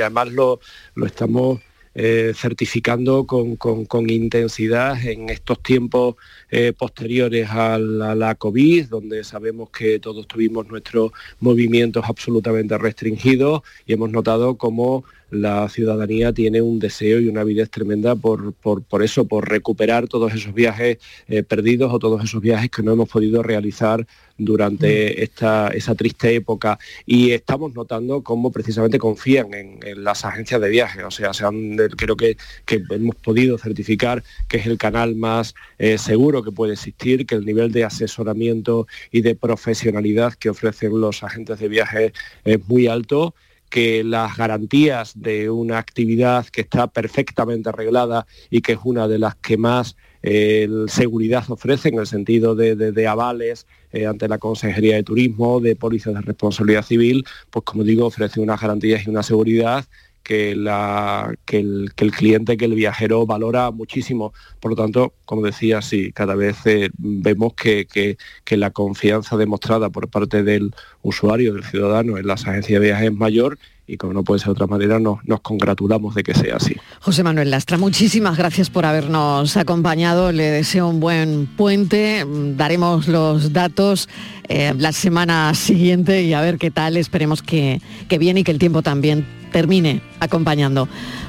además 0.00 0.28
lo, 0.28 0.60
lo 0.94 1.06
estamos 1.06 1.60
eh, 1.96 2.34
certificando 2.36 3.26
con, 3.26 3.56
con- 3.56 3.84
con 3.86 4.08
intensidad 4.10 5.02
en 5.04 5.28
estos 5.30 5.60
tiempos 5.62 6.16
eh, 6.50 6.72
posteriores 6.76 7.48
a 7.50 7.78
la, 7.78 8.12
a 8.12 8.14
la 8.14 8.34
COVID, 8.36 8.86
donde 8.88 9.24
sabemos 9.24 9.70
que 9.70 9.98
todos 9.98 10.28
tuvimos 10.28 10.68
nuestros 10.68 11.10
movimientos 11.40 12.04
absolutamente 12.06 12.76
restringidos 12.78 13.62
y 13.86 13.94
hemos 13.94 14.10
notado 14.10 14.56
cómo 14.56 15.04
la 15.30 15.68
ciudadanía 15.68 16.32
tiene 16.32 16.60
un 16.62 16.78
deseo 16.78 17.20
y 17.20 17.28
una 17.28 17.40
avidez 17.40 17.70
tremenda 17.70 18.14
por, 18.14 18.52
por, 18.54 18.82
por 18.82 19.02
eso, 19.02 19.26
por 19.26 19.48
recuperar 19.48 20.06
todos 20.08 20.32
esos 20.34 20.54
viajes 20.54 20.98
eh, 21.28 21.42
perdidos 21.42 21.92
o 21.92 21.98
todos 21.98 22.22
esos 22.22 22.40
viajes 22.40 22.70
que 22.70 22.82
no 22.82 22.92
hemos 22.92 23.08
podido 23.08 23.42
realizar 23.42 24.06
durante 24.38 25.22
esta, 25.24 25.68
esa 25.68 25.94
triste 25.94 26.34
época. 26.34 26.78
Y 27.06 27.30
estamos 27.32 27.74
notando 27.74 28.22
cómo 28.22 28.52
precisamente 28.52 28.98
confían 28.98 29.52
en, 29.54 29.80
en 29.82 30.04
las 30.04 30.24
agencias 30.24 30.60
de 30.60 30.68
viajes. 30.68 31.02
O 31.04 31.10
sea, 31.10 31.32
se 31.34 31.44
han- 31.44 31.76
creo 31.96 32.16
que, 32.16 32.36
que 32.64 32.82
hemos 32.90 33.16
podido 33.16 33.58
certificar 33.58 34.22
que 34.48 34.58
es 34.58 34.66
el 34.66 34.78
canal 34.78 35.16
más 35.16 35.54
eh, 35.78 35.98
seguro 35.98 36.42
que 36.42 36.52
puede 36.52 36.74
existir, 36.74 37.26
que 37.26 37.34
el 37.34 37.44
nivel 37.46 37.72
de 37.72 37.84
asesoramiento 37.84 38.86
y 39.10 39.22
de 39.22 39.34
profesionalidad 39.34 40.34
que 40.34 40.50
ofrecen 40.50 41.00
los 41.00 41.22
agentes 41.22 41.58
de 41.58 41.68
viajes 41.68 42.12
es 42.44 42.68
muy 42.68 42.86
alto 42.86 43.34
que 43.76 44.02
las 44.02 44.38
garantías 44.38 45.12
de 45.20 45.50
una 45.50 45.76
actividad 45.76 46.46
que 46.46 46.62
está 46.62 46.86
perfectamente 46.86 47.68
arreglada 47.68 48.26
y 48.48 48.62
que 48.62 48.72
es 48.72 48.78
una 48.84 49.06
de 49.06 49.18
las 49.18 49.34
que 49.36 49.58
más 49.58 49.96
eh, 50.22 50.66
seguridad 50.88 51.44
ofrece 51.50 51.90
en 51.90 51.98
el 51.98 52.06
sentido 52.06 52.54
de, 52.54 52.74
de- 52.74 53.06
avales 53.06 53.66
eh, 53.92 54.06
ante 54.06 54.28
la 54.28 54.38
Consejería 54.38 54.94
de 54.96 55.02
Turismo, 55.02 55.60
de 55.60 55.76
pólizas 55.76 56.14
de 56.14 56.22
responsabilidad 56.22 56.84
civil, 56.84 57.24
pues 57.50 57.64
como 57.66 57.84
digo, 57.84 58.06
ofrece 58.06 58.40
unas 58.40 58.60
garantías 58.62 59.06
y 59.06 59.10
una 59.10 59.22
seguridad 59.22 59.84
que, 60.26 60.50
el, 60.50 61.92
que 61.94 62.04
el 62.04 62.10
cliente, 62.10 62.56
que 62.56 62.64
el 62.64 62.74
viajero 62.74 63.26
valora 63.26 63.70
muchísimo. 63.70 64.32
Por 64.58 64.72
lo 64.72 64.76
tanto, 64.76 65.14
como 65.24 65.42
decía, 65.42 65.82
sí, 65.82 66.10
cada 66.10 66.34
vez 66.34 66.56
eh, 66.64 66.90
vemos 66.98 67.54
que, 67.54 67.86
que, 67.86 68.18
que 68.44 68.56
la 68.56 68.72
confianza 68.72 69.36
demostrada 69.36 69.88
por 69.90 70.08
parte 70.08 70.42
del 70.42 70.74
usuario, 71.02 71.54
del 71.54 71.62
ciudadano 71.62 72.18
en 72.18 72.26
las 72.26 72.44
agencias 72.48 72.80
de 72.80 72.86
viajes 72.86 73.10
es 73.10 73.16
mayor 73.16 73.56
y 73.86 73.96
como 73.96 74.12
no 74.12 74.24
puede 74.24 74.40
ser 74.40 74.46
de 74.46 74.52
otra 74.52 74.66
manera, 74.66 74.98
nos, 74.98 75.24
nos, 75.24 75.40
congratulamos 75.40 76.14
de 76.14 76.22
que 76.22 76.34
sea 76.34 76.56
así. 76.56 76.74
José 77.00 77.22
Manuel 77.22 77.50
Lastra, 77.50 77.78
muchísimas 77.78 78.36
gracias 78.36 78.68
por 78.68 78.84
habernos 78.84 79.56
acompañado. 79.56 80.32
Le 80.32 80.50
deseo 80.50 80.88
un 80.88 80.98
buen 80.98 81.46
puente. 81.46 82.26
Daremos 82.56 83.06
los 83.06 83.52
datos 83.52 84.08
eh, 84.48 84.74
la 84.76 84.92
semana 84.92 85.54
siguiente 85.54 86.22
y 86.22 86.32
a 86.32 86.40
ver 86.40 86.58
qué 86.58 86.70
tal. 86.70 86.96
Esperemos 86.96 87.42
que, 87.42 87.80
que 88.08 88.18
bien 88.18 88.38
y 88.38 88.44
que 88.44 88.50
el 88.50 88.58
tiempo 88.58 88.82
también 88.82 89.24
termine 89.52 90.02
acompañando. 90.18 90.88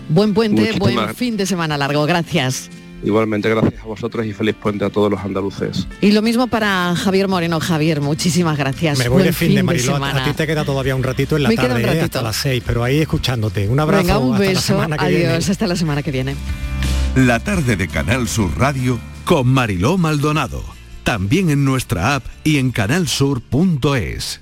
Buen 0.10 0.34
puente, 0.34 0.62
Muchísimas. 0.62 0.94
buen 0.94 1.16
fin 1.16 1.38
de 1.38 1.46
semana 1.46 1.78
largo. 1.78 2.06
Gracias. 2.06 2.70
Igualmente, 3.04 3.50
gracias 3.50 3.82
a 3.82 3.86
vosotros 3.86 4.26
y 4.26 4.34
feliz 4.34 4.56
puente 4.56 4.84
a 4.84 4.90
todos 4.90 5.12
los 5.12 5.20
andaluces. 5.20 5.88
Y 6.02 6.12
lo 6.12 6.22
mismo 6.22 6.48
para 6.48 6.96
Javier 6.96 7.28
Moreno. 7.28 7.60
Javier, 7.60 8.02
muchísimas 8.02 8.58
gracias. 8.58 8.98
Me 8.98 9.08
voy 9.08 9.24
de 9.24 9.34
fin, 9.34 9.54
de 9.56 9.64
Mariló. 9.64 9.96
A 10.04 10.24
ti 10.24 10.34
te 10.34 10.48
queda 10.48 10.66
todavía 10.66 10.96
un 10.96 11.04
ratito 11.04 11.38
en 11.38 11.44
la 11.44 11.50
Me 11.50 11.56
tarde, 11.56 11.82
queda 11.82 11.92
un 11.92 11.98
¿eh? 11.98 12.02
hasta 12.02 12.22
las 12.22 12.36
seis, 12.36 12.64
pero 12.66 12.84
ahí 12.84 12.98
escuchándote. 13.00 13.68
Un 13.70 13.80
abrazo. 13.80 14.04
Venga, 14.04 14.18
un 14.18 14.34
hasta 14.34 14.46
beso. 14.48 14.54
la 14.56 14.62
semana 14.62 14.98
que 14.98 15.06
Adiós, 15.06 15.20
viene. 15.20 15.36
hasta 15.52 15.68
la 15.68 15.76
semana 15.76 16.04
que 16.04 16.12
viene. 16.12 16.36
La 17.16 17.40
tarde 17.40 17.76
de 17.76 17.88
Canal 17.88 18.28
Sur 18.28 18.58
Radio 18.58 19.00
con 19.26 19.48
Mariló 19.48 19.98
Maldonado. 19.98 20.64
También 21.04 21.50
en 21.50 21.64
nuestra 21.66 22.16
app 22.16 22.26
y 22.44 22.58
en 22.58 22.72
canalsur.es. 22.72 24.42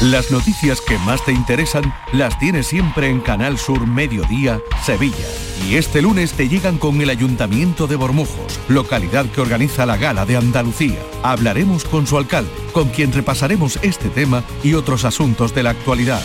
Las 0.00 0.32
noticias 0.32 0.80
que 0.80 0.98
más 0.98 1.24
te 1.24 1.32
interesan 1.32 1.94
las 2.12 2.38
tienes 2.38 2.66
siempre 2.66 3.08
en 3.08 3.20
Canal 3.20 3.58
Sur 3.58 3.86
Mediodía, 3.86 4.60
Sevilla. 4.84 5.26
Y 5.66 5.76
este 5.76 6.02
lunes 6.02 6.32
te 6.32 6.48
llegan 6.48 6.78
con 6.78 7.00
el 7.00 7.10
Ayuntamiento 7.10 7.86
de 7.86 7.96
Bormujos, 7.96 8.58
localidad 8.68 9.24
que 9.26 9.40
organiza 9.40 9.86
la 9.86 9.96
Gala 9.96 10.26
de 10.26 10.36
Andalucía. 10.36 10.98
Hablaremos 11.22 11.84
con 11.84 12.06
su 12.08 12.18
alcalde, 12.18 12.50
con 12.72 12.88
quien 12.88 13.12
repasaremos 13.12 13.78
este 13.82 14.08
tema 14.08 14.42
y 14.64 14.74
otros 14.74 15.04
asuntos 15.04 15.54
de 15.54 15.62
la 15.62 15.70
actualidad. 15.70 16.22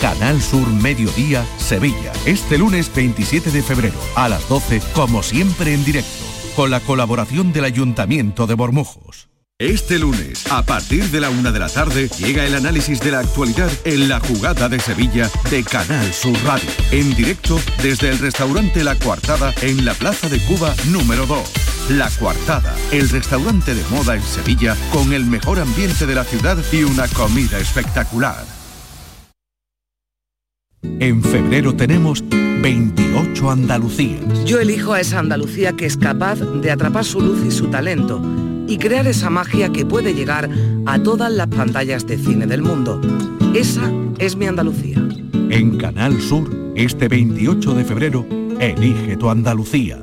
Canal 0.00 0.42
Sur 0.42 0.68
Mediodía, 0.68 1.46
Sevilla. 1.56 2.12
Este 2.26 2.58
lunes 2.58 2.92
27 2.94 3.52
de 3.52 3.62
febrero, 3.62 3.98
a 4.16 4.28
las 4.28 4.48
12, 4.48 4.82
como 4.92 5.22
siempre 5.22 5.72
en 5.72 5.84
directo, 5.84 6.24
con 6.56 6.70
la 6.70 6.80
colaboración 6.80 7.52
del 7.52 7.64
Ayuntamiento 7.64 8.46
de 8.46 8.54
Bormujos. 8.54 9.33
Este 9.60 10.00
lunes, 10.00 10.50
a 10.50 10.66
partir 10.66 11.04
de 11.12 11.20
la 11.20 11.30
una 11.30 11.52
de 11.52 11.60
la 11.60 11.68
tarde, 11.68 12.08
llega 12.18 12.44
el 12.44 12.56
análisis 12.56 12.98
de 12.98 13.12
la 13.12 13.20
actualidad 13.20 13.70
en 13.84 14.08
la 14.08 14.18
jugada 14.18 14.68
de 14.68 14.80
Sevilla 14.80 15.30
de 15.48 15.62
Canal 15.62 16.12
Sur 16.12 16.36
Radio. 16.44 16.68
En 16.90 17.14
directo 17.14 17.60
desde 17.80 18.08
el 18.08 18.18
restaurante 18.18 18.82
La 18.82 18.96
Coartada 18.96 19.54
en 19.62 19.84
la 19.84 19.94
Plaza 19.94 20.28
de 20.28 20.40
Cuba 20.40 20.74
número 20.90 21.24
2. 21.26 21.38
La 21.90 22.10
Coartada, 22.18 22.74
el 22.90 23.08
restaurante 23.08 23.76
de 23.76 23.84
moda 23.90 24.16
en 24.16 24.22
Sevilla 24.22 24.76
con 24.90 25.12
el 25.12 25.24
mejor 25.24 25.60
ambiente 25.60 26.04
de 26.04 26.16
la 26.16 26.24
ciudad 26.24 26.58
y 26.72 26.82
una 26.82 27.06
comida 27.06 27.56
espectacular. 27.60 28.44
En 30.82 31.22
febrero 31.22 31.76
tenemos 31.76 32.24
28 32.28 33.50
Andalucías. 33.52 34.44
Yo 34.44 34.58
elijo 34.58 34.94
a 34.94 35.00
esa 35.00 35.20
Andalucía 35.20 35.74
que 35.74 35.86
es 35.86 35.96
capaz 35.96 36.40
de 36.40 36.72
atrapar 36.72 37.04
su 37.04 37.20
luz 37.20 37.38
y 37.46 37.52
su 37.52 37.68
talento 37.68 38.20
y 38.66 38.78
crear 38.78 39.06
esa 39.06 39.30
magia 39.30 39.70
que 39.70 39.86
puede 39.86 40.14
llegar 40.14 40.48
a 40.86 40.98
todas 41.02 41.32
las 41.32 41.48
pantallas 41.48 42.06
de 42.06 42.18
cine 42.18 42.46
del 42.46 42.62
mundo. 42.62 43.00
Esa 43.54 43.92
es 44.18 44.36
mi 44.36 44.46
Andalucía. 44.46 44.98
En 45.50 45.78
Canal 45.78 46.20
Sur, 46.20 46.50
este 46.74 47.08
28 47.08 47.74
de 47.74 47.84
febrero, 47.84 48.26
elige 48.58 49.16
tu 49.16 49.30
Andalucía. 49.30 49.98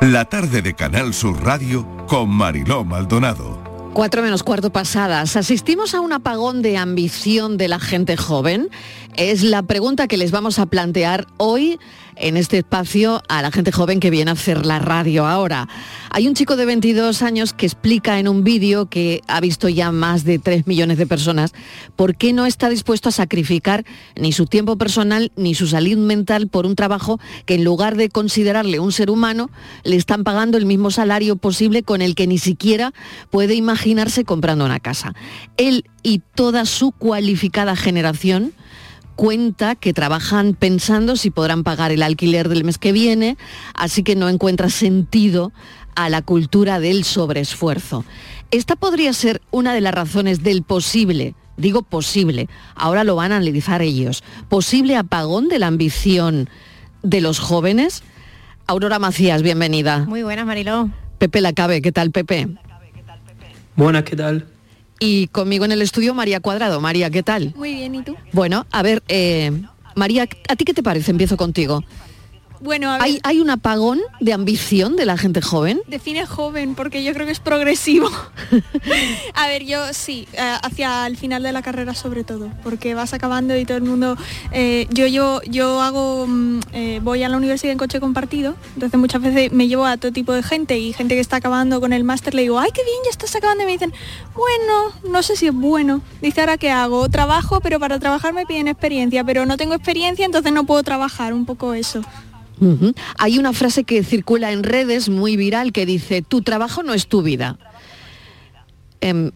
La 0.00 0.24
tarde 0.24 0.62
de 0.62 0.74
Canal 0.74 1.14
Sur 1.14 1.42
Radio 1.44 1.86
con 2.08 2.28
Mariló 2.28 2.84
Maldonado. 2.84 3.62
Cuatro 3.92 4.22
menos 4.22 4.42
cuarto 4.42 4.72
pasadas. 4.72 5.36
¿Asistimos 5.36 5.94
a 5.94 6.00
un 6.00 6.12
apagón 6.12 6.62
de 6.62 6.76
ambición 6.76 7.56
de 7.56 7.68
la 7.68 7.78
gente 7.78 8.16
joven? 8.16 8.68
Es 9.16 9.42
la 9.42 9.62
pregunta 9.62 10.08
que 10.08 10.16
les 10.16 10.30
vamos 10.30 10.58
a 10.58 10.66
plantear 10.66 11.26
hoy 11.36 11.78
en 12.22 12.36
este 12.36 12.58
espacio 12.58 13.22
a 13.28 13.42
la 13.42 13.50
gente 13.50 13.72
joven 13.72 14.00
que 14.00 14.10
viene 14.10 14.30
a 14.30 14.34
hacer 14.34 14.64
la 14.64 14.78
radio 14.78 15.26
ahora. 15.26 15.68
Hay 16.10 16.28
un 16.28 16.34
chico 16.34 16.56
de 16.56 16.64
22 16.64 17.20
años 17.22 17.52
que 17.52 17.66
explica 17.66 18.18
en 18.18 18.28
un 18.28 18.44
vídeo 18.44 18.86
que 18.86 19.20
ha 19.26 19.40
visto 19.40 19.68
ya 19.68 19.90
más 19.92 20.24
de 20.24 20.38
3 20.38 20.66
millones 20.66 20.98
de 20.98 21.06
personas 21.06 21.52
por 21.96 22.16
qué 22.16 22.32
no 22.32 22.46
está 22.46 22.68
dispuesto 22.68 23.08
a 23.08 23.12
sacrificar 23.12 23.84
ni 24.14 24.32
su 24.32 24.46
tiempo 24.46 24.78
personal 24.78 25.32
ni 25.36 25.54
su 25.54 25.66
salud 25.66 25.98
mental 25.98 26.48
por 26.48 26.64
un 26.64 26.76
trabajo 26.76 27.18
que 27.44 27.54
en 27.54 27.64
lugar 27.64 27.96
de 27.96 28.08
considerarle 28.08 28.78
un 28.78 28.92
ser 28.92 29.10
humano 29.10 29.50
le 29.82 29.96
están 29.96 30.22
pagando 30.22 30.58
el 30.58 30.66
mismo 30.66 30.90
salario 30.90 31.36
posible 31.36 31.82
con 31.82 32.02
el 32.02 32.14
que 32.14 32.28
ni 32.28 32.38
siquiera 32.38 32.92
puede 33.30 33.54
imaginarse 33.54 34.24
comprando 34.24 34.64
una 34.64 34.78
casa. 34.78 35.14
Él 35.56 35.84
y 36.04 36.20
toda 36.34 36.66
su 36.66 36.92
cualificada 36.92 37.74
generación 37.74 38.52
cuenta 39.16 39.74
que 39.74 39.92
trabajan 39.92 40.54
pensando 40.54 41.16
si 41.16 41.30
podrán 41.30 41.62
pagar 41.62 41.92
el 41.92 42.02
alquiler 42.02 42.48
del 42.48 42.64
mes 42.64 42.78
que 42.78 42.92
viene, 42.92 43.36
así 43.74 44.02
que 44.02 44.16
no 44.16 44.28
encuentra 44.28 44.70
sentido 44.70 45.52
a 45.94 46.08
la 46.08 46.22
cultura 46.22 46.80
del 46.80 47.04
sobreesfuerzo. 47.04 48.04
Esta 48.50 48.76
podría 48.76 49.12
ser 49.12 49.40
una 49.50 49.74
de 49.74 49.80
las 49.80 49.94
razones 49.94 50.42
del 50.42 50.62
posible, 50.62 51.34
digo 51.56 51.82
posible, 51.82 52.48
ahora 52.74 53.04
lo 53.04 53.16
van 53.16 53.32
a 53.32 53.36
analizar 53.36 53.82
ellos, 53.82 54.22
posible 54.48 54.96
apagón 54.96 55.48
de 55.48 55.58
la 55.58 55.68
ambición 55.68 56.48
de 57.02 57.20
los 57.20 57.38
jóvenes. 57.38 58.02
Aurora 58.66 58.98
Macías, 58.98 59.42
bienvenida. 59.42 60.04
Muy 60.06 60.22
buenas, 60.22 60.46
Mariló. 60.46 60.90
Pepe 61.18 61.40
Lacabe, 61.40 61.82
¿qué 61.82 61.92
tal, 61.92 62.10
Pepe? 62.10 62.48
Buenas, 63.76 64.02
¿qué 64.02 64.16
tal? 64.16 64.46
Y 65.04 65.26
conmigo 65.26 65.64
en 65.64 65.72
el 65.72 65.82
estudio 65.82 66.14
María 66.14 66.38
Cuadrado. 66.38 66.80
María, 66.80 67.10
¿qué 67.10 67.24
tal? 67.24 67.52
Muy 67.56 67.74
bien, 67.74 67.92
¿y 67.96 68.02
tú? 68.02 68.14
Bueno, 68.30 68.66
a 68.70 68.82
ver, 68.82 69.02
eh, 69.08 69.50
María, 69.96 70.28
¿a 70.48 70.54
ti 70.54 70.64
qué 70.64 70.74
te 70.74 70.82
parece? 70.84 71.10
Empiezo 71.10 71.36
contigo. 71.36 71.82
Bueno, 72.62 72.90
a 72.90 72.98
ver, 72.98 73.02
¿Hay, 73.02 73.20
¿Hay 73.24 73.40
un 73.40 73.50
apagón 73.50 74.00
de 74.20 74.32
ambición 74.32 74.94
de 74.94 75.04
la 75.04 75.18
gente 75.18 75.42
joven? 75.42 75.80
define 75.88 76.26
joven 76.26 76.76
porque 76.76 77.02
yo 77.02 77.12
creo 77.12 77.26
que 77.26 77.32
es 77.32 77.40
progresivo. 77.40 78.08
a 79.34 79.48
ver, 79.48 79.64
yo 79.64 79.80
sí, 79.92 80.28
eh, 80.32 80.56
hacia 80.62 81.04
el 81.08 81.16
final 81.16 81.42
de 81.42 81.50
la 81.50 81.60
carrera 81.62 81.94
sobre 81.94 82.22
todo, 82.22 82.50
porque 82.62 82.94
vas 82.94 83.14
acabando 83.14 83.56
y 83.56 83.64
todo 83.64 83.78
el 83.78 83.82
mundo... 83.82 84.16
eh, 84.52 84.86
yo, 84.90 85.08
yo, 85.08 85.40
yo 85.42 85.80
hago, 85.80 86.26
mm, 86.28 86.60
eh, 86.72 87.00
voy 87.02 87.24
a 87.24 87.28
la 87.28 87.36
universidad 87.36 87.72
en 87.72 87.78
coche 87.78 87.98
compartido, 87.98 88.54
entonces 88.74 89.00
muchas 89.00 89.22
veces 89.22 89.50
me 89.52 89.66
llevo 89.66 89.84
a 89.84 89.96
todo 89.96 90.12
tipo 90.12 90.32
de 90.32 90.44
gente 90.44 90.78
y 90.78 90.92
gente 90.92 91.16
que 91.16 91.20
está 91.20 91.36
acabando 91.38 91.80
con 91.80 91.92
el 91.92 92.04
máster 92.04 92.32
le 92.34 92.42
digo, 92.42 92.60
ay, 92.60 92.70
qué 92.72 92.84
bien, 92.84 92.96
ya 93.04 93.10
estás 93.10 93.34
acabando 93.34 93.64
y 93.64 93.66
me 93.66 93.72
dicen, 93.72 93.92
bueno, 94.36 94.92
no 95.10 95.22
sé 95.24 95.34
si 95.34 95.48
es 95.48 95.54
bueno. 95.54 96.00
Dice, 96.20 96.40
ahora 96.40 96.58
qué 96.58 96.70
hago, 96.70 97.08
trabajo, 97.08 97.60
pero 97.60 97.80
para 97.80 97.98
trabajar 97.98 98.32
me 98.32 98.46
piden 98.46 98.68
experiencia, 98.68 99.24
pero 99.24 99.46
no 99.46 99.56
tengo 99.56 99.74
experiencia, 99.74 100.24
entonces 100.24 100.52
no 100.52 100.64
puedo 100.64 100.84
trabajar, 100.84 101.34
un 101.34 101.44
poco 101.44 101.74
eso. 101.74 102.02
Hay 103.18 103.38
una 103.38 103.52
frase 103.52 103.84
que 103.84 104.02
circula 104.04 104.52
en 104.52 104.62
redes 104.62 105.08
muy 105.08 105.36
viral 105.36 105.72
que 105.72 105.86
dice, 105.86 106.22
tu 106.22 106.42
trabajo 106.42 106.82
no 106.82 106.94
es 106.94 107.06
tu 107.06 107.22
vida. 107.22 107.58
Em, 109.00 109.32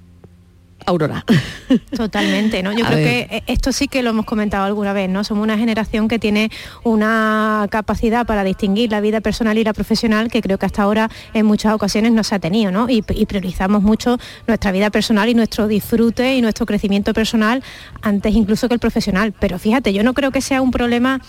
Aurora. 0.86 1.24
Totalmente, 1.96 2.62
¿no? 2.62 2.72
Yo 2.72 2.84
A 2.84 2.88
creo 2.88 2.98
ver. 3.04 3.26
que 3.28 3.36
eh, 3.38 3.42
esto 3.48 3.72
sí 3.72 3.88
que 3.88 4.04
lo 4.04 4.10
hemos 4.10 4.24
comentado 4.24 4.64
alguna 4.64 4.92
vez, 4.92 5.10
¿no? 5.10 5.24
Somos 5.24 5.42
una 5.42 5.58
generación 5.58 6.06
que 6.06 6.20
tiene 6.20 6.50
una 6.84 7.66
capacidad 7.70 8.24
para 8.24 8.44
distinguir 8.44 8.92
la 8.92 9.00
vida 9.00 9.20
personal 9.20 9.58
y 9.58 9.64
la 9.64 9.72
profesional 9.72 10.30
que 10.30 10.40
creo 10.40 10.58
que 10.58 10.66
hasta 10.66 10.82
ahora 10.82 11.10
en 11.34 11.44
muchas 11.44 11.74
ocasiones 11.74 12.12
no 12.12 12.22
se 12.22 12.36
ha 12.36 12.38
tenido, 12.38 12.70
¿no? 12.70 12.88
Y, 12.88 13.04
y 13.14 13.26
priorizamos 13.26 13.82
mucho 13.82 14.18
nuestra 14.46 14.70
vida 14.70 14.90
personal 14.90 15.28
y 15.28 15.34
nuestro 15.34 15.66
disfrute 15.66 16.36
y 16.36 16.40
nuestro 16.40 16.66
crecimiento 16.66 17.12
personal 17.12 17.64
antes 18.02 18.36
incluso 18.36 18.68
que 18.68 18.74
el 18.74 18.80
profesional. 18.80 19.32
Pero 19.32 19.58
fíjate, 19.58 19.92
yo 19.92 20.04
no 20.04 20.14
creo 20.14 20.30
que 20.30 20.40
sea 20.40 20.62
un 20.62 20.70
problema 20.70 21.20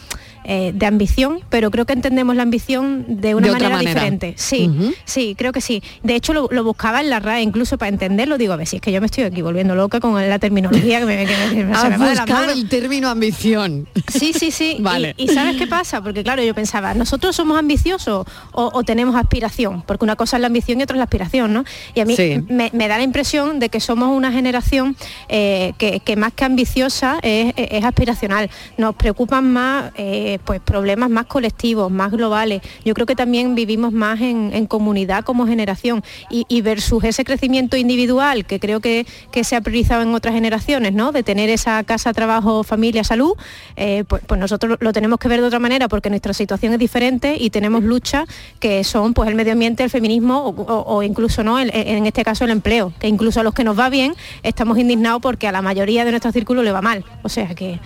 eh, 0.47 0.71
de 0.73 0.85
ambición, 0.85 1.41
pero 1.49 1.69
creo 1.71 1.85
que 1.85 1.93
entendemos 1.93 2.35
la 2.35 2.43
ambición 2.43 3.05
de 3.07 3.35
una 3.35 3.47
De 3.47 3.53
manera, 3.53 3.69
manera. 3.69 3.91
diferente. 3.91 4.33
Sí, 4.37 4.71
sí, 5.05 5.35
creo 5.37 5.51
que 5.51 5.61
sí. 5.61 5.83
De 6.03 6.15
hecho, 6.15 6.33
lo, 6.33 6.47
lo 6.51 6.63
buscaba 6.63 7.01
en 7.01 7.09
la 7.09 7.19
RAE, 7.19 7.41
incluso 7.43 7.77
para 7.77 7.89
entenderlo, 7.89 8.37
digo, 8.37 8.53
a 8.53 8.55
ver 8.55 8.65
si 8.65 8.77
es 8.77 8.81
que 8.81 8.91
yo 8.91 8.99
me 9.01 9.05
estoy 9.07 9.25
aquí 9.25 9.41
volviendo 9.41 9.75
loca 9.75 9.99
con 9.99 10.15
la 10.27 10.39
terminología 10.39 10.99
que 10.99 11.05
me, 11.05 11.25
que 11.25 11.35
me- 11.37 11.55
que 11.55 11.63
me- 11.65 11.75
se 11.75 11.79
Has 11.85 11.89
me 11.91 11.97
va 11.97 12.09
de 12.09 12.15
las 12.15 12.25
buscado 12.25 12.47
manos. 12.47 12.57
el 12.63 12.69
término 12.69 13.09
ambición. 13.09 13.87
Sí, 14.11 14.33
sí, 14.33 14.51
sí. 14.51 14.77
Vale. 14.81 15.13
Y, 15.17 15.25
y 15.25 15.33
¿sabes 15.33 15.57
qué 15.57 15.67
pasa? 15.67 16.01
Porque 16.01 16.23
claro, 16.23 16.41
yo 16.43 16.55
pensaba, 16.55 16.93
¿nosotros 16.93 17.35
somos 17.35 17.59
ambiciosos 17.59 18.25
o, 18.53 18.71
o 18.73 18.83
tenemos 18.83 19.15
aspiración? 19.15 19.81
Porque 19.85 20.05
una 20.05 20.15
cosa 20.15 20.37
es 20.37 20.41
la 20.41 20.47
ambición 20.47 20.79
y 20.79 20.83
otra 20.83 20.95
es 20.95 20.99
la 20.99 21.03
aspiración, 21.03 21.53
¿no? 21.53 21.63
Y 21.93 21.99
a 21.99 22.05
mí 22.05 22.15
Sí. 22.15 22.41
me, 22.47 22.69
me 22.73 22.87
da 22.87 22.97
la 22.97 23.03
impresión 23.03 23.59
de 23.59 23.69
que 23.69 23.79
somos 23.79 24.15
una 24.15 24.31
generación 24.31 24.95
eh, 25.29 25.73
que, 25.77 25.99
que 25.99 26.15
más 26.15 26.31
que 26.33 26.45
ambiciosa 26.45 27.19
es, 27.21 27.53
es 27.57 27.83
aspiracional. 27.83 28.49
Nos 28.77 28.95
preocupan 28.95 29.51
más 29.51 29.91
eh, 29.95 30.36
pues 30.39 30.59
problemas 30.61 31.09
más 31.09 31.25
colectivos, 31.25 31.91
más 31.91 32.11
globales. 32.11 32.61
Yo 32.85 32.93
creo 32.93 33.05
que 33.05 33.15
también 33.15 33.55
vivimos 33.55 33.93
más 33.93 34.21
en, 34.21 34.67
comunidad 34.67 35.23
como 35.23 35.47
generación 35.47 36.03
y, 36.29 36.61
versus 36.61 37.03
ese 37.03 37.23
crecimiento 37.23 37.77
individual 37.77 38.45
que 38.45 38.59
creo 38.59 38.79
que, 38.79 39.05
que 39.31 39.43
se 39.43 39.55
ha 39.55 39.61
priorizado 39.61 40.01
en 40.01 40.13
otras 40.13 40.33
generaciones, 40.33 40.93
¿no? 40.93 41.11
De 41.11 41.23
tener 41.23 41.49
esa 41.49 41.83
casa, 41.83 42.11
trabajo, 42.13 42.63
familia, 42.63 43.03
salud, 43.03 43.33
eh, 43.75 44.03
pues, 44.07 44.23
pues 44.25 44.39
nosotros 44.39 44.77
lo 44.81 44.91
tenemos 44.91 45.19
que 45.19 45.27
ver 45.27 45.39
de 45.39 45.47
otra 45.47 45.59
manera 45.59 45.87
porque 45.87 46.09
nuestra 46.09 46.33
situación 46.33 46.73
es 46.73 46.79
diferente 46.79 47.37
y 47.39 47.49
tenemos 47.49 47.83
luchas 47.83 48.27
que 48.59 48.83
son 48.83 49.13
pues 49.13 49.29
el 49.29 49.35
medio 49.35 49.53
ambiente, 49.53 49.83
el 49.83 49.89
feminismo 49.89 50.53
o, 50.67 51.03
incluso 51.03 51.43
no, 51.43 51.59
en 51.59 52.05
este 52.05 52.23
caso 52.23 52.45
el 52.45 52.51
empleo, 52.51 52.93
que 52.99 53.07
incluso 53.07 53.39
a 53.39 53.43
los 53.43 53.53
que 53.53 53.63
nos 53.63 53.77
va 53.79 53.89
bien 53.89 54.13
estamos 54.43 54.77
indignados 54.77 55.21
porque 55.21 55.47
a 55.47 55.51
la 55.51 55.61
mayoría 55.61 56.05
de 56.05 56.11
nuestro 56.11 56.31
círculo 56.31 56.63
le 56.63 56.71
va 56.71 56.81
mal. 56.81 57.05
O 57.23 57.29
sea 57.29 57.55
que 57.55 57.79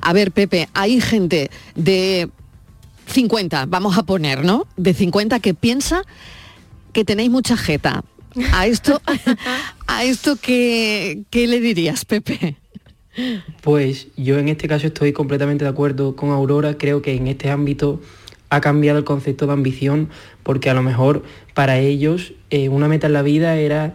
A 0.00 0.12
ver, 0.12 0.32
Pepe, 0.32 0.68
hay 0.74 1.00
gente 1.00 1.50
de 1.74 2.30
50, 3.06 3.66
vamos 3.66 3.98
a 3.98 4.02
poner, 4.02 4.44
¿no? 4.44 4.66
De 4.76 4.94
50 4.94 5.40
que 5.40 5.54
piensa 5.54 6.02
que 6.92 7.04
tenéis 7.04 7.30
mucha 7.30 7.56
jeta. 7.56 8.04
A 8.52 8.66
esto, 8.66 9.00
a 9.86 10.04
esto 10.04 10.36
¿qué, 10.40 11.22
qué 11.30 11.46
le 11.46 11.60
dirías, 11.60 12.04
Pepe? 12.04 12.56
Pues 13.62 14.08
yo 14.16 14.38
en 14.38 14.48
este 14.48 14.68
caso 14.68 14.86
estoy 14.86 15.12
completamente 15.12 15.64
de 15.64 15.70
acuerdo 15.70 16.14
con 16.14 16.30
Aurora, 16.30 16.78
creo 16.78 17.02
que 17.02 17.14
en 17.14 17.26
este 17.26 17.50
ámbito 17.50 18.00
ha 18.50 18.60
cambiado 18.60 18.98
el 18.98 19.04
concepto 19.04 19.46
de 19.46 19.52
ambición 19.52 20.08
porque 20.42 20.70
a 20.70 20.74
lo 20.74 20.82
mejor 20.82 21.22
para 21.54 21.78
ellos 21.78 22.32
eh, 22.50 22.68
una 22.68 22.88
meta 22.88 23.08
en 23.08 23.12
la 23.12 23.22
vida 23.22 23.56
era 23.56 23.94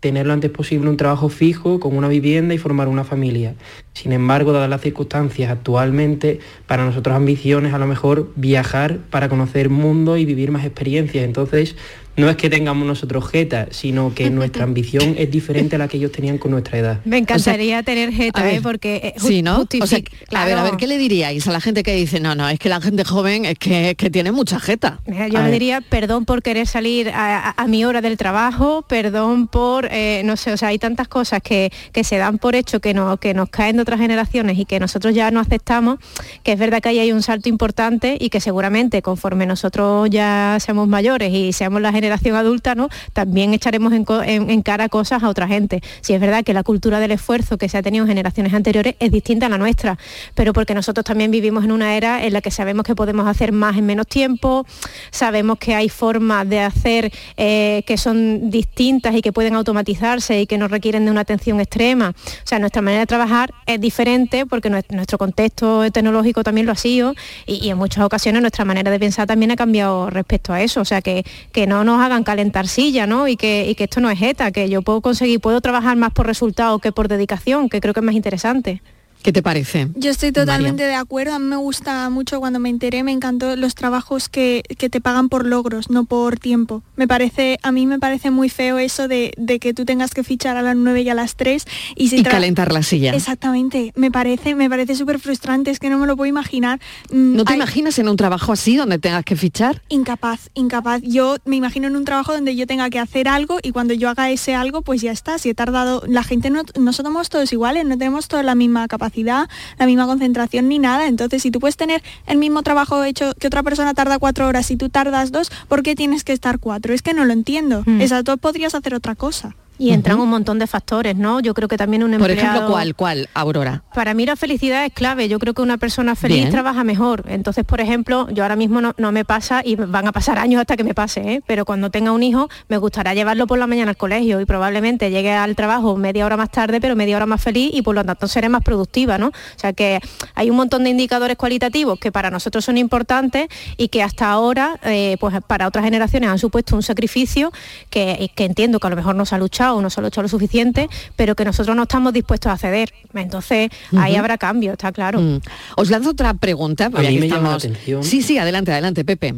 tener 0.00 0.26
lo 0.26 0.32
antes 0.32 0.50
posible 0.50 0.90
un 0.90 0.96
trabajo 0.96 1.28
fijo 1.28 1.80
con 1.80 1.96
una 1.96 2.08
vivienda 2.08 2.52
y 2.52 2.58
formar 2.58 2.88
una 2.88 3.04
familia. 3.04 3.54
Sin 3.94 4.12
embargo, 4.12 4.52
dadas 4.52 4.68
las 4.68 4.80
circunstancias 4.80 5.50
actualmente, 5.50 6.40
para 6.66 6.84
nosotros 6.84 7.14
ambiciones 7.16 7.72
a 7.74 7.78
lo 7.78 7.86
mejor 7.86 8.32
viajar 8.36 8.98
para 9.10 9.28
conocer 9.28 9.70
mundo 9.70 10.16
y 10.16 10.24
vivir 10.24 10.50
más 10.50 10.64
experiencias. 10.64 11.24
Entonces, 11.24 11.76
no 12.16 12.30
es 12.30 12.36
que 12.36 12.48
tengamos 12.48 12.86
nosotros 12.86 13.28
jeta, 13.28 13.66
sino 13.72 14.14
que 14.14 14.30
nuestra 14.38 14.62
ambición 14.64 15.16
es 15.18 15.30
diferente 15.32 15.74
a 15.74 15.78
la 15.80 15.88
que 15.88 15.96
ellos 15.96 16.12
tenían 16.12 16.38
con 16.38 16.52
nuestra 16.52 16.78
edad. 16.78 17.00
me 17.04 17.18
encantaría 17.18 17.82
tener 17.82 18.10
a 18.10 18.12
jeta, 18.12 18.42
ver, 18.42 18.54
¿eh? 18.54 18.60
porque 18.62 18.96
eh, 19.02 19.14
Sí, 19.18 19.42
¿no? 19.42 19.62
O 19.80 19.86
sea, 19.86 19.98
a 20.32 20.44
ver, 20.44 20.56
a 20.58 20.62
ver. 20.62 20.76
¿qué 20.76 20.86
le 20.86 20.96
diríais 20.96 21.46
a 21.48 21.52
la 21.52 21.60
gente 21.60 21.82
que 21.82 21.92
dice, 21.94 22.20
no, 22.20 22.34
no, 22.36 22.48
es 22.48 22.58
que 22.60 22.68
la 22.68 22.80
gente 22.80 23.02
joven 23.04 23.44
es 23.46 23.58
que, 23.58 23.90
es 23.90 23.96
que 23.96 24.10
tiene 24.10 24.30
mucha 24.30 24.60
jeta? 24.60 25.00
Mira, 25.06 25.26
yo 25.26 25.38
A 25.38 25.42
le 25.42 25.46
ver. 25.50 25.52
diría 25.54 25.80
perdón 25.80 26.24
por 26.24 26.42
querer 26.42 26.68
salir 26.68 27.08
a, 27.10 27.48
a- 27.48 27.54
a 27.56 27.66
mi 27.66 27.84
hora 27.84 28.00
del 28.00 28.16
trabajo, 28.16 28.84
perdón 28.88 29.48
por, 29.48 29.88
eh, 29.90 30.22
no 30.24 30.36
sé, 30.36 30.52
o 30.52 30.56
sea, 30.56 30.68
hay 30.68 30.78
tantas 30.78 31.08
cosas 31.08 31.40
que, 31.42 31.72
que 31.92 32.04
se 32.04 32.16
dan 32.16 32.38
por 32.38 32.54
hecho 32.54 32.78
que, 32.80 32.94
no, 32.94 33.16
que 33.16 33.34
nos 33.34 33.48
caen 33.50 33.76
otras 33.84 34.00
generaciones 34.00 34.58
y 34.58 34.64
que 34.64 34.80
nosotros 34.80 35.14
ya 35.14 35.30
no 35.30 35.40
aceptamos, 35.40 35.98
que 36.42 36.52
es 36.52 36.58
verdad 36.58 36.80
que 36.82 36.88
ahí 36.90 36.98
hay 36.98 37.12
un 37.12 37.22
salto 37.22 37.48
importante 37.48 38.16
y 38.20 38.28
que 38.30 38.40
seguramente 38.40 39.00
conforme 39.02 39.46
nosotros 39.46 40.10
ya 40.10 40.56
seamos 40.60 40.88
mayores 40.88 41.32
y 41.32 41.52
seamos 41.52 41.80
la 41.80 41.92
generación 41.92 42.34
adulta, 42.36 42.74
¿no? 42.74 42.88
También 43.12 43.54
echaremos 43.54 43.92
en, 43.92 44.04
en- 44.26 44.50
en 44.50 44.62
cara 44.62 44.88
cosas 44.88 45.22
a 45.22 45.28
otra 45.28 45.46
gente. 45.46 45.82
Si 46.00 46.12
es 46.14 46.20
verdad 46.20 46.42
que 46.44 46.52
la 46.52 46.62
cultura 46.64 46.98
del 47.00 47.12
esfuerzo 47.12 47.56
que 47.58 47.68
se 47.68 47.78
ha 47.78 47.82
tenido 47.82 48.04
en 48.04 48.08
generaciones 48.08 48.52
anteriores 48.54 48.96
es 48.98 49.10
distinta 49.12 49.46
a 49.46 49.48
la 49.48 49.58
nuestra, 49.58 49.98
pero 50.34 50.52
porque 50.52 50.74
nosotros 50.74 51.04
también 51.04 51.30
vivimos 51.30 51.64
en 51.64 51.72
una 51.72 51.96
era 51.96 52.24
en 52.24 52.32
la 52.32 52.40
que 52.40 52.50
sabemos 52.50 52.84
que 52.84 52.94
podemos 52.94 53.26
hacer 53.28 53.52
más 53.52 53.76
en 53.76 53.86
menos 53.86 54.06
tiempo, 54.06 54.66
sabemos 55.10 55.58
que 55.58 55.74
hay 55.74 55.88
formas 55.88 56.48
de 56.48 56.60
hacer 56.60 57.12
eh, 57.36 57.82
que 57.86 57.96
son 57.96 58.50
distintas 58.50 59.14
y 59.14 59.20
que 59.22 59.32
pueden 59.32 59.54
automatizarse 59.54 60.40
y 60.40 60.46
que 60.46 60.58
no 60.58 60.68
requieren 60.68 61.04
de 61.04 61.10
una 61.10 61.20
atención 61.20 61.60
extrema. 61.60 62.10
O 62.10 62.46
sea, 62.46 62.58
nuestra 62.58 62.82
manera 62.82 63.00
de 63.00 63.06
trabajar 63.06 63.52
es 63.66 63.73
diferente 63.78 64.46
porque 64.46 64.70
nues- 64.70 64.84
nuestro 64.90 65.18
contexto 65.18 65.90
tecnológico 65.90 66.42
también 66.42 66.66
lo 66.66 66.72
ha 66.72 66.76
sido 66.76 67.14
y, 67.46 67.68
en 67.68 67.78
muchas 67.78 68.04
ocasiones 68.04 68.40
nuestra 68.42 68.64
manera 68.64 68.90
de 68.90 68.98
pensar 68.98 69.26
también 69.26 69.50
ha 69.50 69.56
cambiado 69.56 70.10
respecto 70.10 70.52
a 70.52 70.62
eso. 70.62 70.80
O 70.80 70.84
sea, 70.84 71.02
que, 71.02 71.24
que 71.52 71.66
no 71.66 71.84
nos 71.84 72.00
hagan 72.00 72.24
calentar 72.24 72.68
silla, 72.68 73.06
¿no? 73.06 73.28
Y 73.28 73.36
que, 73.36 73.68
y 73.68 73.74
que 73.74 73.84
esto 73.84 74.00
no 74.00 74.10
es 74.10 74.20
ETA, 74.20 74.50
que 74.52 74.68
yo 74.68 74.82
puedo 74.82 75.00
conseguir, 75.00 75.40
puedo 75.40 75.60
trabajar 75.60 75.96
más 75.96 76.12
por 76.12 76.26
resultado 76.26 76.78
que 76.78 76.92
por 76.92 77.08
dedicación, 77.08 77.68
que 77.68 77.80
creo 77.80 77.94
que 77.94 78.00
es 78.00 78.06
más 78.06 78.14
interesante. 78.14 78.82
¿Qué 79.24 79.32
te 79.32 79.40
parece? 79.42 79.88
Yo 79.96 80.10
estoy 80.10 80.32
totalmente 80.32 80.82
de 80.82 80.94
acuerdo. 80.94 81.32
A 81.32 81.38
mí 81.38 81.46
me 81.46 81.56
gusta 81.56 82.10
mucho 82.10 82.40
cuando 82.40 82.58
me 82.58 82.68
enteré, 82.68 83.02
me 83.02 83.10
encantó 83.10 83.56
los 83.56 83.74
trabajos 83.74 84.28
que, 84.28 84.62
que 84.76 84.90
te 84.90 85.00
pagan 85.00 85.30
por 85.30 85.46
logros, 85.46 85.88
no 85.88 86.04
por 86.04 86.38
tiempo. 86.38 86.82
Me 86.96 87.08
parece, 87.08 87.58
a 87.62 87.72
mí 87.72 87.86
me 87.86 87.98
parece 87.98 88.30
muy 88.30 88.50
feo 88.50 88.76
eso 88.76 89.08
de, 89.08 89.32
de 89.38 89.58
que 89.60 89.72
tú 89.72 89.86
tengas 89.86 90.10
que 90.12 90.24
fichar 90.24 90.58
a 90.58 90.62
las 90.62 90.76
9 90.76 91.00
y 91.00 91.08
a 91.08 91.14
las 91.14 91.36
3 91.36 91.64
y, 91.96 92.10
si 92.10 92.18
Y 92.18 92.22
calentar 92.22 92.70
la 92.70 92.82
silla. 92.82 93.14
Exactamente. 93.14 93.94
Me 93.96 94.10
parece, 94.10 94.54
me 94.54 94.68
parece 94.68 94.94
súper 94.94 95.18
frustrante, 95.18 95.70
es 95.70 95.78
que 95.78 95.88
no 95.88 95.96
me 95.96 96.06
lo 96.06 96.18
puedo 96.18 96.28
imaginar. 96.28 96.78
Mm, 97.10 97.36
¿No 97.36 97.44
te 97.44 97.54
hay- 97.54 97.58
imaginas 97.58 97.98
en 97.98 98.10
un 98.10 98.18
trabajo 98.18 98.52
así 98.52 98.76
donde 98.76 98.98
tengas 98.98 99.24
que 99.24 99.36
fichar? 99.36 99.80
Incapaz, 99.88 100.50
incapaz. 100.52 101.00
Yo 101.02 101.38
me 101.46 101.56
imagino 101.56 101.86
en 101.88 101.96
un 101.96 102.04
trabajo 102.04 102.34
donde 102.34 102.54
yo 102.56 102.66
tenga 102.66 102.90
que 102.90 102.98
hacer 102.98 103.28
algo 103.28 103.56
y 103.62 103.72
cuando 103.72 103.94
yo 103.94 104.10
haga 104.10 104.30
ese 104.30 104.54
algo, 104.54 104.82
pues 104.82 105.00
ya 105.00 105.12
está. 105.12 105.38
Si 105.38 105.48
he 105.48 105.54
tardado, 105.54 106.02
la 106.06 106.24
gente 106.24 106.50
no, 106.50 106.60
no 106.78 106.92
somos 106.92 107.30
todos 107.30 107.50
iguales, 107.54 107.86
no 107.86 107.96
tenemos 107.96 108.28
toda 108.28 108.42
la 108.42 108.54
misma 108.54 108.86
capacidad, 108.86 109.13
la 109.22 109.86
misma 109.86 110.06
concentración 110.06 110.68
ni 110.68 110.78
nada. 110.78 111.06
Entonces, 111.06 111.42
si 111.42 111.50
tú 111.50 111.60
puedes 111.60 111.76
tener 111.76 112.02
el 112.26 112.38
mismo 112.38 112.62
trabajo 112.62 113.04
hecho 113.04 113.32
que 113.38 113.46
otra 113.46 113.62
persona 113.62 113.94
tarda 113.94 114.18
cuatro 114.18 114.48
horas 114.48 114.70
y 114.70 114.76
tú 114.76 114.88
tardas 114.88 115.30
dos, 115.30 115.50
¿por 115.68 115.82
qué 115.82 115.94
tienes 115.94 116.24
que 116.24 116.32
estar 116.32 116.58
cuatro? 116.58 116.92
Es 116.94 117.02
que 117.02 117.14
no 117.14 117.24
lo 117.24 117.32
entiendo. 117.32 117.82
Mm. 117.86 118.00
Exacto, 118.00 118.36
podrías 118.36 118.74
hacer 118.74 118.94
otra 118.94 119.14
cosa. 119.14 119.54
Y 119.76 119.90
entran 119.90 120.20
un 120.20 120.28
montón 120.28 120.58
de 120.58 120.66
factores, 120.66 121.16
¿no? 121.16 121.40
Yo 121.40 121.52
creo 121.52 121.68
que 121.68 121.76
también 121.76 122.04
un 122.04 122.12
Por 122.12 122.30
empleado... 122.30 122.56
ejemplo, 122.56 122.72
¿cuál, 122.72 122.94
cuál, 122.94 123.28
Aurora? 123.34 123.82
Para 123.92 124.14
mí 124.14 124.24
la 124.24 124.36
felicidad 124.36 124.84
es 124.84 124.92
clave. 124.92 125.28
Yo 125.28 125.38
creo 125.40 125.52
que 125.52 125.62
una 125.62 125.78
persona 125.78 126.14
feliz 126.14 126.38
Bien. 126.38 126.50
trabaja 126.50 126.84
mejor. 126.84 127.24
Entonces, 127.28 127.64
por 127.64 127.80
ejemplo, 127.80 128.28
yo 128.30 128.44
ahora 128.44 128.54
mismo 128.54 128.80
no, 128.80 128.94
no 128.98 129.10
me 129.10 129.24
pasa 129.24 129.62
y 129.64 129.74
van 129.74 130.06
a 130.06 130.12
pasar 130.12 130.38
años 130.38 130.60
hasta 130.60 130.76
que 130.76 130.84
me 130.84 130.94
pase, 130.94 131.20
¿eh? 131.20 131.42
pero 131.46 131.64
cuando 131.64 131.90
tenga 131.90 132.12
un 132.12 132.22
hijo 132.22 132.48
me 132.68 132.78
gustará 132.78 133.14
llevarlo 133.14 133.46
por 133.46 133.58
la 133.58 133.66
mañana 133.66 133.90
al 133.90 133.96
colegio 133.96 134.40
y 134.40 134.44
probablemente 134.44 135.10
llegue 135.10 135.32
al 135.32 135.56
trabajo 135.56 135.96
media 135.96 136.24
hora 136.24 136.36
más 136.36 136.50
tarde, 136.50 136.80
pero 136.80 136.94
media 136.94 137.16
hora 137.16 137.26
más 137.26 137.42
feliz 137.42 137.70
y 137.74 137.82
por 137.82 137.94
lo 137.96 138.04
tanto 138.04 138.28
seré 138.28 138.48
más 138.48 138.62
productiva, 138.62 139.18
¿no? 139.18 139.28
O 139.28 139.58
sea 139.58 139.72
que 139.72 140.00
hay 140.34 140.50
un 140.50 140.56
montón 140.56 140.84
de 140.84 140.90
indicadores 140.90 141.36
cualitativos 141.36 141.98
que 141.98 142.12
para 142.12 142.30
nosotros 142.30 142.64
son 142.64 142.78
importantes 142.78 143.48
y 143.76 143.88
que 143.88 144.02
hasta 144.02 144.30
ahora, 144.30 144.78
eh, 144.84 145.16
pues 145.18 145.34
para 145.46 145.66
otras 145.66 145.84
generaciones 145.84 146.30
han 146.30 146.38
supuesto 146.38 146.76
un 146.76 146.82
sacrificio 146.82 147.52
que, 147.90 148.30
que 148.34 148.44
entiendo 148.44 148.78
que 148.78 148.86
a 148.86 148.90
lo 148.90 148.96
mejor 148.96 149.14
no 149.16 149.26
se 149.26 149.34
ha 149.34 149.38
luchado 149.38 149.63
o 149.72 149.80
no 149.80 149.88
se 149.88 150.00
ha 150.00 150.02
luchado 150.02 150.22
lo 150.24 150.28
suficiente, 150.28 150.88
pero 151.16 151.34
que 151.34 151.44
nosotros 151.44 151.74
no 151.74 151.84
estamos 151.84 152.12
dispuestos 152.12 152.52
a 152.52 152.58
ceder. 152.58 152.92
Entonces, 153.14 153.70
ahí 153.96 154.16
habrá 154.16 154.36
cambio, 154.36 154.72
está 154.72 154.92
claro. 154.92 155.20
Mm. 155.20 155.40
Os 155.76 155.88
lanzo 155.90 156.10
otra 156.10 156.34
pregunta. 156.34 156.90
porque 156.90 157.06
A 157.06 157.10
mí 157.10 157.18
me 157.18 157.28
llama 157.28 157.50
la 157.50 157.54
atención. 157.56 158.04
Sí, 158.04 158.20
sí, 158.20 158.36
adelante, 158.36 158.72
adelante, 158.72 159.04
Pepe. 159.04 159.34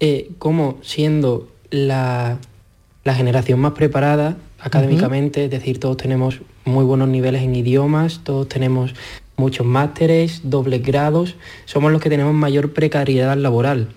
eh, 0.00 0.30
cómo 0.38 0.78
siendo 0.82 1.48
la, 1.70 2.38
la 3.04 3.14
generación 3.14 3.60
más 3.60 3.72
preparada 3.72 4.36
académicamente, 4.58 5.44
es 5.46 5.50
decir, 5.50 5.80
todos 5.80 5.96
tenemos 5.96 6.40
muy 6.64 6.84
buenos 6.84 7.08
niveles 7.08 7.42
en 7.42 7.54
idiomas, 7.54 8.20
todos 8.24 8.48
tenemos 8.48 8.94
muchos 9.36 9.66
másteres, 9.66 10.42
dobles 10.44 10.82
grados, 10.82 11.34
somos 11.64 11.90
los 11.92 12.02
que 12.02 12.10
tenemos 12.10 12.34
mayor 12.34 12.72
precariedad 12.74 13.36
laboral. 13.38 13.88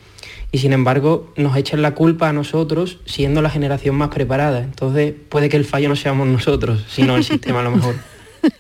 Y 0.53 0.59
sin 0.59 0.71
embargo, 0.71 1.33
nos 1.35 1.57
echan 1.57 1.81
la 1.81 1.95
culpa 1.95 2.29
a 2.29 2.33
nosotros 2.33 2.99
siendo 3.05 3.41
la 3.41 3.49
generación 3.49 3.95
más 3.95 4.09
preparada. 4.09 4.61
Entonces, 4.61 5.11
puede 5.27 5.49
que 5.49 5.57
el 5.57 5.65
fallo 5.65 5.89
no 5.89 5.95
seamos 5.95 6.27
nosotros, 6.27 6.85
sino 6.87 7.17
el 7.17 7.23
sistema 7.25 7.61
a 7.61 7.63
lo 7.63 7.71
mejor. 7.71 7.95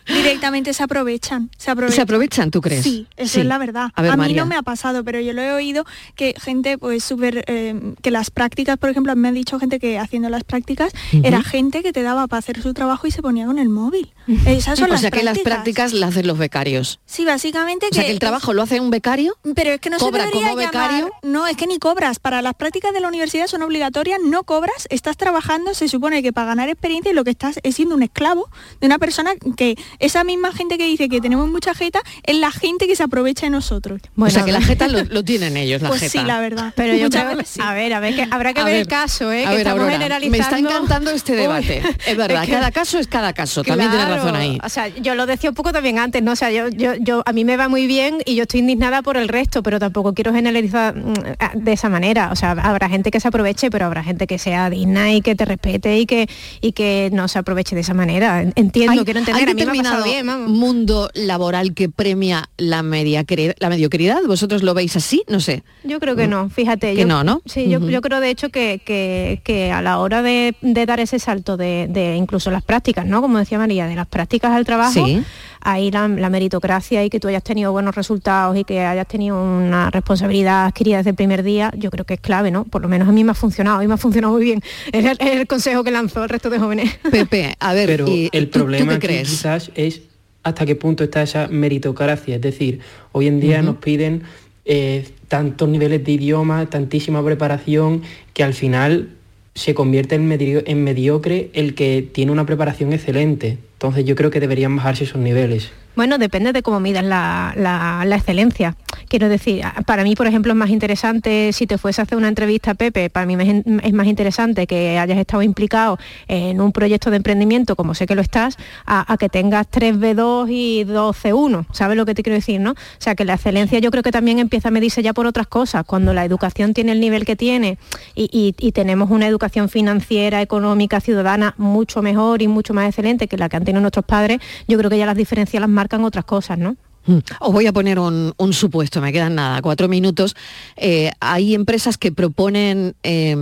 Directamente 0.07 0.73
se 0.73 0.83
aprovechan, 0.83 1.49
se 1.57 1.71
aprovechan. 1.71 1.95
¿Se 1.95 2.01
aprovechan, 2.01 2.51
tú 2.51 2.61
crees? 2.61 2.83
Sí, 2.83 3.07
eso 3.17 3.33
Sí. 3.35 3.39
es 3.41 3.45
la 3.45 3.57
verdad. 3.57 3.89
A 3.95 4.01
ver, 4.01 4.11
mí 4.11 4.17
María. 4.17 4.41
no 4.41 4.45
me 4.45 4.55
ha 4.55 4.61
pasado, 4.61 5.03
pero 5.03 5.19
yo 5.19 5.33
lo 5.33 5.41
he 5.41 5.51
oído 5.53 5.85
que 6.15 6.33
gente, 6.41 6.77
pues 6.77 7.03
súper, 7.03 7.43
eh, 7.47 7.93
que 8.01 8.11
las 8.11 8.29
prácticas, 8.31 8.77
por 8.77 8.89
ejemplo, 8.89 9.15
me 9.15 9.27
han 9.27 9.33
dicho 9.33 9.59
gente 9.59 9.79
que 9.79 9.97
haciendo 9.99 10.29
las 10.29 10.43
prácticas, 10.43 10.93
era 11.23 11.41
gente 11.43 11.83
que 11.83 11.93
te 11.93 12.01
daba 12.03 12.27
para 12.27 12.39
hacer 12.39 12.61
su 12.61 12.73
trabajo 12.73 13.07
y 13.07 13.11
se 13.11 13.21
ponía 13.21 13.45
con 13.45 13.59
el 13.59 13.69
móvil. 13.69 14.13
Esas 14.45 14.79
son 14.79 14.89
o 14.89 14.93
las 14.93 15.01
sea 15.01 15.11
que 15.11 15.17
las 15.23 15.33
prácticas. 15.39 15.43
prácticas 15.53 15.93
las 15.93 16.09
hacen 16.11 16.27
los 16.27 16.37
becarios. 16.37 16.99
Sí, 17.05 17.25
básicamente 17.25 17.87
O 17.91 17.93
sea 17.93 18.05
que 18.05 18.11
el 18.11 18.19
trabajo 18.19 18.53
lo 18.53 18.61
hace 18.61 18.79
un 18.79 18.89
becario. 18.89 19.35
Pero 19.55 19.71
es 19.71 19.79
que 19.81 19.89
no 19.89 19.97
cobra 19.97 20.23
se 20.23 20.29
debería 20.29 20.49
como 20.51 20.61
llamar- 20.61 20.71
becario. 20.91 21.11
No, 21.23 21.47
es 21.47 21.57
que 21.57 21.67
ni 21.67 21.77
cobras. 21.79 22.19
Para 22.19 22.41
las 22.41 22.53
prácticas 22.55 22.93
de 22.93 23.01
la 23.01 23.07
universidad 23.09 23.47
son 23.47 23.61
obligatorias, 23.63 24.19
no 24.23 24.43
cobras, 24.43 24.87
estás 24.89 25.17
trabajando, 25.17 25.73
se 25.73 25.87
supone 25.89 26.21
que 26.23 26.31
para 26.31 26.47
ganar 26.47 26.69
experiencia 26.69 27.11
y 27.11 27.15
lo 27.15 27.23
que 27.23 27.31
estás 27.31 27.59
es 27.63 27.75
siendo 27.75 27.95
un 27.95 28.03
esclavo 28.03 28.49
de 28.79 28.87
una 28.87 28.99
persona 28.99 29.31
que 29.57 29.72
esa 29.99 30.23
misma 30.23 30.51
gente 30.51 30.77
que 30.77 30.85
dice 30.85 31.09
que 31.09 31.21
tenemos 31.21 31.49
mucha 31.49 31.73
jeta 31.73 31.99
es 32.23 32.37
la 32.37 32.51
gente 32.51 32.87
que 32.87 32.95
se 32.95 33.03
aprovecha 33.03 33.45
de 33.45 33.49
nosotros. 33.51 34.01
o 34.17 34.29
sea 34.29 34.43
que 34.45 34.51
la 34.51 34.61
jeta 34.61 34.87
lo, 34.87 35.03
lo 35.03 35.23
tienen 35.23 35.57
ellos, 35.57 35.81
la 35.81 35.89
Pues 35.89 36.01
jeta. 36.01 36.11
sí, 36.21 36.25
la 36.25 36.39
verdad. 36.39 36.73
Pero 36.75 36.95
yo 36.95 37.03
Muchas 37.05 37.23
creo, 37.25 37.37
veces 37.37 37.53
sí. 37.53 37.59
a 37.63 37.73
ver, 37.73 37.93
a 37.93 37.99
ver, 37.99 38.15
que 38.15 38.27
habrá 38.29 38.53
que 38.53 38.61
A 38.61 38.63
ver, 38.65 38.73
ver, 38.73 38.81
el 38.81 38.87
caso, 38.87 39.31
¿eh? 39.31 39.45
A 39.45 39.49
que 39.49 39.57
ver, 39.57 39.57
estamos 39.59 39.79
Aurora, 39.81 39.93
generalizando. 39.97 40.37
me 40.37 40.43
está 40.43 40.59
encantando 40.59 41.11
este 41.11 41.33
Uy, 41.33 41.37
debate. 41.39 41.81
es 42.05 42.17
verdad, 42.17 42.45
que- 42.45 42.51
cada 42.51 42.71
caso 42.71 42.97
es 42.99 43.07
cada 43.07 43.33
caso. 43.33 43.63
También 43.63 43.89
tienes 43.89 44.07
Claro, 44.07 44.23
razón 44.23 44.35
ahí. 44.35 44.57
O 44.63 44.69
sea, 44.69 44.87
yo 44.89 45.15
lo 45.15 45.25
decía 45.25 45.49
un 45.49 45.55
poco 45.55 45.71
también 45.71 45.99
antes, 45.99 46.21
¿no? 46.23 46.31
O 46.31 46.35
sea, 46.35 46.51
yo, 46.51 46.69
yo, 46.69 46.93
yo, 46.99 47.23
a 47.25 47.33
mí 47.33 47.45
me 47.45 47.57
va 47.57 47.67
muy 47.69 47.87
bien 47.87 48.17
y 48.25 48.35
yo 48.35 48.43
estoy 48.43 48.59
indignada 48.61 49.01
por 49.01 49.17
el 49.17 49.27
resto, 49.27 49.63
pero 49.63 49.79
tampoco 49.79 50.13
quiero 50.13 50.33
generalizar 50.33 50.95
mm, 50.95 51.13
de 51.55 51.73
esa 51.73 51.89
manera. 51.89 52.29
O 52.31 52.35
sea, 52.35 52.51
habrá 52.51 52.89
gente 52.89 53.11
que 53.11 53.19
se 53.19 53.27
aproveche, 53.27 53.69
pero 53.69 53.85
habrá 53.85 54.03
gente 54.03 54.27
que 54.27 54.37
sea 54.37 54.69
digna 54.69 55.13
y 55.13 55.21
que 55.21 55.35
te 55.35 55.45
respete 55.45 55.97
y 55.97 56.05
que, 56.05 56.27
y 56.61 56.71
que 56.73 57.09
no 57.13 57.27
se 57.27 57.39
aproveche 57.39 57.75
de 57.75 57.81
esa 57.81 57.93
manera. 57.93 58.41
Entiendo, 58.55 58.91
Hay- 58.93 59.05
quiero 59.05 59.19
entender, 59.19 59.49
a 59.49 59.53
mí 59.53 59.62
determinado 59.65 60.03
bien, 60.03 60.51
mundo 60.51 61.09
laboral 61.13 61.73
que 61.73 61.89
premia 61.89 62.49
la, 62.57 62.83
mediocridad, 62.83 63.55
la 63.59 63.69
mediocridad. 63.69 64.21
¿Vosotros 64.27 64.63
lo 64.63 64.73
veis 64.73 64.95
así? 64.95 65.23
No 65.27 65.39
sé. 65.39 65.63
Yo 65.83 65.99
creo 65.99 66.15
que 66.15 66.27
no, 66.27 66.49
fíjate. 66.49 66.93
Que 66.93 67.01
yo, 67.01 67.07
no, 67.07 67.23
¿no? 67.23 67.41
Sí, 67.45 67.69
yo, 67.69 67.79
creo 68.01 68.19
de 68.19 68.29
hecho 68.29 68.49
que, 68.49 68.81
que- 68.85 69.41
que 69.43 69.71
a 69.71 69.81
la 69.81 69.99
hora 69.99 70.21
de, 70.21 70.55
de 70.61 70.85
dar 70.85 70.99
ese 70.99 71.19
salto 71.19 71.57
de, 71.57 71.87
de 71.89 72.15
incluso 72.15 72.51
las 72.51 72.63
prácticas, 72.63 73.05
¿no? 73.05 73.21
Como 73.21 73.37
decía 73.37 73.57
María, 73.57 73.87
de 73.87 73.95
las 73.95 74.07
prácticas 74.07 74.51
al 74.51 74.65
trabajo, 74.65 74.91
Sí. 75.05 75.23
Ahí 75.63 75.89
la, 75.91 76.07
la 76.07 76.29
meritocracia 76.29 77.03
y 77.03 77.09
que 77.09 77.19
tú 77.19 77.27
hayas 77.27 77.43
tenido 77.43 77.71
buenos 77.71 77.95
resultados 77.95 78.55
y 78.57 78.63
que 78.63 78.81
hayas 78.81 79.07
tenido 79.07 79.41
una 79.41 79.89
responsabilidad 79.89 80.65
adquirida 80.65 80.97
desde 80.97 81.11
el 81.11 81.15
primer 81.15 81.43
día, 81.43 81.71
yo 81.77 81.89
creo 81.91 82.05
que 82.05 82.15
es 82.15 82.19
clave, 82.19 82.51
¿no? 82.51 82.65
Por 82.65 82.81
lo 82.81 82.87
menos 82.89 83.07
a 83.07 83.11
mí 83.11 83.23
me 83.23 83.31
ha 83.31 83.35
funcionado, 83.35 83.77
a 83.77 83.79
mí 83.81 83.87
me 83.87 83.93
ha 83.93 83.97
funcionado 83.97 84.33
muy 84.33 84.43
bien. 84.43 84.61
Es 84.91 85.05
el, 85.05 85.17
es 85.19 85.31
el 85.39 85.47
consejo 85.47 85.83
que 85.83 85.91
lanzó 85.91 86.23
el 86.23 86.29
resto 86.29 86.49
de 86.49 86.59
jóvenes. 86.59 86.97
Pepe, 87.11 87.55
a 87.59 87.73
ver, 87.73 87.87
Pero 87.87 88.07
y- 88.07 88.29
el 88.31 88.49
¿tú- 88.49 88.59
tú 88.59 88.65
problema 88.65 88.91
qué 88.91 88.95
aquí 88.97 89.07
crees? 89.07 89.29
quizás 89.29 89.71
es 89.75 90.01
hasta 90.43 90.65
qué 90.65 90.75
punto 90.75 91.03
está 91.03 91.21
esa 91.23 91.47
meritocracia. 91.47 92.35
Es 92.35 92.41
decir, 92.41 92.79
hoy 93.13 93.27
en 93.27 93.39
día 93.39 93.61
nos 93.61 93.77
piden 93.77 94.23
eh, 94.65 95.07
tantos 95.27 95.67
niveles 95.69 96.03
de 96.03 96.11
idioma, 96.11 96.65
tantísima 96.69 97.23
preparación, 97.23 98.01
que 98.33 98.43
al 98.43 98.53
final 98.53 99.09
se 99.55 99.73
convierte 99.73 100.15
en, 100.15 100.27
medio- 100.27 100.63
en 100.65 100.83
mediocre 100.83 101.49
el 101.53 101.75
que 101.75 102.07
tiene 102.11 102.31
una 102.31 102.45
preparación 102.45 102.91
excelente. 102.91 103.57
Entonces 103.83 104.05
yo 104.05 104.15
creo 104.15 104.31
que 104.31 104.39
deberían 104.39 104.77
bajarse 104.77 105.03
esos 105.03 105.19
niveles. 105.19 105.73
Bueno, 105.95 106.17
depende 106.17 106.53
de 106.53 106.63
cómo 106.63 106.79
midas 106.79 107.03
la, 107.03 108.03
excelencia. 108.15 108.75
Quiero 109.09 109.29
decir, 109.29 109.63
para 109.85 110.03
mí, 110.03 110.15
por 110.15 110.25
ejemplo, 110.25 110.51
es 110.51 110.57
más 110.57 110.71
interesante, 110.71 111.51
si 111.53 111.67
te 111.67 111.77
fuese 111.77 112.01
a 112.01 112.03
hacer 112.03 112.17
una 112.17 112.29
entrevista, 112.29 112.73
Pepe, 112.73 113.11
para 113.11 113.27
mí 113.27 113.37
es 113.83 113.93
más 113.93 114.07
interesante 114.07 114.65
que 114.65 114.97
hayas 114.97 115.19
estado 115.19 115.43
implicado 115.43 115.99
en 116.27 116.61
un 116.61 116.71
proyecto 116.71 117.11
de 117.11 117.17
emprendimiento, 117.17 117.75
como 117.75 117.93
sé 117.93 118.07
que 118.07 118.15
lo 118.15 118.23
estás, 118.23 118.57
a, 118.87 119.15
que 119.19 119.29
tengas 119.29 119.69
3B2 119.69 120.49
y 120.49 120.85
2C1. 120.85 121.67
¿Sabes 121.71 121.95
lo 121.95 122.07
que 122.07 122.15
te 122.15 122.23
quiero 122.23 122.35
decir, 122.35 122.59
no? 122.59 122.71
O 122.71 122.75
sea, 122.97 123.13
que 123.13 123.23
la 123.23 123.35
excelencia 123.35 123.77
yo 123.77 123.91
creo 123.91 124.01
que 124.01 124.11
también 124.11 124.39
empieza 124.39 124.69
a 124.69 124.71
medirse 124.71 125.03
ya 125.03 125.13
por 125.13 125.27
otras 125.27 125.45
cosas. 125.45 125.85
Cuando 125.85 126.13
la 126.13 126.25
educación 126.25 126.73
tiene 126.73 126.93
el 126.93 126.99
nivel 126.99 127.25
que 127.25 127.35
tiene 127.35 127.77
y, 128.15 128.53
tenemos 128.73 129.11
una 129.11 129.27
educación 129.27 129.69
financiera, 129.69 130.41
económica, 130.41 130.99
ciudadana 130.99 131.53
mucho 131.57 132.01
mejor 132.01 132.41
y 132.41 132.47
mucho 132.47 132.73
más 132.73 132.87
excelente 132.87 133.27
que 133.27 133.37
la 133.37 133.47
que 133.47 133.57
han 133.57 133.63
nuestros 133.81 134.05
padres, 134.05 134.39
yo 134.67 134.77
creo 134.77 134.89
que 134.89 134.97
ya 134.97 135.05
las 135.05 135.17
diferencias 135.17 135.61
las 135.61 135.69
marcan 135.69 136.03
otras 136.03 136.25
cosas, 136.25 136.57
¿no? 136.57 136.75
Mm. 137.05 137.17
Os 137.41 137.51
voy 137.51 137.67
a 137.67 137.73
poner 137.73 137.99
un, 137.99 138.33
supuesto, 138.53 139.01
me 139.01 139.11
quedan 139.11 139.35
nada, 139.35 139.61
cuatro 139.61 139.87
minutos. 139.87 140.35
Eh, 140.77 141.11
hay 141.19 141.53
empresas 141.53 141.97
que 141.97 142.11
proponen, 142.11 142.95
eh, 143.03 143.35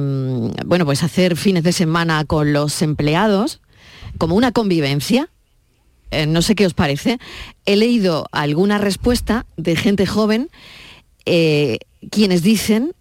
bueno, 0.65 0.85
pues 0.85 1.03
hacer 1.03 1.35
fines 1.35 1.63
de 1.63 1.71
semana 1.71 2.25
con 2.25 2.53
los 2.53 2.81
empleados 2.81 3.61
como 4.17 4.35
una 4.35 4.51
convivencia. 4.51 5.29
Eh, 6.11 6.25
no 6.25 6.41
sé 6.41 6.55
qué 6.55 6.65
os 6.65 6.73
parece. 6.73 7.19
He 7.65 7.75
leído 7.75 8.27
alguna 8.31 8.77
respuesta 8.77 9.45
de 9.57 9.75
gente 9.75 10.05
joven 10.05 10.49
eh, 11.25 11.79
quienes 12.09 12.41
dicen 12.43 12.93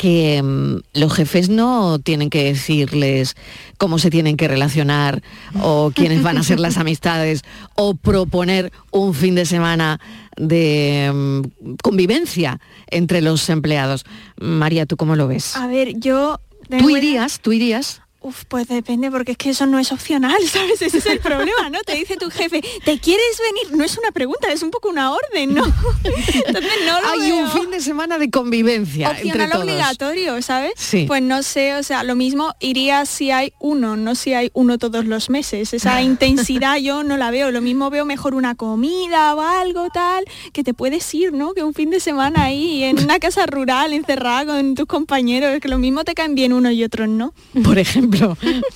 que 0.00 0.42
mm, 0.42 0.76
los 0.94 1.12
jefes 1.12 1.50
no 1.50 1.98
tienen 1.98 2.30
que 2.30 2.44
decirles 2.44 3.36
cómo 3.76 3.98
se 3.98 4.08
tienen 4.08 4.38
que 4.38 4.48
relacionar 4.48 5.22
o 5.60 5.92
quiénes 5.94 6.22
van 6.22 6.38
a 6.38 6.42
ser 6.42 6.58
las 6.58 6.76
amistades 6.78 7.42
o 7.74 7.94
proponer 7.94 8.72
un 8.92 9.12
fin 9.12 9.34
de 9.34 9.44
semana 9.44 10.00
de 10.38 11.12
mm, 11.12 11.74
convivencia 11.82 12.60
entre 12.86 13.20
los 13.20 13.46
empleados. 13.50 14.06
María, 14.40 14.86
¿tú 14.86 14.96
cómo 14.96 15.16
lo 15.16 15.28
ves? 15.28 15.54
A 15.54 15.66
ver, 15.66 16.00
yo... 16.00 16.40
¿Tú 16.70 16.88
irías? 16.88 17.40
¿Tú 17.40 17.52
irías? 17.52 18.00
Uf, 18.22 18.44
pues 18.48 18.68
depende, 18.68 19.10
porque 19.10 19.32
es 19.32 19.38
que 19.38 19.50
eso 19.50 19.64
no 19.64 19.78
es 19.78 19.92
opcional, 19.92 20.36
¿sabes? 20.46 20.82
Ese 20.82 20.98
es 20.98 21.06
el 21.06 21.20
problema, 21.20 21.70
¿no? 21.70 21.78
Te 21.80 21.94
dice 21.94 22.16
tu 22.18 22.30
jefe, 22.30 22.60
¿te 22.84 22.98
quieres 22.98 23.40
venir? 23.50 23.78
No 23.78 23.82
es 23.82 23.96
una 23.96 24.10
pregunta, 24.10 24.52
es 24.52 24.62
un 24.62 24.70
poco 24.70 24.90
una 24.90 25.10
orden, 25.12 25.54
¿no? 25.54 25.64
Entonces 26.46 26.72
no 26.86 27.00
lo 27.00 27.08
Hay 27.08 27.32
un 27.32 27.50
fin 27.50 27.70
de 27.70 27.80
semana 27.80 28.18
de 28.18 28.30
convivencia 28.30 29.10
entre 29.12 29.22
opcional 29.22 29.50
todos. 29.52 29.64
obligatorio, 29.64 30.42
¿sabes? 30.42 30.72
Sí. 30.76 31.04
Pues 31.06 31.22
no 31.22 31.42
sé, 31.42 31.76
o 31.76 31.82
sea, 31.82 32.02
lo 32.02 32.14
mismo 32.14 32.54
iría 32.60 33.06
si 33.06 33.30
hay 33.30 33.54
uno, 33.58 33.96
no 33.96 34.14
si 34.14 34.34
hay 34.34 34.50
uno 34.52 34.76
todos 34.76 35.06
los 35.06 35.30
meses. 35.30 35.72
Esa 35.72 36.02
intensidad 36.02 36.76
yo 36.76 37.02
no 37.04 37.16
la 37.16 37.30
veo. 37.30 37.50
Lo 37.50 37.62
mismo 37.62 37.88
veo 37.88 38.04
mejor 38.04 38.34
una 38.34 38.54
comida 38.54 39.34
o 39.34 39.40
algo 39.40 39.88
tal, 39.88 40.24
que 40.52 40.62
te 40.62 40.74
puedes 40.74 41.14
ir, 41.14 41.32
¿no? 41.32 41.54
Que 41.54 41.62
un 41.62 41.72
fin 41.72 41.88
de 41.88 42.00
semana 42.00 42.44
ahí 42.44 42.84
en 42.84 43.02
una 43.02 43.18
casa 43.18 43.46
rural 43.46 43.94
encerrada 43.94 44.44
con 44.44 44.74
tus 44.74 44.84
compañeros, 44.86 45.58
que 45.60 45.68
lo 45.68 45.78
mismo 45.78 46.04
te 46.04 46.14
caen 46.14 46.34
bien 46.34 46.52
unos 46.52 46.72
y 46.72 46.84
otros, 46.84 47.08
¿no? 47.08 47.32
Por 47.64 47.78
ejemplo, 47.78 48.09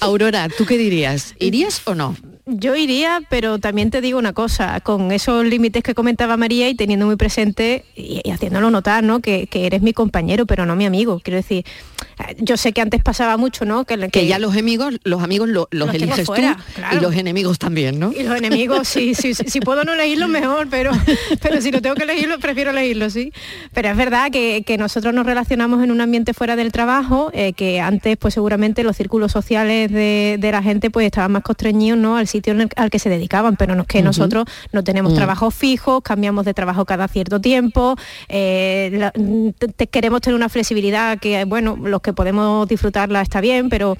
Aurora, 0.00 0.48
¿tú 0.48 0.64
qué 0.66 0.78
dirías? 0.78 1.34
¿Irías 1.38 1.82
o 1.86 1.94
no? 1.94 2.16
Yo 2.46 2.76
iría, 2.76 3.22
pero 3.30 3.58
también 3.58 3.90
te 3.90 4.02
digo 4.02 4.18
una 4.18 4.34
cosa, 4.34 4.80
con 4.80 5.12
esos 5.12 5.46
límites 5.46 5.82
que 5.82 5.94
comentaba 5.94 6.36
María 6.36 6.68
y 6.68 6.74
teniendo 6.74 7.06
muy 7.06 7.16
presente 7.16 7.86
y, 7.96 8.20
y 8.22 8.30
haciéndolo 8.32 8.70
notar, 8.70 9.02
¿no? 9.02 9.20
Que, 9.20 9.46
que 9.46 9.64
eres 9.64 9.80
mi 9.80 9.94
compañero, 9.94 10.44
pero 10.44 10.66
no 10.66 10.76
mi 10.76 10.84
amigo. 10.84 11.20
Quiero 11.24 11.38
decir, 11.38 11.64
eh, 12.18 12.36
yo 12.40 12.58
sé 12.58 12.72
que 12.74 12.82
antes 12.82 13.02
pasaba 13.02 13.38
mucho, 13.38 13.64
¿no? 13.64 13.86
Que, 13.86 13.96
Que 14.10 14.26
ya 14.26 14.38
los 14.38 14.54
amigos, 14.58 14.96
los 15.04 15.22
amigos 15.22 15.48
lo- 15.48 15.68
los, 15.70 15.86
Los 15.86 15.94
eliges 15.94 16.26
fuera, 16.26 16.56
tú 16.58 16.62
claro. 16.74 16.98
y 16.98 17.00
los 17.00 17.14
enemigos 17.14 17.58
también, 17.58 17.98
¿no? 17.98 18.12
Y 18.12 18.22
los 18.24 18.36
enemigos, 18.36 18.88
sí, 18.88 19.14
sí, 19.14 19.32
sí, 19.32 19.44
si 19.46 19.60
puedo 19.60 19.84
no 19.84 19.94
elegirlos 19.94 20.28
mejor, 20.28 20.68
pero, 20.68 20.90
pero 21.40 21.62
si 21.62 21.70
no 21.70 21.80
tengo 21.80 21.94
que 21.96 22.02
elegirlos, 22.02 22.40
prefiero 22.42 22.72
elegirlos, 22.72 23.14
sí. 23.14 23.32
Pero 23.72 23.88
es 23.88 23.96
verdad 23.96 24.30
que, 24.30 24.64
que 24.66 24.76
nosotros 24.76 25.14
nos 25.14 25.24
relacionamos 25.24 25.82
en 25.82 25.90
un 25.90 26.02
ambiente 26.02 26.34
fuera 26.34 26.56
del 26.56 26.72
trabajo, 26.72 27.30
eh, 27.32 27.54
que 27.54 27.80
antes 27.80 28.18
pues 28.18 28.34
seguramente 28.34 28.82
los 28.82 28.98
círculos 28.98 29.23
sociales 29.32 29.90
de, 29.90 30.36
de 30.38 30.52
la 30.52 30.62
gente 30.62 30.90
pues 30.90 31.06
estaban 31.06 31.32
más 31.32 31.42
constreñidos 31.42 31.98
¿no? 31.98 32.16
al 32.16 32.26
sitio 32.26 32.52
el- 32.52 32.68
al 32.76 32.90
que 32.90 32.98
se 32.98 33.08
dedicaban, 33.08 33.56
pero 33.56 33.74
no 33.74 33.82
es 33.82 33.88
que 33.88 34.02
nosotros 34.02 34.44
no 34.72 34.82
tenemos 34.84 35.12
Mm. 35.12 35.16
trabajos 35.16 35.54
fijos, 35.54 36.02
cambiamos 36.02 36.44
de 36.44 36.54
trabajo 36.54 36.84
cada 36.84 37.08
cierto 37.08 37.40
tiempo, 37.40 37.96
eh, 38.28 38.90
la- 38.92 39.12
te- 39.58 39.68
te- 39.68 39.86
queremos 39.86 40.20
tener 40.20 40.34
una 40.36 40.48
flexibilidad 40.48 41.18
que, 41.18 41.44
bueno, 41.44 41.76
los 41.80 42.00
que 42.00 42.12
podemos 42.12 42.66
disfrutarla 42.68 43.20
está 43.22 43.40
bien, 43.40 43.68
pero 43.68 43.96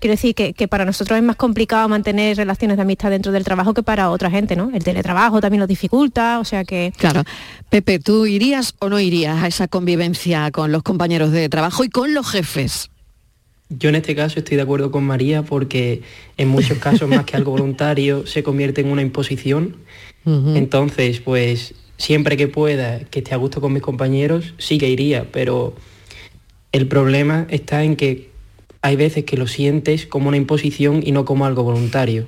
quiero 0.00 0.12
decir 0.12 0.34
que, 0.34 0.52
que 0.52 0.68
para 0.68 0.84
nosotros 0.84 1.16
es 1.16 1.22
más 1.24 1.36
complicado 1.36 1.88
mantener 1.88 2.36
relaciones 2.36 2.76
de 2.76 2.82
amistad 2.82 3.10
dentro 3.10 3.32
del 3.32 3.44
trabajo 3.44 3.74
que 3.74 3.82
para 3.82 4.10
otra 4.10 4.30
gente, 4.30 4.56
¿no? 4.56 4.70
El 4.74 4.84
teletrabajo 4.84 5.40
también 5.40 5.60
lo 5.60 5.66
dificulta, 5.66 6.38
o 6.38 6.44
sea 6.44 6.64
que... 6.64 6.92
Claro. 6.96 7.22
Pepe, 7.70 7.98
¿tú 7.98 8.26
irías 8.26 8.74
o 8.78 8.88
no 8.88 9.00
irías 9.00 9.42
a 9.42 9.46
esa 9.48 9.68
convivencia 9.68 10.50
con 10.52 10.70
los 10.72 10.82
compañeros 10.82 11.30
de 11.32 11.48
trabajo 11.48 11.84
y 11.84 11.88
con 11.88 12.14
los 12.14 12.30
jefes? 12.30 12.90
Yo 13.78 13.88
en 13.88 13.94
este 13.94 14.14
caso 14.14 14.38
estoy 14.38 14.56
de 14.56 14.62
acuerdo 14.62 14.90
con 14.90 15.04
María 15.04 15.42
porque 15.42 16.02
en 16.36 16.48
muchos 16.48 16.78
casos 16.78 17.08
más 17.08 17.24
que 17.24 17.36
algo 17.36 17.50
voluntario 17.52 18.26
se 18.26 18.42
convierte 18.42 18.80
en 18.80 18.88
una 18.88 19.02
imposición. 19.02 19.76
Entonces, 20.26 21.20
pues 21.20 21.74
siempre 21.98 22.38
que 22.38 22.48
pueda, 22.48 23.00
que 23.00 23.18
esté 23.18 23.34
a 23.34 23.36
gusto 23.36 23.60
con 23.60 23.74
mis 23.74 23.82
compañeros, 23.82 24.54
sí 24.56 24.78
que 24.78 24.88
iría, 24.88 25.26
pero 25.30 25.74
el 26.72 26.88
problema 26.88 27.46
está 27.50 27.84
en 27.84 27.94
que 27.94 28.30
hay 28.80 28.96
veces 28.96 29.24
que 29.24 29.36
lo 29.36 29.46
sientes 29.46 30.06
como 30.06 30.28
una 30.28 30.38
imposición 30.38 31.02
y 31.04 31.12
no 31.12 31.26
como 31.26 31.44
algo 31.44 31.62
voluntario. 31.62 32.26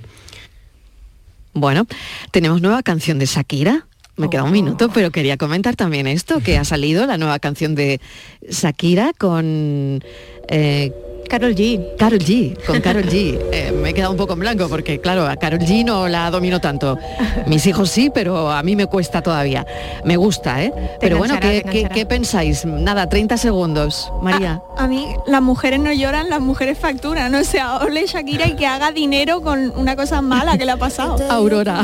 Bueno, 1.55 1.87
tenemos 2.33 2.61
nueva 2.61 2.83
canción 2.83 3.19
de 3.19 3.25
Shakira. 3.25 3.87
Me 4.17 4.29
queda 4.31 4.45
un 4.45 4.53
minuto, 4.53 4.91
pero 4.93 5.11
quería 5.11 5.37
comentar 5.37 5.75
también 5.77 6.07
esto, 6.07 6.41
que 6.41 6.59
ha 6.59 6.65
salido 6.65 7.07
la 7.07 7.19
nueva 7.19 7.39
canción 7.39 7.75
de 7.75 8.01
Shakira 8.49 9.13
con... 9.19 10.03
eh, 10.49 10.93
Carol 11.29 11.55
G. 11.55 11.97
Carol 11.97 12.19
G, 12.19 12.57
con 12.65 12.81
Carol 12.81 13.05
G. 13.05 13.39
Eh, 13.57 13.73
me 13.73 13.91
he 13.91 13.95
quedado 13.95 14.11
un 14.11 14.17
poco 14.17 14.35
en 14.35 14.41
blanco 14.41 14.69
porque, 14.69 15.01
claro, 15.01 15.27
a 15.27 15.37
Carol 15.37 15.61
G 15.61 15.85
no 15.85 16.09
la 16.09 16.31
domino 16.31 16.61
tanto. 16.61 16.99
Mis 17.47 17.67
hijos 17.67 17.91
sí, 17.91 18.11
pero 18.13 18.51
a 18.51 18.63
mí 18.63 18.77
me 18.77 18.87
cuesta 18.87 19.23
todavía. 19.23 19.67
Me 20.05 20.17
gusta, 20.17 20.63
¿eh? 20.63 20.73
pero 21.01 21.17
bueno, 21.17 21.39
¿qué, 21.41 22.07
pensáis? 22.07 22.65
Nada, 22.65 23.09
30 23.09 23.37
segundos. 23.39 24.13
María. 24.21 24.63
A 24.77 24.87
mí 24.89 25.07
las 25.27 25.43
mujeres 25.43 25.81
no 25.81 25.93
lloran, 25.93 26.29
las 26.29 26.41
mujeres 26.41 26.79
facturan. 26.79 27.35
O 27.35 27.45
sea, 27.45 27.77
ole 27.79 28.07
Shakira 28.07 28.47
y 28.47 28.57
que 28.57 28.67
haga 28.67 28.91
dinero 28.91 29.41
con 29.41 29.73
una 29.77 29.97
cosa 29.97 30.21
mala 30.21 30.59
que 30.59 30.65
le 30.67 30.73
ha 30.73 30.77
pasado. 30.77 31.17
Aurora. 31.31 31.83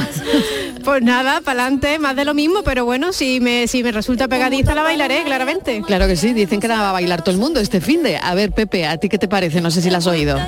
Pues 0.85 1.03
nada, 1.03 1.41
para 1.41 1.63
adelante, 1.63 1.99
más 1.99 2.17
de 2.17 2.25
lo 2.25 2.35
mismo, 2.35 2.63
pero 2.65 2.85
bueno, 2.85 3.13
si 3.13 3.41
me, 3.41 3.69
si 3.69 3.83
me 3.83 3.93
resulta 3.93 4.27
pegadiza 4.29 4.75
la 4.75 4.83
bailaré, 4.83 5.23
claramente. 5.25 5.83
Claro 5.87 6.07
que 6.07 6.17
sí, 6.17 6.33
dicen 6.33 6.61
que 6.61 6.69
la 6.69 6.81
va 6.81 6.91
a 6.91 6.93
bailar 6.93 7.23
todo 7.23 7.35
el 7.35 7.41
mundo 7.41 7.61
este 7.61 7.81
fin 7.81 8.03
de. 8.03 8.17
A 8.17 8.35
ver, 8.35 8.53
Pepe, 8.53 8.87
¿a 8.87 8.97
ti 8.97 9.09
qué 9.09 9.19
te 9.19 9.29
parece? 9.33 9.63
No 9.63 9.71
sé 9.71 9.81
si 9.81 9.89
la 9.89 9.99
has 9.99 10.07
oído. 10.07 10.39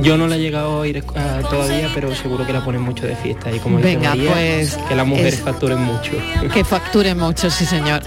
Yo 0.00 0.16
no 0.16 0.26
la 0.26 0.36
he 0.36 0.38
llegado 0.40 0.70
a 0.72 0.76
oír 0.78 0.96
eh, 0.96 1.02
todavía, 1.50 1.90
pero 1.94 2.14
seguro 2.14 2.46
que 2.46 2.52
la 2.54 2.64
ponen 2.64 2.80
mucho 2.80 3.06
de 3.06 3.14
fiesta. 3.14 3.52
Y 3.52 3.58
como 3.58 3.76
dice 3.76 3.90
Venga, 3.96 4.08
María, 4.10 4.32
pues, 4.32 4.78
que 4.88 4.94
las 4.96 5.06
mujeres 5.06 5.34
es- 5.34 5.40
facturen 5.40 5.78
mucho. 5.82 6.12
Que 6.52 6.64
facturen 6.64 7.18
mucho, 7.18 7.50
sí 7.50 7.66
señor. 7.66 8.02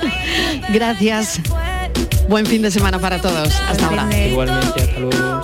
Gracias. 0.73 1.39
Buen 2.27 2.45
fin 2.47 2.61
de 2.63 2.71
semana 2.71 2.97
para 2.99 3.21
todos. 3.21 3.53
Hasta 3.69 3.85
ahora. 3.87 4.07
Igualmente, 4.27 4.81
hasta 4.81 4.99
luego. 4.99 5.41